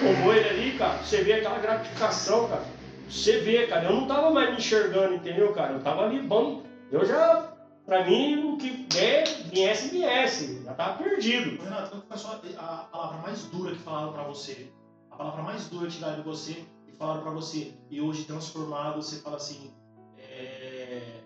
tomou 0.00 0.34
ele 0.34 0.48
ali, 0.48 0.78
cara. 0.78 0.98
Você 0.98 1.22
vê 1.22 1.34
aquela 1.34 1.58
gratificação, 1.58 2.48
cara. 2.48 2.64
Você 3.08 3.38
vê, 3.38 3.66
cara, 3.68 3.84
eu 3.84 3.92
não 3.92 4.06
tava 4.08 4.30
mais 4.30 4.50
me 4.50 4.56
enxergando, 4.56 5.14
entendeu, 5.14 5.52
cara? 5.52 5.74
Eu 5.74 5.80
tava 5.80 6.04
ali, 6.04 6.20
bom, 6.20 6.62
eu 6.90 7.04
já, 7.04 7.53
pra 7.84 8.04
mim, 8.04 8.52
o 8.52 8.56
que 8.56 8.70
der, 8.86 9.24
viesse, 9.50 9.88
viesse. 9.88 10.62
Já 10.64 10.74
tava 10.74 11.02
perdido. 11.02 11.62
Renato, 11.62 12.02
qual 12.08 12.18
foi 12.40 12.54
a 12.56 12.88
palavra 12.90 13.18
mais 13.18 13.44
dura 13.44 13.72
que 13.72 13.78
falaram 13.82 14.12
pra 14.12 14.24
você? 14.24 14.70
A 15.10 15.16
palavra 15.16 15.42
mais 15.42 15.68
dura 15.68 15.86
que 15.86 15.96
tiraram 15.96 16.16
de 16.16 16.22
você 16.22 16.64
e 16.88 16.92
falaram 16.96 17.22
pra 17.22 17.32
você. 17.32 17.72
E 17.90 18.00
hoje 18.00 18.24
transformado, 18.24 19.02
você 19.02 19.20
fala 19.20 19.36
assim: 19.36 19.70
é, 20.18 21.20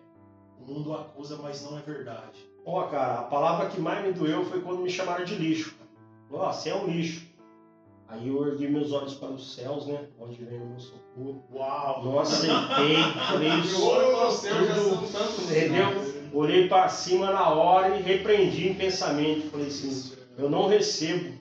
o 0.61 0.71
mundo 0.73 0.92
acusa, 0.94 1.38
mas 1.42 1.62
não 1.62 1.79
é 1.79 1.83
verdade. 1.83 2.47
Ó, 2.64 2.83
cara, 2.88 3.21
a 3.21 3.23
palavra 3.25 3.68
que 3.68 3.81
mais 3.81 4.05
me 4.05 4.12
doeu 4.12 4.44
foi 4.44 4.61
quando 4.61 4.83
me 4.83 4.90
chamaram 4.90 5.25
de 5.25 5.35
lixo. 5.37 5.75
Ó, 6.31 6.53
você 6.53 6.71
é 6.71 6.77
um 6.77 6.87
lixo. 6.87 7.27
Aí 8.09 8.29
eu 8.29 8.47
ergui 8.49 8.68
meus 8.68 8.90
olhos 8.92 9.14
para 9.14 9.29
os 9.29 9.55
céus, 9.55 9.87
né? 9.87 10.07
Onde 10.18 10.42
vem 10.42 10.61
o 10.61 10.66
meu 10.66 10.81
socorro. 10.81 11.44
Uau! 11.53 12.05
Não 12.05 12.18
aceitei, 12.21 12.97
falei 13.29 13.51
E 13.51 13.61
isso. 13.61 13.81
o 13.83 13.85
ouro 13.85 14.16
para 14.16 14.29
o 14.29 14.31
céu 14.33 14.66
já 14.66 14.75
tudo, 14.75 15.07
são 15.07 15.21
tantos 15.21 15.51
Entendeu? 15.51 16.17
Olhei 16.33 16.69
para 16.69 16.88
cima 16.88 17.33
na 17.33 17.49
hora 17.51 17.97
e 17.97 18.03
repreendi 18.03 18.69
em 18.69 18.75
pensamento. 18.75 19.51
Falei 19.51 19.67
assim: 19.69 20.12
eu 20.37 20.49
não 20.51 20.67
recebo. 20.67 21.38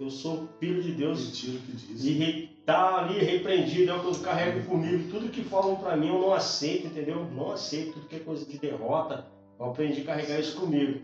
Eu 0.00 0.10
sou 0.10 0.48
filho 0.60 0.82
de 0.82 0.92
Deus. 0.92 1.30
Que 1.40 1.72
diz. 1.72 2.04
E 2.04 2.50
tá 2.64 2.98
ali 2.98 3.18
repreendido, 3.18 3.90
é 3.90 3.94
o 3.94 4.00
que 4.00 4.06
eu 4.06 4.14
carrego 4.24 4.64
comigo. 4.66 5.10
Tudo 5.10 5.28
que 5.30 5.42
falam 5.42 5.76
pra 5.76 5.96
mim 5.96 6.08
eu 6.08 6.20
não 6.20 6.32
aceito, 6.32 6.86
entendeu? 6.86 7.26
Não 7.34 7.50
aceito 7.50 7.94
tudo 7.94 8.06
que 8.06 8.16
é 8.16 8.20
coisa 8.20 8.44
de 8.44 8.58
derrota. 8.58 9.26
Eu 9.58 9.66
aprendi 9.66 10.02
a 10.02 10.04
carregar 10.04 10.38
isso 10.38 10.60
comigo. 10.60 11.00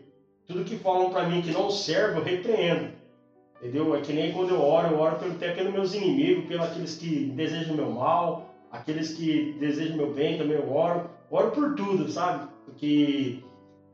Tudo 0.47 0.65
que 0.65 0.77
falam 0.77 1.11
pra 1.11 1.29
mim 1.29 1.43
que 1.43 1.51
não 1.51 1.71
serve, 1.71 2.19
eu 2.21 2.23
repreendo. 2.25 2.91
Entendeu? 3.61 3.97
É 3.97 4.01
que 4.01 4.13
nem 4.13 4.33
quando 4.33 4.51
eu 4.51 4.61
oro, 4.61 4.89
eu 4.89 4.99
oro 5.01 5.17
pelo- 5.17 5.33
até 5.33 5.53
pelos 5.55 5.73
meus 5.73 5.95
inimigos, 5.95 6.45
pelos 6.47 6.67
aqueles 6.67 6.97
que 6.97 7.27
desejam 7.35 7.75
meu 7.75 7.91
mal, 7.91 8.55
aqueles 8.71 9.15
que 9.15 9.57
desejam 9.59 9.97
meu 9.97 10.13
bem, 10.13 10.37
também 10.37 10.57
eu 10.57 10.71
oro. 10.71 11.09
Oro 11.31 11.51
por 11.51 11.75
tudo, 11.75 12.09
sabe? 12.11 12.47
Porque 12.75 13.39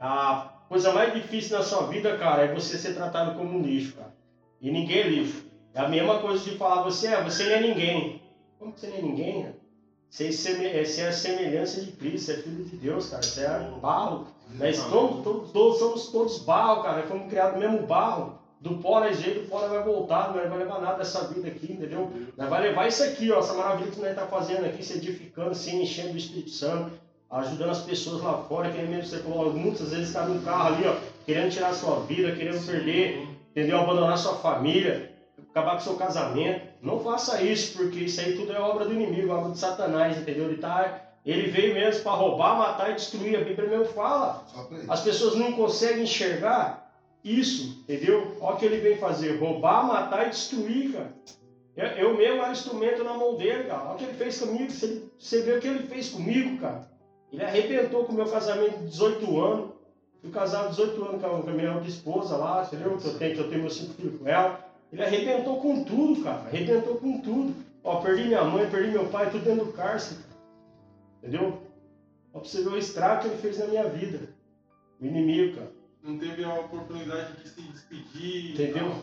a 0.00 0.64
coisa 0.68 0.92
mais 0.92 1.12
difícil 1.12 1.58
na 1.58 1.62
sua 1.62 1.86
vida, 1.86 2.16
cara, 2.16 2.44
é 2.44 2.54
você 2.54 2.78
ser 2.78 2.94
tratado 2.94 3.36
como 3.36 3.58
um 3.58 3.62
lixo, 3.62 3.94
cara. 3.94 4.14
E 4.60 4.70
ninguém 4.70 4.98
é 4.98 5.08
lixo. 5.08 5.44
É 5.74 5.80
a 5.80 5.88
mesma 5.88 6.18
coisa 6.18 6.42
de 6.42 6.56
falar, 6.56 6.82
você 6.82 7.08
é, 7.08 7.22
você 7.22 7.44
não 7.44 7.52
é 7.52 7.60
ninguém. 7.60 8.22
Como 8.58 8.72
que 8.72 8.80
você 8.80 8.86
não 8.88 8.96
é 8.96 9.02
ninguém, 9.02 9.42
cara? 9.42 9.56
Você 10.08 10.24
é 10.24 10.84
você 10.84 11.02
é 11.02 11.08
a 11.08 11.12
semelhança 11.12 11.80
de 11.82 11.92
Cristo, 11.92 12.26
você 12.26 12.32
é 12.32 12.36
filho 12.42 12.64
de 12.64 12.76
Deus, 12.76 13.10
cara. 13.10 13.22
Você 13.22 13.42
é 13.42 13.70
barro. 13.80 14.26
Nós 14.54 14.82
todos, 14.88 15.22
todos, 15.22 15.52
todos 15.52 15.78
somos 15.78 16.08
todos 16.08 16.38
barro, 16.38 16.82
cara. 16.82 17.00
Nós 17.00 17.08
fomos 17.08 17.28
criados 17.28 17.54
no 17.54 17.60
mesmo 17.60 17.86
barro. 17.86 18.40
Do 18.60 18.76
pó 18.78 19.00
nós 19.00 19.20
veio, 19.20 19.42
do 19.42 19.48
pó 19.48 19.60
nós 19.60 19.70
vai 19.70 19.82
voltar, 19.82 20.28
não 20.28 20.34
vai 20.34 20.58
levar 20.58 20.80
nada 20.80 20.98
dessa 20.98 21.28
vida 21.28 21.48
aqui, 21.48 21.72
entendeu? 21.72 22.10
Nós 22.36 22.48
vai 22.48 22.60
levar 22.60 22.88
isso 22.88 23.02
aqui, 23.02 23.30
ó, 23.30 23.38
essa 23.38 23.54
maravilha 23.54 23.90
que 23.90 24.00
nós 24.00 24.10
está 24.10 24.26
fazendo 24.26 24.66
aqui, 24.66 24.84
se 24.84 24.98
edificando, 24.98 25.54
se 25.54 25.74
enchendo 25.74 26.12
do 26.12 26.18
Espírito 26.18 26.50
Santo, 26.50 26.92
ajudando 27.30 27.70
as 27.70 27.82
pessoas 27.82 28.22
lá 28.22 28.38
fora, 28.38 28.70
que 28.70 28.78
nem 28.78 28.88
mesmo 28.88 29.04
você 29.04 29.18
falou, 29.18 29.52
muitas 29.52 29.90
vezes 29.90 30.08
está 30.08 30.24
num 30.24 30.42
carro 30.42 30.74
ali, 30.74 30.86
ó, 30.86 30.96
querendo 31.24 31.50
tirar 31.50 31.68
a 31.68 31.74
sua 31.74 32.00
vida, 32.00 32.34
querendo 32.34 32.64
perder, 32.66 33.28
entendeu? 33.50 33.78
Abandonar 33.78 34.18
sua 34.18 34.34
família, 34.34 35.12
acabar 35.50 35.74
com 35.74 35.80
seu 35.80 35.94
casamento. 35.94 36.68
Não 36.82 37.00
faça 37.00 37.42
isso, 37.42 37.76
porque 37.76 38.00
isso 38.00 38.20
aí 38.20 38.36
tudo 38.36 38.52
é 38.52 38.58
obra 38.58 38.84
do 38.84 38.94
inimigo, 38.94 39.32
obra 39.32 39.52
de 39.52 39.58
Satanás, 39.58 40.18
entendeu? 40.18 40.46
Ele 40.46 40.58
tá. 40.58 41.06
Ele 41.24 41.50
veio 41.50 41.74
mesmo 41.74 42.02
para 42.02 42.12
roubar, 42.12 42.56
matar 42.56 42.90
e 42.90 42.94
destruir. 42.94 43.36
A 43.36 43.44
Bíblia 43.44 43.68
mesmo 43.68 43.92
fala. 43.94 44.42
As 44.88 45.00
pessoas 45.00 45.36
não 45.36 45.52
conseguem 45.52 46.04
enxergar 46.04 46.90
isso, 47.22 47.82
entendeu? 47.82 48.38
Olha 48.40 48.54
o 48.54 48.58
que 48.58 48.64
ele 48.64 48.80
vem 48.80 48.96
fazer: 48.96 49.38
roubar, 49.38 49.86
matar 49.86 50.26
e 50.26 50.30
destruir, 50.30 50.92
cara. 50.92 51.12
Eu, 51.76 51.86
eu 51.86 52.16
mesmo 52.16 52.42
era 52.42 52.52
instrumento 52.52 53.04
na 53.04 53.14
mão 53.14 53.36
dele, 53.36 53.64
cara. 53.64 53.84
Olha 53.84 53.94
o 53.94 53.96
que 53.98 54.04
ele 54.04 54.14
fez 54.14 54.40
comigo. 54.40 54.70
Você, 54.70 55.02
você 55.18 55.42
vê 55.42 55.52
o 55.52 55.60
que 55.60 55.68
ele 55.68 55.86
fez 55.86 56.08
comigo, 56.08 56.58
cara. 56.58 56.89
Ele 57.32 57.44
arrebentou 57.44 58.04
com 58.04 58.12
o 58.12 58.16
meu 58.16 58.26
casamento 58.26 58.78
de 58.78 58.88
18 58.88 59.40
anos. 59.40 59.70
Fui 60.20 60.30
casado 60.30 60.70
18 60.70 61.04
anos 61.04 61.22
com 61.22 61.50
a, 61.50 61.52
minha 61.52 61.74
outra 61.74 61.88
esposa 61.88 62.36
lá, 62.36 62.64
entendeu? 62.64 62.96
Que 62.98 63.06
eu 63.06 63.18
tenho, 63.18 63.34
que 63.34 63.40
eu 63.40 63.48
tenho 63.48 63.62
meus 63.62 63.76
cinco 63.76 63.94
filhos 63.94 64.18
com 64.18 64.28
ela. 64.28 64.68
Ele 64.92 65.02
arrebentou 65.02 65.60
com 65.60 65.84
tudo, 65.84 66.22
cara. 66.22 66.40
Arrebentou 66.40 66.96
com 66.96 67.20
tudo. 67.20 67.54
Ó, 67.82 68.00
perdi 68.00 68.24
minha 68.24 68.44
mãe, 68.44 68.68
perdi 68.68 68.90
meu 68.90 69.06
pai, 69.06 69.30
tudo 69.30 69.44
dentro 69.44 69.66
do 69.66 69.72
cárcere. 69.72 70.20
Entendeu? 71.22 71.62
Ó, 72.34 72.40
pra 72.40 72.48
você 72.48 72.62
ver 72.62 72.70
o 72.70 72.78
estrago 72.78 73.22
que 73.22 73.28
ele 73.28 73.38
fez 73.38 73.58
na 73.58 73.66
minha 73.66 73.88
vida. 73.88 74.28
O 75.00 75.06
inimigo, 75.06 75.56
cara. 75.56 75.72
Não 76.02 76.18
teve 76.18 76.44
a 76.44 76.54
oportunidade 76.54 77.42
de 77.42 77.48
se 77.48 77.62
despedir. 77.62 78.52
Entendeu? 78.52 78.94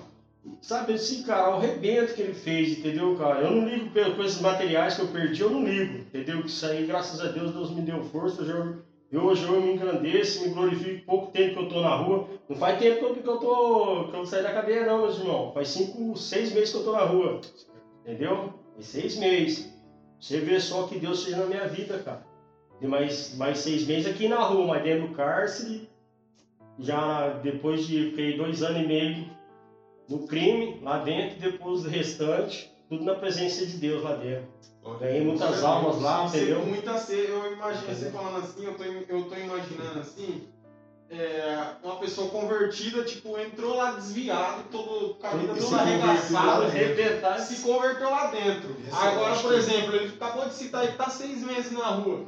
Sabe 0.62 0.94
assim, 0.94 1.24
cara, 1.24 1.56
o 1.56 1.60
rebento 1.60 2.14
que 2.14 2.22
ele 2.22 2.34
fez, 2.34 2.78
entendeu, 2.80 3.16
cara? 3.16 3.42
Eu 3.42 3.52
não 3.52 3.68
ligo 3.68 3.90
pelas 3.92 4.16
coisas 4.16 4.42
materiais 4.42 4.96
que 4.96 5.02
eu 5.02 5.08
perdi, 5.08 5.42
eu 5.42 5.50
não 5.50 5.64
ligo, 5.64 6.00
entendeu? 6.00 6.42
Que 6.42 6.48
isso 6.48 6.66
aí, 6.66 6.86
graças 6.86 7.20
a 7.22 7.32
Deus, 7.32 7.54
Deus 7.54 7.72
me 7.72 7.82
deu 7.82 8.04
força, 8.04 8.42
eu 8.42 8.84
Eu 9.10 9.24
hoje 9.24 9.44
eu 9.46 9.62
me 9.62 9.74
engrandeço, 9.74 10.44
me 10.44 10.54
glorifico 10.54 11.06
pouco 11.06 11.32
tempo 11.32 11.54
que 11.54 11.60
eu 11.60 11.64
estou 11.64 11.82
na 11.82 11.96
rua. 11.96 12.28
Não 12.50 12.58
faz 12.58 12.78
tempo 12.80 13.00
que 13.00 13.06
eu, 13.06 13.16
que 13.16 13.28
eu, 13.28 13.38
tô, 13.38 14.10
que 14.10 14.18
eu 14.18 14.26
saí 14.26 14.44
da 14.44 14.52
cadeia 14.52 14.86
não, 14.86 15.04
meus 15.04 15.18
irmãos. 15.20 15.54
Faz 15.54 15.70
cinco, 15.70 16.18
seis 16.18 16.54
meses 16.54 16.72
que 16.72 16.76
eu 16.76 16.82
estou 16.82 16.96
na 16.96 17.06
rua. 17.06 17.40
Entendeu? 18.04 18.54
Faz 18.74 18.86
seis 18.88 19.16
meses. 19.18 19.74
Você 20.20 20.40
vê 20.40 20.60
só 20.60 20.88
que 20.88 21.00
Deus 21.00 21.24
fez 21.24 21.38
na 21.38 21.46
minha 21.46 21.68
vida, 21.68 22.00
cara. 22.00 22.26
De 22.82 22.88
mais, 22.88 23.36
mais 23.38 23.60
seis 23.60 23.88
meses 23.88 24.08
aqui 24.08 24.28
na 24.28 24.42
rua, 24.42 24.68
mas 24.68 24.84
dentro 24.84 25.08
do 25.08 25.14
cárcere. 25.14 25.90
Já 26.80 27.30
depois 27.30 27.88
de 27.88 28.10
fiquei 28.10 28.38
dois 28.38 28.62
anos 28.62 28.84
e 28.84 28.88
meio 28.88 29.37
no 30.10 30.28
crime, 30.28 30.80
lá 30.82 31.00
dentro, 31.00 31.40
depois 31.40 31.84
do 31.84 31.90
restante, 31.90 32.72
tudo 32.90 33.04
na 33.04 33.16
presença 33.16 33.66
de 33.66 33.78
Deus 33.78 34.04
lá 34.04 34.16
dentro. 34.16 34.48
Ganhei 35.00 35.22
muitas 35.22 35.64
almas 35.64 36.02
lá, 36.02 36.26
entendeu? 36.26 36.66
Muita 36.66 36.98
sede, 36.98 37.30
eu 37.30 37.52
imagino 37.52 37.94
você 37.94 38.10
falando 38.10 38.38
assim, 38.38 38.66
eu 38.66 38.74
tô, 38.76 38.84
eu 38.84 39.24
tô 39.26 39.36
imaginando 39.36 40.00
assim, 40.00 40.48
é, 41.10 41.66
uma 41.84 41.98
pessoa 41.98 42.30
convertida, 42.30 43.04
tipo, 43.04 43.38
entrou 43.38 43.76
lá 43.76 43.92
desviado, 43.92 44.64
todo, 44.72 45.16
com 45.16 45.28
a 45.28 45.30
vida 45.32 45.56
toda 45.56 45.78
arregaçada, 45.78 47.40
se 47.40 47.62
converteu 47.62 48.10
lá 48.10 48.28
dentro. 48.28 48.76
Agora, 48.92 49.36
por 49.38 49.54
exemplo, 49.54 49.96
ele 49.96 50.14
acabou 50.14 50.48
de 50.48 50.54
citar 50.54 50.88
que 50.88 50.98
tá 50.98 51.10
seis 51.10 51.44
meses 51.44 51.72
na 51.72 51.88
rua. 51.88 52.26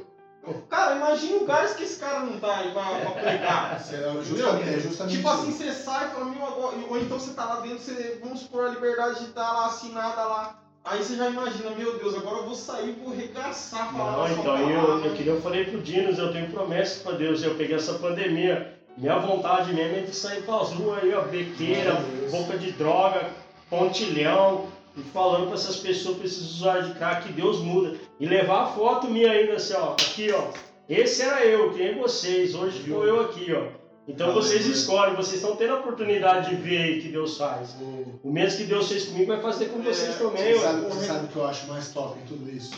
Cara, 0.68 0.96
imagina 0.96 1.36
o 1.36 1.44
gás 1.44 1.74
que 1.74 1.84
esse 1.84 1.98
cara 1.98 2.20
não 2.20 2.38
tá 2.40 2.56
aí 2.56 2.72
pra, 2.72 2.82
pra 2.82 3.10
pregar. 3.10 3.80
É, 3.90 4.24
justamente, 4.24 4.68
é 4.68 4.80
justamente 4.80 5.16
tipo 5.16 5.28
assim, 5.28 5.52
você 5.52 5.72
sai 5.72 6.06
e 6.06 6.10
fala, 6.10 6.24
meu, 6.26 6.42
ou 6.88 6.98
então 6.98 7.18
você 7.18 7.32
tá 7.34 7.44
lá 7.44 7.60
dentro, 7.60 7.78
você, 7.78 8.18
vamos 8.22 8.40
supor 8.40 8.66
a 8.66 8.70
liberdade 8.70 9.18
de 9.20 9.26
estar 9.26 9.44
tá 9.44 9.52
lá 9.52 9.66
assinada 9.66 10.22
lá. 10.24 10.60
Aí 10.84 11.02
você 11.02 11.16
já 11.16 11.28
imagina, 11.28 11.70
meu 11.70 11.98
Deus, 11.98 12.14
agora 12.14 12.38
eu 12.38 12.46
vou 12.46 12.54
sair, 12.54 12.92
vou 12.92 13.14
regaçar 13.14 13.92
Não, 13.92 14.26
então 14.32 14.56
eu, 14.56 15.04
eu, 15.04 15.14
queria, 15.14 15.32
eu 15.32 15.40
falei 15.42 15.64
pro 15.64 15.80
Dinos, 15.80 16.18
eu 16.18 16.32
tenho 16.32 16.50
promessa 16.50 17.02
para 17.02 17.18
Deus, 17.18 17.42
eu 17.42 17.54
peguei 17.54 17.76
essa 17.76 17.94
pandemia, 17.94 18.78
minha 18.96 19.18
vontade 19.18 19.74
mesmo 19.74 19.98
é 19.98 20.00
de 20.00 20.14
sair 20.14 20.42
para 20.42 20.62
as 20.62 20.72
ruas 20.72 21.02
aí, 21.02 21.14
ó, 21.14 21.22
bequeira, 21.22 22.02
boca 22.30 22.56
de 22.56 22.72
droga, 22.72 23.28
pontilhão, 23.68 24.66
e 24.96 25.02
falando 25.02 25.46
para 25.46 25.54
essas 25.54 25.76
pessoas, 25.76 26.16
para 26.16 26.26
esses 26.26 26.42
usuários 26.42 26.88
de 26.88 26.94
crack, 26.94 27.26
que 27.26 27.32
Deus 27.32 27.58
muda. 27.60 27.96
E 28.18 28.26
levar 28.26 28.62
a 28.62 28.66
foto 28.66 29.08
minha 29.08 29.30
ainda 29.30 29.54
assim, 29.54 29.74
ó, 29.74 29.92
aqui, 29.92 30.30
ó. 30.32 30.50
Esse 30.88 31.22
era 31.22 31.44
eu, 31.44 31.72
quem 31.72 31.88
é 31.88 31.94
vocês, 31.94 32.54
hoje 32.54 32.80
ficou 32.80 33.06
eu 33.06 33.20
aqui, 33.20 33.52
ó. 33.52 33.80
Então 34.08 34.34
vocês 34.34 34.66
escolhem, 34.66 35.14
vocês 35.14 35.40
estão 35.40 35.54
tendo 35.54 35.74
a 35.74 35.78
oportunidade 35.78 36.50
de 36.50 36.56
ver 36.60 36.78
aí 36.78 37.02
que 37.02 37.08
Deus 37.08 37.38
faz. 37.38 37.76
O 38.24 38.30
mesmo 38.32 38.58
que 38.58 38.64
Deus 38.64 38.88
fez 38.88 39.04
comigo 39.04 39.28
vai 39.28 39.40
fazer 39.40 39.66
com 39.66 39.78
é, 39.80 39.82
vocês 39.84 40.16
também. 40.16 40.54
Você 40.54 40.58
sabe, 40.58 40.80
você 40.86 41.06
sabe 41.06 41.24
o 41.26 41.28
que 41.28 41.36
eu 41.36 41.46
acho 41.46 41.68
mais 41.68 41.92
top 41.92 42.18
em 42.18 42.26
tudo 42.26 42.50
isso? 42.50 42.74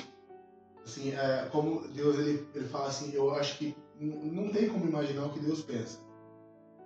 Assim, 0.84 1.14
é, 1.14 1.48
como 1.50 1.88
Deus 1.88 2.18
ele, 2.18 2.46
ele 2.54 2.68
fala 2.68 2.88
assim, 2.88 3.12
eu 3.14 3.34
acho 3.34 3.56
que 3.56 3.74
não 3.98 4.50
tem 4.50 4.68
como 4.68 4.84
imaginar 4.84 5.26
o 5.26 5.30
que 5.30 5.40
Deus 5.40 5.62
pensa. 5.62 6.00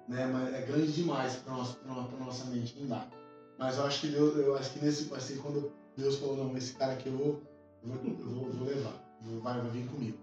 Né? 0.08 0.26
Mas 0.32 0.54
é 0.54 0.60
grande 0.60 0.92
demais 0.92 1.36
para 1.36 1.52
nossa, 1.52 1.78
nossa 2.20 2.44
mente, 2.50 2.76
não 2.78 2.86
dá. 2.86 3.06
Mas 3.58 3.78
eu 3.78 3.86
acho 3.86 4.00
que 4.00 4.08
Deus, 4.08 4.36
eu 4.36 4.56
acho 4.56 4.70
que 4.70 4.84
nesse, 4.84 5.12
assim, 5.14 5.36
quando 5.36 5.72
Deus 5.96 6.16
falou, 6.16 6.36
não, 6.36 6.56
esse 6.56 6.72
cara 6.74 6.92
aqui 6.92 7.08
eu 7.08 7.16
vou, 7.16 7.42
eu 7.82 7.90
vou, 7.90 8.00
eu 8.04 8.28
vou, 8.28 8.50
vou 8.52 8.68
levar, 8.68 8.92
vai, 9.42 9.60
vai 9.60 9.70
vir 9.70 9.86
comigo. 9.86 10.18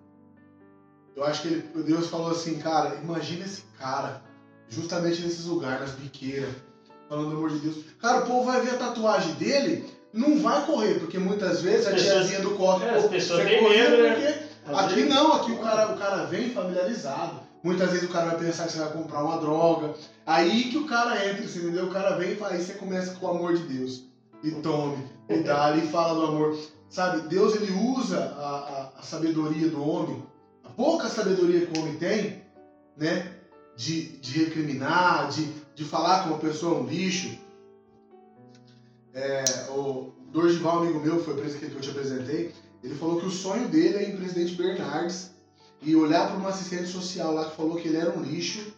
Eu 1.15 1.23
acho 1.23 1.41
que 1.41 1.47
ele, 1.47 1.83
Deus 1.83 2.07
falou 2.07 2.31
assim, 2.31 2.59
cara, 2.59 2.95
imagina 2.95 3.45
esse 3.45 3.63
cara, 3.77 4.21
justamente 4.69 5.21
nesses 5.21 5.45
lugares, 5.45 5.81
nas 5.81 5.91
biqueiras, 5.91 6.53
falando 7.09 7.29
do 7.29 7.37
amor 7.37 7.49
de 7.49 7.59
Deus. 7.59 7.77
Cara, 7.99 8.23
o 8.23 8.27
povo 8.27 8.45
vai 8.45 8.61
ver 8.61 8.71
a 8.71 8.77
tatuagem 8.77 9.33
dele, 9.35 9.85
não 10.11 10.39
vai 10.39 10.65
correr, 10.65 10.99
porque 10.99 11.17
muitas 11.17 11.61
vezes 11.61 11.87
a 11.87 11.95
tiazinha 11.95 12.41
do 12.41 12.51
corre, 12.51 12.85
é, 12.85 12.97
as 12.97 13.05
pessoas 13.05 13.43
têm 13.43 13.63
medo, 13.63 14.03
né? 14.03 14.49
Aqui 14.65 14.95
vezes... 14.95 15.09
não, 15.09 15.33
aqui 15.33 15.51
o 15.51 15.59
cara, 15.59 15.93
o 15.93 15.97
cara 15.97 16.25
vem 16.25 16.51
familiarizado. 16.51 17.41
Muitas 17.61 17.91
vezes 17.91 18.09
o 18.09 18.11
cara 18.11 18.27
vai 18.27 18.39
pensar 18.39 18.65
que 18.65 18.73
você 18.73 18.79
vai 18.79 18.91
comprar 18.91 19.23
uma 19.23 19.39
droga. 19.39 19.93
Aí 20.25 20.69
que 20.69 20.77
o 20.77 20.85
cara 20.85 21.29
entra, 21.29 21.47
você 21.47 21.59
entendeu? 21.59 21.85
O 21.85 21.91
cara 21.91 22.15
vem 22.15 22.33
e 22.33 22.35
fala, 22.35 22.53
aí 22.53 22.63
você 22.63 22.73
começa 22.73 23.15
com 23.15 23.25
o 23.25 23.29
amor 23.29 23.55
de 23.55 23.63
Deus. 23.63 24.05
E 24.43 24.51
tome, 24.51 24.97
e 25.29 25.37
dá, 25.37 25.75
e 25.75 25.87
fala 25.87 26.19
do 26.19 26.25
amor. 26.27 26.57
Sabe, 26.89 27.27
Deus 27.27 27.55
ele 27.55 27.71
usa 27.71 28.19
a, 28.37 28.91
a, 28.95 28.99
a 28.99 29.01
sabedoria 29.01 29.69
do 29.69 29.81
homem 29.81 30.21
pouca 30.75 31.09
sabedoria 31.09 31.65
que 31.65 31.77
o 31.77 31.81
homem 31.81 31.97
tem, 31.97 32.43
né? 32.97 33.31
De, 33.75 34.17
de 34.19 34.43
recriminar, 34.43 35.29
de, 35.29 35.51
de 35.73 35.83
falar 35.83 36.23
que 36.23 36.29
uma 36.29 36.37
pessoa 36.37 36.77
é 36.77 36.81
um 36.81 36.85
lixo. 36.85 37.37
É, 39.13 39.43
o 39.69 40.11
Dorgival, 40.31 40.79
amigo 40.79 40.99
meu, 40.99 41.17
que 41.17 41.25
foi 41.25 41.35
preso 41.35 41.57
que 41.57 41.65
eu 41.65 41.81
te 41.81 41.89
apresentei, 41.89 42.53
ele 42.83 42.95
falou 42.95 43.19
que 43.19 43.25
o 43.25 43.31
sonho 43.31 43.67
dele 43.67 43.97
é 43.97 44.03
ir 44.03 44.13
em 44.13 44.17
presidente 44.17 44.55
Bernardes 44.55 45.31
e 45.81 45.95
olhar 45.95 46.27
para 46.27 46.37
uma 46.37 46.49
assistente 46.49 46.87
social 46.87 47.33
lá 47.33 47.49
que 47.49 47.55
falou 47.55 47.77
que 47.77 47.87
ele 47.87 47.97
era 47.97 48.15
um 48.17 48.21
lixo 48.21 48.73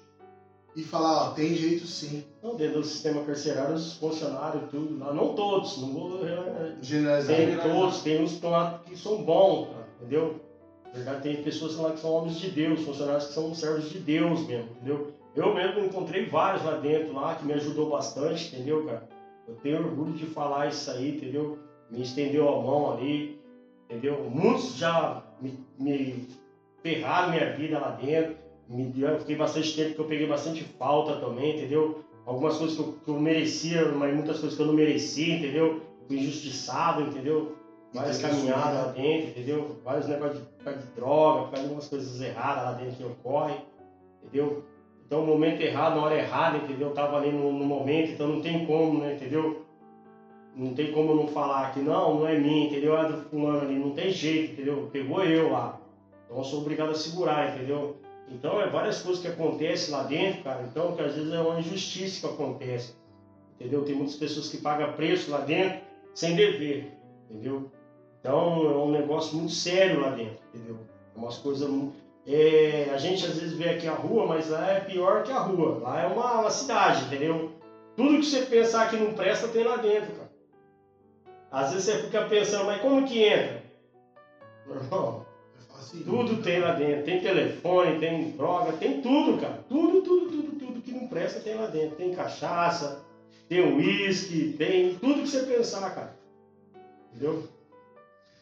e 0.76 0.84
falar, 0.84 1.30
ó, 1.30 1.30
tem 1.32 1.56
jeito 1.56 1.88
sim. 1.88 2.24
Não, 2.44 2.56
dentro 2.56 2.82
do 2.82 2.86
sistema 2.86 3.24
carcerário, 3.24 3.76
os 3.76 3.94
funcionários, 3.94 4.70
tudo 4.70 5.00
lá, 5.00 5.14
não 5.14 5.34
todos, 5.34 5.82
não 5.82 5.94
vou 5.94 6.20
generalizar. 6.82 7.36
Tem 7.36 7.58
todos, 7.58 8.02
tem 8.02 8.22
uns 8.22 8.40
que 8.86 8.98
são 8.98 9.24
bons, 9.24 9.70
entendeu? 10.02 10.42
verdade, 10.96 11.24
tem 11.24 11.44
pessoas 11.44 11.76
lá 11.76 11.92
que 11.92 12.00
são 12.00 12.12
homens 12.12 12.38
de 12.38 12.50
Deus, 12.50 12.82
funcionários 12.82 13.28
que 13.28 13.34
são 13.34 13.54
servos 13.54 13.90
de 13.90 14.00
Deus 14.00 14.48
mesmo, 14.48 14.70
entendeu? 14.72 15.14
Eu 15.36 15.54
mesmo 15.54 15.82
encontrei 15.82 16.26
vários 16.26 16.64
lá 16.64 16.78
dentro, 16.78 17.14
lá, 17.14 17.36
que 17.36 17.46
me 17.46 17.54
ajudou 17.54 17.90
bastante, 17.90 18.48
entendeu, 18.48 18.86
cara? 18.86 19.08
Eu 19.48 19.56
tenho 19.56 19.80
orgulho 19.80 20.14
de 20.14 20.26
falar 20.26 20.68
isso 20.68 20.90
aí, 20.90 21.18
entendeu? 21.18 21.60
Me 21.92 22.02
estendeu 22.02 22.48
a 22.48 22.62
mão 22.64 22.94
ali, 22.94 23.40
entendeu? 23.84 24.30
Muitos 24.30 24.78
já 24.78 25.22
me, 25.42 25.60
me 25.78 26.28
ferraram 26.82 27.32
minha 27.32 27.52
vida 27.54 27.78
lá 27.78 27.92
dentro. 27.92 28.38
Me, 28.68 28.94
eu 29.00 29.20
fiquei 29.20 29.36
bastante 29.36 29.76
tempo 29.76 29.96
que 29.96 30.02
eu 30.02 30.06
peguei 30.06 30.28
bastante 30.28 30.64
falta 30.64 31.18
também, 31.18 31.58
entendeu? 31.58 32.04
Algumas 32.26 32.58
coisas 32.58 32.76
que 32.76 32.82
eu, 32.82 32.94
que 33.04 33.10
eu 33.10 33.20
merecia, 33.20 33.92
mas 33.92 34.14
muitas 34.14 34.40
coisas 34.40 34.56
que 34.56 34.62
eu 34.64 34.68
não 34.68 34.74
merecia, 34.74 35.36
entendeu? 35.36 35.82
Fui 36.08 36.18
injustiçado, 36.18 37.04
entendeu? 37.04 37.56
várias 37.96 38.22
caminhadas 38.22 38.86
lá 38.86 38.92
dentro, 38.92 39.30
entendeu? 39.30 39.78
Vários 39.84 40.08
negócios 40.08 40.44
de, 40.44 40.74
de 40.74 40.92
droga, 40.96 41.44
por 41.44 41.52
causa 41.52 41.62
de 41.62 41.64
algumas 41.64 41.88
coisas 41.88 42.22
erradas 42.22 42.64
lá 42.64 42.72
dentro 42.74 42.96
que 42.98 43.04
ocorrem, 43.04 43.58
entendeu? 44.22 44.64
Então, 45.06 45.24
o 45.24 45.28
momento 45.28 45.62
errado, 45.62 45.96
na 45.96 46.04
hora 46.04 46.18
errada, 46.18 46.58
entendeu? 46.58 46.90
Eu 46.90 46.94
tava 46.94 47.18
ali 47.18 47.32
no, 47.32 47.52
no, 47.54 47.64
momento, 47.64 48.12
então 48.12 48.28
não 48.28 48.42
tem 48.42 48.66
como, 48.66 49.00
né, 49.00 49.16
entendeu? 49.16 49.64
Não 50.56 50.74
tem 50.74 50.92
como 50.92 51.16
não 51.16 51.28
falar 51.28 51.74
que 51.74 51.80
não, 51.80 52.20
não 52.20 52.28
é 52.28 52.38
mim, 52.38 52.68
entendeu? 52.68 52.98
É 52.98 53.12
do 53.12 53.22
fulano 53.30 53.62
ali, 53.62 53.76
não 53.76 53.92
tem 53.92 54.10
jeito, 54.10 54.54
entendeu? 54.54 54.90
Pegou 54.92 55.24
eu 55.24 55.52
lá. 55.52 55.80
Então, 56.26 56.38
eu 56.38 56.44
sou 56.44 56.62
obrigado 56.62 56.90
a 56.90 56.96
segurar, 56.96 57.56
entendeu? 57.56 57.98
Então, 58.30 58.60
é 58.60 58.70
várias 58.70 59.02
coisas 59.02 59.22
que 59.22 59.28
acontecem 59.28 59.94
lá 59.94 60.04
dentro, 60.04 60.44
cara. 60.44 60.64
Então, 60.64 60.96
que 60.96 61.02
às 61.02 61.16
vezes 61.16 61.32
é 61.32 61.40
uma 61.40 61.60
injustiça 61.60 62.28
que 62.28 62.34
acontece, 62.34 62.96
entendeu? 63.56 63.84
Tem 63.84 63.96
muitas 63.96 64.16
pessoas 64.16 64.50
que 64.50 64.58
pagam 64.58 64.94
preço 64.94 65.30
lá 65.32 65.42
dentro 65.42 65.80
sem 66.14 66.36
dever, 66.36 66.92
entendeu? 67.30 67.70
Então 68.26 68.66
é 68.66 68.78
um 68.78 68.92
negócio 68.92 69.38
muito 69.38 69.52
sério 69.52 70.02
lá 70.02 70.10
dentro, 70.10 70.40
entendeu? 70.52 70.80
É 71.16 71.20
umas 71.20 71.38
coisas. 71.38 71.70
É, 72.26 72.90
a 72.92 72.98
gente 72.98 73.24
às 73.24 73.38
vezes 73.38 73.56
vê 73.56 73.70
aqui 73.70 73.88
a 73.88 73.94
rua, 73.94 74.26
mas 74.26 74.50
lá 74.50 74.68
é 74.68 74.80
pior 74.80 75.22
que 75.22 75.32
a 75.32 75.38
rua. 75.38 75.78
Lá 75.78 76.02
é 76.02 76.08
uma, 76.08 76.42
uma 76.42 76.50
cidade, 76.50 77.06
entendeu? 77.06 77.52
Tudo 77.96 78.18
que 78.18 78.26
você 78.26 78.42
pensar 78.42 78.90
que 78.90 78.98
não 78.98 79.14
presta 79.14 79.48
tem 79.50 79.64
lá 79.64 79.78
dentro, 79.78 80.12
cara. 80.16 80.32
Às 81.52 81.72
vezes 81.74 81.86
você 81.86 82.02
fica 82.02 82.26
pensando, 82.26 82.66
mas 82.66 82.82
como 82.82 83.06
que 83.08 83.24
entra? 83.24 83.64
Irmão, 84.68 85.26
é 85.94 86.04
tudo 86.04 86.42
tem 86.42 86.60
lá 86.60 86.74
dentro. 86.74 87.06
Tem 87.06 87.22
telefone, 87.22 88.00
tem 88.00 88.32
droga, 88.32 88.74
tem 88.74 89.02
tudo, 89.02 89.40
cara. 89.40 89.64
Tudo, 89.70 90.02
tudo, 90.02 90.30
tudo, 90.30 90.60
tudo 90.60 90.82
que 90.82 90.92
não 90.92 91.08
presta 91.08 91.40
tem 91.40 91.56
lá 91.56 91.68
dentro. 91.68 91.96
Tem 91.96 92.14
cachaça, 92.14 93.04
tem 93.48 93.62
uísque, 93.62 94.54
tem 94.58 94.96
tudo 94.96 95.22
que 95.22 95.28
você 95.28 95.44
pensar, 95.44 95.94
cara. 95.94 96.16
Entendeu? 97.12 97.48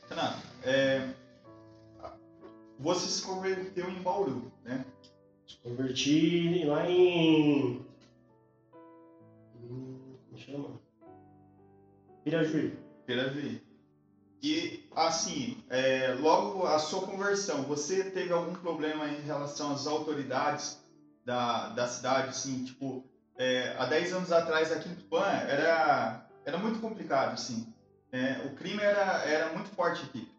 Renato, 0.10 0.40
é, 0.64 1.10
você 2.80 3.08
se 3.08 3.22
converteu 3.22 3.90
em 3.90 4.02
Bauru, 4.02 4.52
né? 4.64 4.86
Se 5.48 5.58
converti 5.58 6.64
lá 6.66 6.90
em. 6.90 7.86
Como 9.62 10.38
chama? 10.38 10.82
Pirajuí. 12.24 12.74
Pirajuí. 13.06 13.63
E, 14.44 14.90
assim, 14.94 15.64
é, 15.70 16.18
logo 16.20 16.68
a 16.68 16.78
sua 16.78 17.08
conversão, 17.08 17.64
você 17.64 18.04
teve 18.12 18.34
algum 18.34 18.54
problema 18.54 19.08
em 19.08 19.22
relação 19.22 19.72
às 19.72 19.88
autoridades 19.88 20.84
da, 21.24 21.70
da 21.70 21.88
cidade, 21.88 22.28
assim, 22.28 22.66
tipo, 22.66 23.06
é, 23.38 23.74
há 23.80 23.86
10 23.86 24.14
anos 24.14 24.32
atrás 24.34 24.70
aqui 24.70 24.90
em 24.90 24.96
Tupã 24.96 25.24
era, 25.26 26.28
era 26.44 26.58
muito 26.58 26.82
complicado, 26.82 27.32
assim. 27.36 27.74
É, 28.12 28.46
o 28.46 28.54
crime 28.56 28.84
era, 28.84 29.24
era 29.24 29.54
muito 29.54 29.70
forte 29.70 30.04
aqui. 30.04 30.30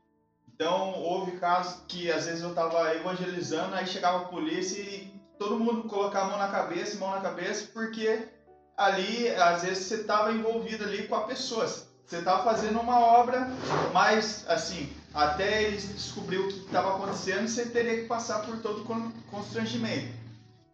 Então, 0.52 0.92
houve 1.00 1.38
casos 1.38 1.80
que 1.88 2.12
às 2.12 2.26
vezes 2.26 2.42
eu 2.42 2.50
estava 2.50 2.94
evangelizando, 2.94 3.74
aí 3.74 3.86
chegava 3.86 4.18
a 4.18 4.28
polícia 4.28 4.82
e 4.82 5.18
todo 5.38 5.58
mundo 5.58 5.88
colocava 5.88 6.26
a 6.26 6.28
mão 6.28 6.38
na 6.38 6.48
cabeça, 6.48 6.98
mão 6.98 7.10
na 7.10 7.22
cabeça, 7.22 7.70
porque 7.72 8.28
ali, 8.76 9.30
às 9.30 9.62
vezes, 9.62 9.86
você 9.86 10.02
estava 10.02 10.30
envolvido 10.30 10.84
ali 10.84 11.08
com 11.08 11.14
a 11.14 11.22
pessoa. 11.22 11.66
Você 12.06 12.18
estava 12.18 12.44
fazendo 12.44 12.78
uma 12.80 13.00
obra 13.00 13.48
mais, 13.92 14.44
assim, 14.48 14.90
até 15.12 15.62
ele 15.62 15.76
descobrir 15.76 16.38
o 16.38 16.48
que 16.48 16.58
estava 16.58 16.96
acontecendo, 16.96 17.48
você 17.48 17.66
teria 17.66 18.02
que 18.02 18.08
passar 18.08 18.40
por 18.40 18.58
todo 18.60 18.82
o 18.82 19.12
constrangimento. 19.30 20.12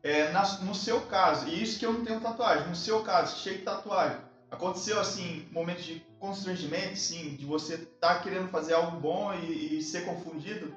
É, 0.02 0.32
na, 0.32 0.42
no 0.62 0.74
seu 0.74 1.02
caso, 1.02 1.46
e 1.46 1.62
isso 1.62 1.78
que 1.78 1.86
eu 1.86 1.92
não 1.92 2.04
tenho 2.04 2.20
tatuagem, 2.20 2.68
no 2.68 2.74
seu 2.74 3.02
caso, 3.02 3.38
cheio 3.38 3.58
de 3.58 3.64
tatuagem, 3.64 4.16
aconteceu 4.50 4.98
assim, 4.98 5.46
momentos 5.52 5.84
de 5.84 6.02
constrangimento, 6.18 6.96
sim, 6.96 7.36
de 7.36 7.44
você 7.44 7.74
estar 7.74 8.14
tá 8.14 8.20
querendo 8.20 8.48
fazer 8.48 8.74
algo 8.74 8.98
bom 8.98 9.32
e, 9.34 9.78
e, 9.78 9.82
ser 9.82 10.06
confundido? 10.06 10.74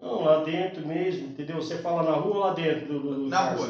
Não, 0.00 0.22
lá 0.22 0.44
dentro 0.44 0.86
mesmo, 0.86 1.28
entendeu? 1.28 1.56
Você 1.56 1.78
fala 1.78 2.02
na 2.02 2.16
rua 2.16 2.34
ou 2.34 2.40
lá 2.40 2.54
dentro 2.54 2.86
do, 2.86 3.00
do 3.00 3.28
Na 3.28 3.50
rua. 3.50 3.68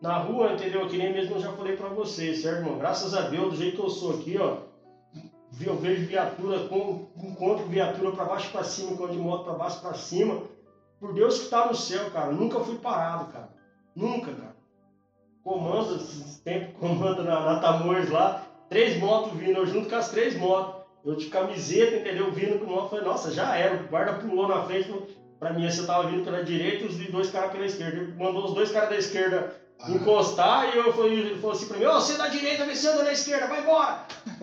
Na 0.00 0.18
rua, 0.18 0.52
entendeu? 0.52 0.88
Que 0.88 0.96
nem 0.96 1.12
mesmo 1.12 1.36
eu 1.36 1.40
já 1.40 1.52
falei 1.52 1.76
pra 1.76 1.88
você, 1.88 2.34
certo, 2.34 2.58
irmão? 2.58 2.78
Graças 2.78 3.14
a 3.14 3.22
Deus, 3.28 3.52
do 3.52 3.56
jeito 3.56 3.76
que 3.76 3.82
eu 3.82 3.90
sou 3.90 4.14
aqui, 4.14 4.38
ó, 4.38 4.58
eu 5.60 5.76
vejo 5.76 6.06
viatura, 6.06 6.56
encontro 7.16 7.66
viatura 7.66 8.12
para 8.12 8.24
baixo 8.24 8.50
para 8.50 8.64
cima, 8.64 8.92
encontro 8.92 9.14
de 9.14 9.18
moto 9.18 9.44
para 9.44 9.54
baixo 9.54 9.80
para 9.80 9.94
cima. 9.94 10.42
Por 10.98 11.12
Deus 11.12 11.38
que 11.38 11.44
está 11.44 11.66
no 11.66 11.74
céu, 11.74 12.10
cara. 12.10 12.32
Nunca 12.32 12.60
fui 12.60 12.76
parado, 12.78 13.32
cara. 13.32 13.50
Nunca, 13.94 14.32
cara. 14.32 14.56
Esse 15.96 16.40
tempo 16.42 16.72
comando 16.80 17.22
na, 17.22 17.40
na 17.40 17.60
Tamoios 17.60 18.10
lá, 18.10 18.46
três 18.68 18.98
motos 18.98 19.32
vindo, 19.34 19.58
eu 19.58 19.66
junto 19.66 19.88
com 19.88 19.96
as 19.96 20.10
três 20.10 20.36
motos. 20.36 20.82
Eu 21.04 21.16
de 21.16 21.26
camiseta, 21.26 21.96
entendeu? 21.96 22.32
Vindo 22.32 22.58
com 22.58 22.64
moto, 22.64 22.88
falei, 22.88 23.04
nossa, 23.04 23.30
já 23.30 23.54
era. 23.54 23.84
O 23.84 23.88
guarda 23.88 24.14
pulou 24.14 24.48
na 24.48 24.62
frente, 24.62 24.90
pra 25.38 25.52
mim, 25.52 25.70
você 25.70 25.84
tava 25.86 26.08
vindo 26.08 26.24
pela 26.24 26.42
direita 26.42 26.84
e 26.84 26.88
os 26.88 26.96
dois 27.10 27.30
caras 27.30 27.52
pela 27.52 27.66
esquerda. 27.66 27.98
Ele 27.98 28.14
mandou 28.14 28.46
os 28.46 28.54
dois 28.54 28.72
caras 28.72 28.88
da 28.88 28.96
esquerda 28.96 29.54
ah. 29.80 29.90
encostar 29.90 30.74
e 30.74 30.78
eu 30.78 30.92
falei, 30.92 31.18
ele 31.18 31.36
falou 31.36 31.52
assim 31.52 31.66
pra 31.66 31.76
mim, 31.76 31.84
ô, 31.84 31.96
oh, 31.96 32.00
você 32.00 32.16
da 32.16 32.28
direita, 32.28 32.64
vem 32.64 32.74
você 32.74 32.92
na 32.92 33.12
esquerda, 33.12 33.46
vai 33.46 33.60
embora! 33.60 34.06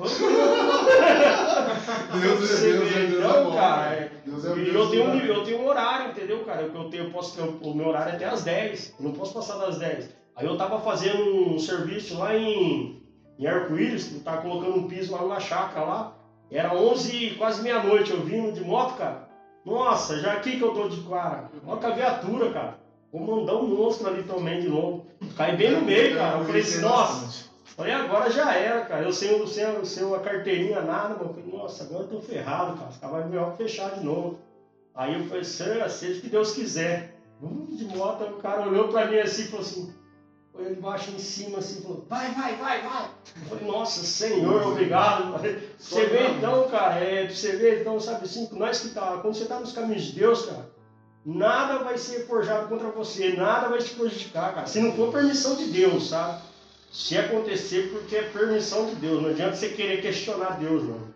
Deus, 2.21 2.61
é 2.61 2.71
Deus, 2.71 2.95
é 2.95 3.05
Deus, 3.05 3.25
então, 3.25 3.51
cara, 3.53 4.11
Deus 4.25 4.45
é 4.45 4.55
Deus, 4.55 4.67
eu, 4.75 4.89
tenho 4.89 5.05
um, 5.05 5.17
eu 5.17 5.43
tenho 5.43 5.61
um 5.61 5.67
horário, 5.67 6.11
entendeu, 6.11 6.43
cara? 6.43 6.61
Eu, 6.61 6.89
tenho, 6.89 7.05
eu 7.05 7.11
posso, 7.11 7.39
eu, 7.39 7.57
o 7.61 7.73
meu 7.73 7.88
horário 7.88 8.13
é 8.13 8.15
até 8.15 8.25
às 8.25 8.43
10, 8.43 8.95
eu 8.99 9.05
não 9.05 9.13
posso 9.13 9.34
passar 9.34 9.57
das 9.57 9.77
10. 9.77 10.09
Aí 10.36 10.45
eu 10.45 10.57
tava 10.57 10.79
fazendo 10.79 11.53
um 11.53 11.59
serviço 11.59 12.17
lá 12.17 12.36
em, 12.36 13.01
em 13.38 13.47
Arco-Íris, 13.47 14.13
eu 14.13 14.21
tava 14.21 14.41
colocando 14.41 14.77
um 14.77 14.88
piso 14.88 15.11
lá 15.11 15.21
numa 15.21 15.39
chácara 15.39 15.86
lá, 15.86 16.15
era 16.51 16.75
11, 16.75 17.36
quase 17.38 17.61
meia-noite, 17.61 18.11
eu 18.11 18.21
vindo 18.21 18.51
de 18.51 18.63
moto, 18.63 18.97
cara. 18.97 19.29
Nossa, 19.65 20.19
já 20.19 20.34
aqui 20.34 20.57
que 20.57 20.61
eu 20.61 20.73
tô 20.73 20.89
de 20.89 21.01
cara. 21.07 21.49
Olha 21.65 21.88
a 21.88 21.91
viatura, 21.91 22.51
cara. 22.51 22.80
Vou 23.12 23.39
mandar 23.39 23.55
um 23.57 23.68
monstro 23.68 24.07
ali 24.07 24.24
também 24.24 24.62
de 24.62 24.70
novo. 24.70 25.05
Cai 25.36 25.55
bem 25.57 25.72
no 25.72 25.82
meio, 25.82 26.16
cara. 26.16 26.39
Eu 26.39 26.45
falei 26.45 26.62
assim, 26.62 26.82
nossa. 26.82 27.49
Falei, 27.76 27.93
agora 27.93 28.30
já 28.30 28.53
era, 28.55 28.86
cara. 28.86 29.03
Eu 29.03 29.12
sem, 29.12 29.45
sem, 29.47 29.86
sem 29.86 30.03
uma 30.03 30.20
carteirinha, 30.20 30.82
nada, 30.82 31.16
mano. 31.16 31.34
Falei, 31.34 31.51
nossa, 31.51 31.84
agora 31.84 32.03
eu 32.03 32.07
tô 32.07 32.22
ferrado, 32.22 32.78
cara. 32.78 32.89
Os 32.89 32.97
caras 32.97 33.30
melhor 33.30 33.55
fechar 33.57 33.91
de 33.91 34.05
novo. 34.05 34.39
Aí 34.93 35.14
eu 35.16 35.26
falei, 35.26 35.43
seja, 35.43 35.89
seja 35.89 36.22
que 36.22 36.30
Deus 36.30 36.53
quiser. 36.53 37.16
de 37.41 37.86
moto, 37.86 38.24
o 38.24 38.41
cara 38.41 38.68
olhou 38.68 38.89
pra 38.89 39.07
mim 39.07 39.18
assim 39.18 39.43
e 39.43 39.47
falou 39.47 39.66
assim, 39.66 39.93
foi 40.53 40.66
ele 40.66 40.76
baixo 40.76 41.12
em 41.12 41.20
cima 41.20 41.59
assim, 41.59 41.82
falou, 41.82 42.05
vai, 42.09 42.32
vai, 42.34 42.55
vai, 42.55 42.82
vai. 42.82 43.09
Eu 43.41 43.49
falei, 43.49 43.66
nossa, 43.66 44.03
Senhor, 44.03 44.68
obrigado. 44.68 45.34
Você 45.78 46.05
vê 46.05 46.28
então, 46.28 46.70
cara, 46.70 46.99
é, 46.99 47.28
você 47.28 47.55
vê 47.55 47.82
então, 47.82 47.99
sabe 47.99 48.26
assim, 48.26 48.49
nós 48.51 48.80
que 48.82 48.89
tá, 48.89 49.20
quando 49.22 49.34
você 49.34 49.45
tá 49.45 49.59
nos 49.59 49.72
caminhos 49.72 50.03
de 50.03 50.14
Deus, 50.14 50.45
cara, 50.45 50.70
nada 51.26 51.84
vai 51.84 51.97
ser 51.97 52.26
forjado 52.26 52.67
contra 52.67 52.89
você, 52.89 53.34
nada 53.34 53.69
vai 53.69 53.80
te 53.80 53.93
prejudicar, 53.93 54.53
cara. 54.53 54.67
Se 54.67 54.80
não 54.80 54.93
for 54.93 55.11
permissão 55.11 55.55
de 55.55 55.65
Deus, 55.65 56.09
sabe? 56.09 56.41
Se 56.91 57.17
acontecer, 57.17 57.89
porque 57.91 58.15
é 58.15 58.24
permissão 58.24 58.86
de 58.88 58.95
Deus. 58.95 59.22
Não 59.22 59.30
adianta 59.30 59.55
você 59.55 59.69
querer 59.69 60.01
questionar 60.01 60.59
Deus, 60.59 60.84
não. 60.84 61.11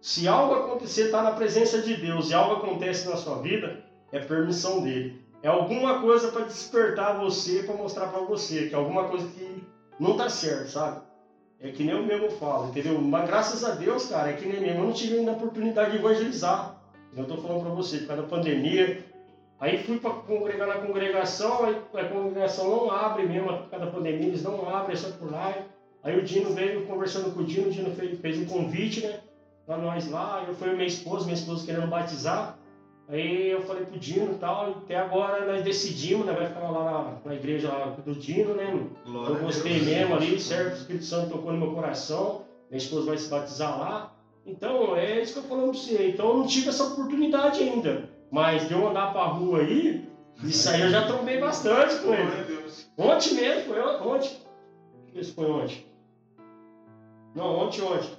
Se 0.00 0.28
algo 0.28 0.54
acontecer, 0.54 1.06
está 1.06 1.22
na 1.22 1.32
presença 1.32 1.80
de 1.80 1.96
Deus 1.96 2.30
e 2.30 2.34
algo 2.34 2.56
acontece 2.56 3.08
na 3.08 3.16
sua 3.16 3.40
vida, 3.40 3.82
é 4.12 4.18
permissão 4.18 4.82
dele. 4.82 5.24
É 5.42 5.48
alguma 5.48 6.00
coisa 6.00 6.28
para 6.28 6.44
despertar 6.44 7.18
você, 7.18 7.62
para 7.62 7.74
mostrar 7.74 8.08
para 8.08 8.20
você 8.20 8.66
que 8.68 8.74
é 8.74 8.78
alguma 8.78 9.08
coisa 9.08 9.26
que 9.28 9.62
não 9.98 10.12
está 10.12 10.28
certo, 10.28 10.70
sabe? 10.70 11.02
É 11.60 11.70
que 11.70 11.84
nem 11.84 11.94
eu 11.94 12.02
mesmo 12.02 12.30
falo, 12.32 12.68
entendeu? 12.68 13.00
Mas 13.00 13.26
graças 13.26 13.64
a 13.64 13.70
Deus, 13.70 14.06
cara, 14.06 14.30
é 14.30 14.32
que 14.34 14.46
nem 14.46 14.60
mesmo. 14.60 14.80
Eu 14.80 14.84
não 14.86 14.92
tive 14.92 15.18
ainda 15.18 15.30
a 15.30 15.34
oportunidade 15.34 15.92
de 15.92 15.98
evangelizar. 15.98 16.76
Eu 17.16 17.22
estou 17.22 17.38
falando 17.38 17.62
para 17.62 17.70
você, 17.70 17.98
por 17.98 18.08
causa 18.08 18.22
da 18.22 18.28
pandemia, 18.28 19.04
Aí 19.60 19.78
fui 19.78 19.98
para 19.98 20.10
congregar 20.10 20.66
na 20.66 20.74
congregação, 20.74 21.64
aí 21.64 21.76
a 21.94 22.08
congregação 22.08 22.68
não 22.68 22.90
abre 22.90 23.26
mesmo, 23.26 23.48
por 23.48 23.70
causa 23.70 23.86
da 23.86 23.92
pandemia, 23.92 24.26
eles 24.26 24.42
não 24.42 24.68
abrem, 24.68 24.94
é 24.94 24.96
só 24.96 25.10
por 25.12 25.30
lá. 25.30 25.54
Aí 26.02 26.18
o 26.18 26.22
Dino 26.22 26.52
veio 26.52 26.86
conversando 26.86 27.32
com 27.32 27.40
o 27.40 27.44
Dino, 27.44 27.68
o 27.68 27.70
Dino 27.70 27.94
fez, 27.94 28.20
fez 28.20 28.38
um 28.38 28.46
convite, 28.46 29.06
né? 29.06 29.20
Pra 29.64 29.78
nós 29.78 30.10
lá, 30.10 30.44
eu 30.46 30.54
fui 30.54 30.72
minha 30.72 30.86
esposa, 30.86 31.24
minha 31.24 31.34
esposa 31.34 31.64
querendo 31.64 31.86
batizar. 31.86 32.58
Aí 33.08 33.50
eu 33.50 33.62
falei 33.62 33.84
pro 33.84 33.98
Dino 33.98 34.32
e 34.32 34.38
tal, 34.38 34.70
até 34.70 34.96
agora 34.96 35.46
nós 35.46 35.62
decidimos, 35.62 36.26
né? 36.26 36.32
Vai 36.32 36.46
ficar 36.46 36.70
lá 36.70 36.84
na, 36.84 37.30
na 37.30 37.34
igreja 37.34 37.68
lá 37.68 37.86
do 38.04 38.14
Dino, 38.14 38.54
né? 38.54 38.86
Glória 39.06 39.34
eu 39.34 39.40
gostei 39.40 39.80
mesmo 39.80 40.14
ali, 40.14 40.40
certo? 40.40 40.72
O 40.72 40.78
Espírito 40.78 41.04
Santo 41.04 41.30
tocou 41.30 41.52
no 41.52 41.58
meu 41.58 41.72
coração, 41.72 42.42
minha 42.70 42.78
esposa 42.78 43.06
vai 43.06 43.16
se 43.16 43.28
batizar 43.28 43.78
lá. 43.78 44.14
Então, 44.46 44.94
é 44.96 45.22
isso 45.22 45.34
que 45.34 45.38
eu 45.38 45.42
falando 45.44 45.70
pra 45.70 45.80
você. 45.80 46.08
Então 46.08 46.28
eu 46.28 46.36
não 46.38 46.46
tive 46.46 46.68
essa 46.68 46.84
oportunidade 46.84 47.62
ainda. 47.62 48.10
Mas 48.34 48.66
de 48.66 48.74
eu 48.74 48.88
andar 48.88 49.12
pra 49.12 49.26
rua 49.26 49.60
aí, 49.60 50.10
isso 50.42 50.68
aí 50.68 50.80
eu 50.80 50.90
já 50.90 51.06
trombei 51.06 51.38
bastante 51.38 51.94
com 52.00 52.12
ele. 52.12 52.74
Ontem 52.98 53.34
mesmo, 53.34 53.72
foi 53.72 53.80
ontem. 53.80 54.40
Isso 55.14 55.34
foi 55.34 55.48
ontem. 55.48 55.86
Não, 57.32 57.44
ontem, 57.60 57.80
ontem. 57.82 58.10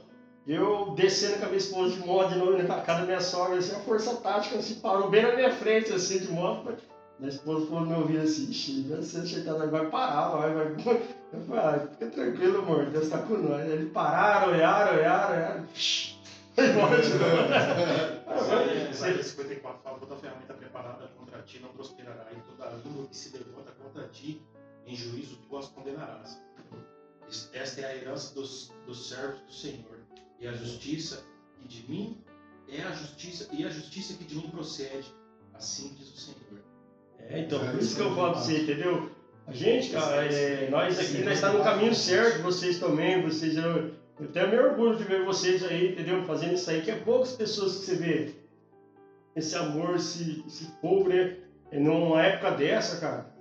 Eu 0.48 0.94
descendo 0.96 1.40
com 1.40 1.44
a 1.44 1.48
minha 1.48 1.58
esposa 1.58 1.98
de 1.98 2.08
moto 2.08 2.30
de 2.30 2.40
novo 2.40 2.64
na 2.64 2.80
casa 2.80 3.02
da 3.02 3.06
minha 3.08 3.20
sogra, 3.20 3.58
assim, 3.58 3.76
a 3.76 3.80
força 3.80 4.16
tática 4.16 4.56
assim, 4.58 4.76
parou 4.76 5.10
bem 5.10 5.24
na 5.24 5.36
minha 5.36 5.52
frente, 5.52 5.92
assim, 5.92 6.20
de 6.20 6.32
moto. 6.32 6.78
Minha 7.20 7.32
esposa 7.32 7.66
falou 7.66 7.82
no 7.82 7.88
meu 7.88 8.00
ouvido 8.00 8.22
assim, 8.22 8.50
ixi, 8.50 8.84
você 8.84 9.26
chegando 9.26 9.70
vai 9.70 9.88
parar, 9.88 10.30
vai, 10.30 10.54
vai. 10.54 10.68
Eu 11.34 11.42
falei, 11.42 11.62
ah, 11.62 11.88
fica 11.92 12.06
tranquilo, 12.08 12.60
amor, 12.60 12.86
Deus 12.86 13.10
tá 13.10 13.18
com 13.18 13.36
nós. 13.36 13.70
Eles 13.70 13.92
pararam, 13.92 14.54
olharam, 14.54 14.98
olharam, 14.98 15.36
olharam. 15.36 15.66
Isaías 18.90 19.26
54 19.28 19.82
fala: 19.84 20.00
toda 20.00 20.16
ferramenta 20.16 20.54
preparada 20.54 21.10
contra 21.18 21.35
ti 21.46 21.60
não 21.60 21.70
prosperará, 21.70 22.28
e 22.32 22.42
toda 22.42 22.70
língua 22.84 23.08
que 23.08 23.16
se 23.16 23.36
levanta 23.38 23.72
contra 23.72 24.08
ti 24.10 24.42
em 24.86 24.96
juízo 24.96 25.38
tu 25.48 25.58
as 25.58 25.68
condenarás. 25.70 26.42
Esta 27.54 27.82
é 27.82 27.86
a 27.86 27.96
herança 27.96 28.36
dos, 28.36 28.72
dos 28.86 29.08
servos 29.08 29.40
do 29.42 29.54
Senhor, 29.54 30.00
e 30.40 30.48
a 30.48 30.54
justiça 30.54 31.24
que 31.60 31.68
de 31.68 31.90
mim 31.90 32.18
é 32.68 32.82
a 32.82 32.92
justiça, 32.92 33.48
e 33.52 33.66
a 33.66 33.70
justiça 33.70 34.14
que 34.16 34.24
de 34.24 34.36
mim 34.36 34.50
procede, 34.50 35.14
assim 35.54 35.94
diz 35.98 36.14
o 36.14 36.18
Senhor. 36.18 36.62
É, 37.20 37.40
então, 37.40 37.60
por 37.60 37.80
isso 37.80 37.96
que 37.96 38.02
eu 38.02 38.14
falo 38.16 38.34
pra 38.34 38.42
você, 38.42 38.62
entendeu? 38.62 39.10
A 39.48 39.54
gente, 39.54 39.92
cara, 39.92 40.26
é, 40.26 40.70
nós 40.70 41.00
aqui, 41.00 41.24
nós 41.24 41.36
estamos 41.36 41.60
no 41.60 41.64
caminho 41.64 41.94
certo, 41.94 42.42
vocês 42.42 42.80
também, 42.80 43.22
vocês. 43.22 43.56
Eu, 43.56 43.94
eu 44.20 44.28
tenho 44.32 44.50
meu 44.50 44.72
orgulho 44.72 44.98
de 44.98 45.04
ver 45.04 45.24
vocês 45.24 45.64
aí, 45.64 45.92
entendeu? 45.92 46.24
Fazendo 46.24 46.54
isso 46.54 46.70
aí, 46.70 46.82
que 46.82 46.90
é 46.90 46.96
poucas 46.96 47.34
pessoas 47.34 47.78
que 47.78 47.86
você 47.86 47.96
vê 47.96 48.45
esse 49.36 49.56
amor, 49.56 49.96
esse, 49.96 50.44
esse 50.48 50.66
povo, 50.82 51.10
né? 51.10 51.36
E 51.72 51.80
numa 51.80 52.22
época 52.24 52.52
dessa, 52.52 53.00
cara, 53.00 53.36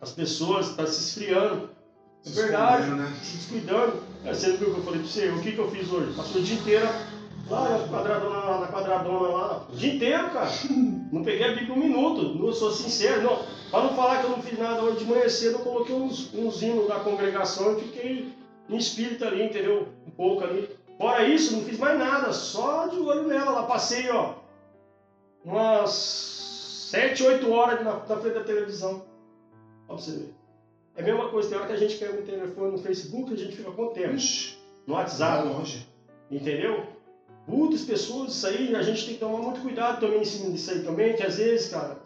as 0.00 0.10
pessoas 0.10 0.70
estão 0.70 0.84
tá 0.84 0.90
se 0.90 1.00
esfriando. 1.00 1.70
É 2.26 2.30
verdade, 2.30 2.90
né? 2.90 3.12
se 3.22 3.36
descuidando. 3.36 4.02
É, 4.24 4.34
você 4.34 4.56
viu 4.56 4.68
o 4.68 4.74
que 4.74 4.80
eu 4.80 4.84
falei 4.84 5.00
pra 5.00 5.08
você? 5.08 5.28
O 5.28 5.40
que, 5.40 5.52
que 5.52 5.58
eu 5.58 5.70
fiz 5.70 5.92
hoje? 5.92 6.16
Passou 6.16 6.40
o 6.40 6.44
dia 6.44 6.58
inteiro 6.58 6.88
lá 7.48 7.78
na 7.78 7.88
quadradona, 7.88 8.58
na 8.58 8.66
quadradona 8.66 9.28
lá. 9.28 9.66
O 9.72 9.76
dia 9.76 9.94
inteiro, 9.94 10.30
cara. 10.30 10.50
Não 11.12 11.22
peguei 11.22 11.46
a 11.46 11.54
Bíblia 11.54 11.72
um 11.72 11.78
minuto. 11.78 12.34
Não 12.34 12.52
sou 12.52 12.72
sincero. 12.72 13.22
Não. 13.22 13.56
Pra 13.70 13.82
não 13.82 13.94
falar 13.94 14.20
que 14.20 14.24
eu 14.24 14.30
não 14.30 14.42
fiz 14.42 14.58
nada 14.58 14.82
hoje 14.82 14.98
de 14.98 15.04
manhã 15.04 15.28
cedo, 15.28 15.54
eu 15.54 15.58
coloquei 15.58 15.94
uns, 15.94 16.32
uns 16.32 16.62
hinos 16.62 16.86
da 16.86 17.00
congregação 17.00 17.76
e 17.76 17.82
fiquei 17.82 18.32
em 18.68 18.76
espírito 18.76 19.24
ali, 19.24 19.44
entendeu? 19.44 19.88
Um 20.06 20.10
pouco 20.10 20.44
ali. 20.44 20.68
Fora 20.96 21.26
isso, 21.26 21.56
não 21.56 21.64
fiz 21.64 21.78
mais 21.78 21.98
nada, 21.98 22.32
só 22.32 22.86
de 22.86 22.98
olho 22.98 23.26
nela. 23.26 23.50
Lá 23.50 23.62
passei, 23.64 24.08
ó, 24.10 24.34
umas 25.46 25.90
7, 26.90 27.22
8 27.22 27.50
horas 27.50 27.84
na, 27.84 27.94
na 27.94 28.16
frente 28.16 28.34
da 28.34 28.44
televisão. 28.44 29.04
Pra 29.86 29.96
você 29.96 30.10
ver. 30.10 30.34
É 30.96 31.02
a 31.02 31.04
mesma 31.04 31.28
coisa, 31.28 31.48
tem 31.48 31.58
hora 31.58 31.66
que 31.66 31.72
a 31.72 31.78
gente 31.78 31.96
pega 31.96 32.18
um 32.18 32.24
telefone 32.24 32.72
no 32.72 32.78
Facebook, 32.78 33.32
a 33.32 33.36
gente 33.36 33.56
fica 33.56 33.70
com 33.70 33.88
tempo. 33.88 34.16
No 34.86 34.94
WhatsApp. 34.94 35.48
longe. 35.48 35.86
Entendeu? 36.30 36.86
Muitas 37.46 37.82
pessoas, 37.82 38.32
isso 38.32 38.46
aí, 38.46 38.74
a 38.74 38.82
gente 38.82 39.04
tem 39.04 39.14
que 39.14 39.20
tomar 39.20 39.38
muito 39.38 39.60
cuidado 39.60 40.00
também 40.00 40.22
em 40.22 40.24
cima 40.24 40.50
disso 40.50 40.70
aí 40.72 40.82
também, 40.82 41.14
que 41.14 41.22
às 41.22 41.36
vezes, 41.36 41.70
cara, 41.70 41.96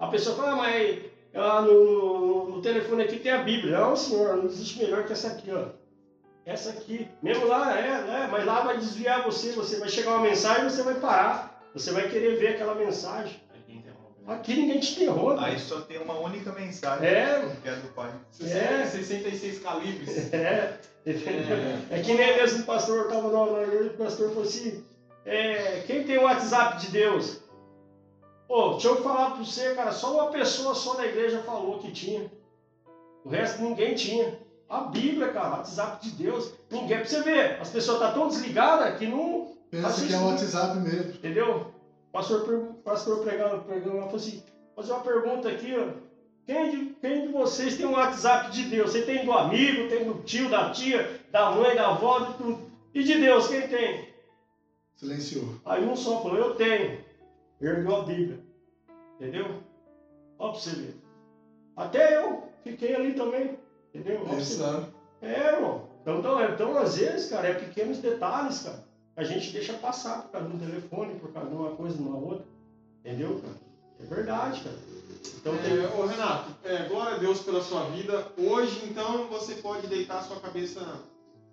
a 0.00 0.06
pessoa 0.08 0.34
fala, 0.34 0.52
ah, 0.52 0.56
mas 0.56 0.98
ah, 1.34 1.62
no, 1.62 1.84
no, 1.84 2.50
no, 2.50 2.62
telefone 2.62 3.04
aqui 3.04 3.20
tem 3.20 3.30
a 3.30 3.42
Bíblia. 3.44 3.78
Não, 3.78 3.94
senhor, 3.94 4.38
não 4.38 4.46
existe 4.46 4.82
melhor 4.82 5.04
que 5.04 5.12
essa 5.12 5.28
aqui, 5.28 5.52
ó 5.52 5.66
essa 6.44 6.70
aqui. 6.70 7.08
Mesmo 7.22 7.46
lá, 7.46 7.78
é, 7.78 8.24
é, 8.24 8.28
mas 8.30 8.44
lá 8.44 8.60
vai 8.62 8.76
desviar 8.76 9.22
você, 9.22 9.52
você 9.52 9.76
vai 9.76 9.88
chegar 9.88 10.16
uma 10.16 10.22
mensagem 10.22 10.66
e 10.66 10.70
você 10.70 10.82
vai 10.82 10.94
parar. 10.94 11.51
Você 11.74 11.92
vai 11.92 12.08
querer 12.08 12.38
ver 12.38 12.48
aquela 12.48 12.74
mensagem. 12.74 13.40
Aqui 14.26 14.54
ninguém 14.54 14.78
te 14.78 15.02
interrompe. 15.02 15.42
Aí 15.42 15.58
só 15.58 15.80
tem 15.80 15.98
uma 15.98 16.14
única 16.18 16.52
mensagem. 16.52 17.06
É. 17.06 17.56
Que 17.60 17.68
é 17.68 17.74
do 17.76 17.88
pai. 17.88 18.12
É. 18.40 18.86
66 18.86 19.58
calibres. 19.60 20.32
É. 20.32 20.78
É, 21.04 21.98
é 21.98 22.00
que 22.00 22.14
nem 22.14 22.36
mesmo 22.36 22.62
o 22.62 22.64
pastor 22.64 23.06
estava 23.06 23.50
na 23.50 23.62
igreja, 23.64 23.90
o 23.90 23.96
pastor 23.96 24.28
falou 24.28 24.44
assim, 24.44 24.84
É, 25.26 25.82
quem 25.84 26.04
tem 26.04 26.16
o 26.16 26.22
WhatsApp 26.22 26.78
de 26.80 26.92
Deus? 26.92 27.40
Pô, 28.46 28.74
deixa 28.74 28.86
eu 28.86 29.02
falar 29.02 29.32
para 29.32 29.44
você, 29.44 29.74
cara, 29.74 29.90
só 29.90 30.14
uma 30.14 30.30
pessoa 30.30 30.76
só 30.76 30.96
na 30.96 31.06
igreja 31.06 31.42
falou 31.42 31.80
que 31.80 31.90
tinha. 31.90 32.30
O 33.24 33.30
resto 33.30 33.62
ninguém 33.62 33.96
tinha. 33.96 34.38
A 34.68 34.82
Bíblia, 34.82 35.32
cara, 35.32 35.56
WhatsApp 35.56 36.08
de 36.08 36.22
Deus. 36.22 36.52
Ninguém, 36.70 36.98
pra 36.98 37.06
você 37.06 37.20
ver, 37.22 37.60
as 37.60 37.70
pessoas 37.70 37.96
estão 37.96 38.08
tá 38.08 38.14
tão 38.14 38.28
desligadas 38.28 38.96
que 38.96 39.06
não. 39.06 39.56
Pensa 39.72 40.06
que 40.06 40.12
é 40.12 40.18
o 40.18 40.26
WhatsApp 40.26 40.78
mesmo. 40.80 41.12
Entendeu? 41.12 41.72
O 42.08 42.12
pastor, 42.12 42.74
pastor 42.84 43.24
pregando, 43.24 43.62
pregando, 43.62 44.02
falou 44.02 44.16
assim: 44.16 44.42
fazer 44.76 44.92
uma 44.92 45.00
pergunta 45.00 45.48
aqui, 45.48 45.74
ó. 45.74 45.94
Quem 46.44 46.70
de, 46.70 46.94
quem 47.00 47.26
de 47.26 47.32
vocês 47.32 47.78
tem 47.78 47.86
um 47.86 47.92
WhatsApp 47.92 48.50
de 48.50 48.64
Deus? 48.64 48.92
Você 48.92 49.00
tem 49.02 49.24
do 49.24 49.32
amigo, 49.32 49.88
tem 49.88 50.04
do 50.04 50.22
tio, 50.24 50.50
da 50.50 50.70
tia, 50.70 51.20
da 51.30 51.52
mãe, 51.52 51.74
da 51.74 51.88
avó, 51.88 52.18
de 52.18 52.34
tudo. 52.34 52.70
E 52.92 53.02
de 53.02 53.14
Deus, 53.14 53.48
quem 53.48 53.66
tem? 53.66 54.12
Silenciou. 54.94 55.54
Aí 55.64 55.82
um 55.82 55.96
só 55.96 56.22
falou, 56.22 56.36
eu 56.36 56.54
tenho. 56.56 57.02
Ergueu 57.58 57.96
a 57.96 58.02
Bíblia. 58.02 58.40
Entendeu? 59.14 59.62
Olha 60.38 60.52
pra 60.52 60.60
você 60.60 60.70
ver. 60.70 60.96
Até 61.74 62.22
eu 62.22 62.42
fiquei 62.62 62.94
ali 62.94 63.14
também. 63.14 63.58
Entendeu? 63.94 64.26
É, 65.22 65.54
irmão. 65.54 65.88
Então, 66.02 66.18
então, 66.18 66.44
então, 66.44 66.76
às 66.76 66.98
vezes, 66.98 67.30
cara, 67.30 67.48
é 67.48 67.54
pequenos 67.54 67.98
detalhes, 67.98 68.64
cara. 68.64 68.91
A 69.16 69.24
gente 69.24 69.52
deixa 69.52 69.74
passar 69.74 70.22
por 70.22 70.32
causa 70.32 70.48
de 70.48 70.56
um 70.56 70.58
telefone, 70.58 71.18
por 71.18 71.32
causa 71.32 71.50
de 71.50 71.54
uma 71.54 71.70
coisa, 71.70 71.96
de 71.96 72.02
uma 72.02 72.16
outra. 72.16 72.46
Entendeu, 73.00 73.40
cara? 73.40 73.56
É 74.00 74.14
verdade, 74.14 74.60
cara. 74.60 74.76
Então, 75.36 75.56
tem... 75.58 75.78
é, 75.78 75.86
ô 75.96 76.06
Renato, 76.06 76.50
é, 76.64 76.88
glória 76.88 77.16
a 77.16 77.18
Deus 77.18 77.40
pela 77.40 77.62
sua 77.62 77.84
vida. 77.90 78.26
Hoje, 78.38 78.80
então, 78.84 79.28
você 79.28 79.56
pode 79.56 79.86
deitar 79.86 80.18
a 80.18 80.22
sua 80.22 80.40
cabeça 80.40 80.80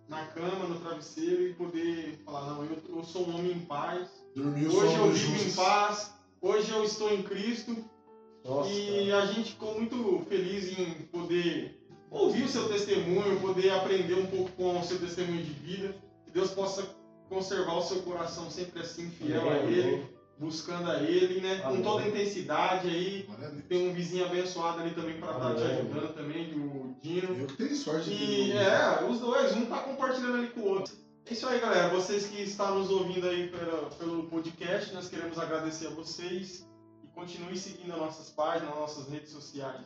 na 0.07 0.25
cama, 0.27 0.67
no 0.67 0.79
travesseiro 0.79 1.47
e 1.47 1.53
poder 1.53 2.19
falar, 2.25 2.47
não, 2.47 2.63
eu, 2.63 2.77
eu 2.89 3.03
sou 3.03 3.27
um 3.27 3.37
homem 3.37 3.51
em 3.51 3.59
paz. 3.59 4.07
Dormiu 4.35 4.71
Hoje 4.71 4.95
eu 4.95 5.11
vivo 5.11 5.49
em 5.49 5.53
paz. 5.53 6.13
Hoje 6.41 6.71
eu 6.71 6.83
estou 6.83 7.13
em 7.13 7.21
Cristo. 7.21 7.75
Nossa, 8.43 8.69
e 8.69 9.09
cara. 9.09 9.23
a 9.23 9.25
gente 9.27 9.51
ficou 9.51 9.75
muito 9.75 10.25
feliz 10.29 10.77
em 10.79 10.91
poder 11.11 11.77
ouvir 12.09 12.43
o 12.43 12.47
seu 12.47 12.69
testemunho, 12.69 13.39
poder 13.41 13.69
aprender 13.71 14.15
um 14.15 14.25
pouco 14.25 14.49
com 14.51 14.79
o 14.79 14.83
seu 14.83 14.97
testemunho 14.97 15.43
de 15.43 15.51
vida. 15.51 15.95
Que 16.25 16.31
Deus 16.31 16.51
possa 16.51 16.83
conservar 17.29 17.75
o 17.77 17.81
seu 17.81 18.01
coração 18.01 18.49
sempre 18.49 18.81
assim, 18.81 19.09
fiel 19.09 19.49
a 19.49 19.57
Ele, 19.57 20.05
buscando 20.37 20.89
a 20.89 21.01
Ele, 21.01 21.39
né? 21.41 21.59
Com 21.59 21.81
toda 21.81 22.03
a 22.03 22.07
intensidade 22.09 22.87
aí. 22.87 23.29
Tem 23.69 23.89
um 23.89 23.93
vizinho 23.93 24.25
abençoado 24.25 24.81
ali 24.81 24.91
também 24.91 25.17
para 25.19 25.31
estar 25.33 25.55
te 25.55 25.61
Amém. 25.61 25.77
ajudando 25.79 26.13
também, 26.15 26.53
o 26.59 26.95
Dino. 27.01 27.35
Eu 27.41 27.47
que 27.47 27.57
tenho 27.57 27.75
sorte 27.75 28.09
de 28.09 28.23
E 28.23 28.51
é, 28.53 29.03
os 29.07 29.19
dois, 29.19 29.55
um 29.55 29.65
tá 29.67 29.77
compartilhando 29.79 30.37
ali 30.37 30.47
com 30.47 30.61
o 30.61 30.67
outro. 30.69 30.93
É 31.25 31.33
isso 31.33 31.47
aí, 31.47 31.59
galera. 31.59 31.89
Vocês 31.89 32.25
que 32.25 32.41
estão 32.41 32.79
nos 32.79 32.89
ouvindo 32.89 33.27
aí 33.27 33.49
pela- 33.49 33.89
pelo 33.91 34.23
podcast, 34.23 34.91
nós 34.93 35.07
queremos 35.07 35.37
agradecer 35.37 35.87
a 35.87 35.91
vocês 35.91 36.67
e 37.03 37.07
continue 37.09 37.55
seguindo 37.55 37.91
as 37.93 37.99
nossas 37.99 38.29
páginas, 38.31 38.73
as 38.73 38.79
nossas 38.79 39.09
redes 39.09 39.29
sociais. 39.31 39.85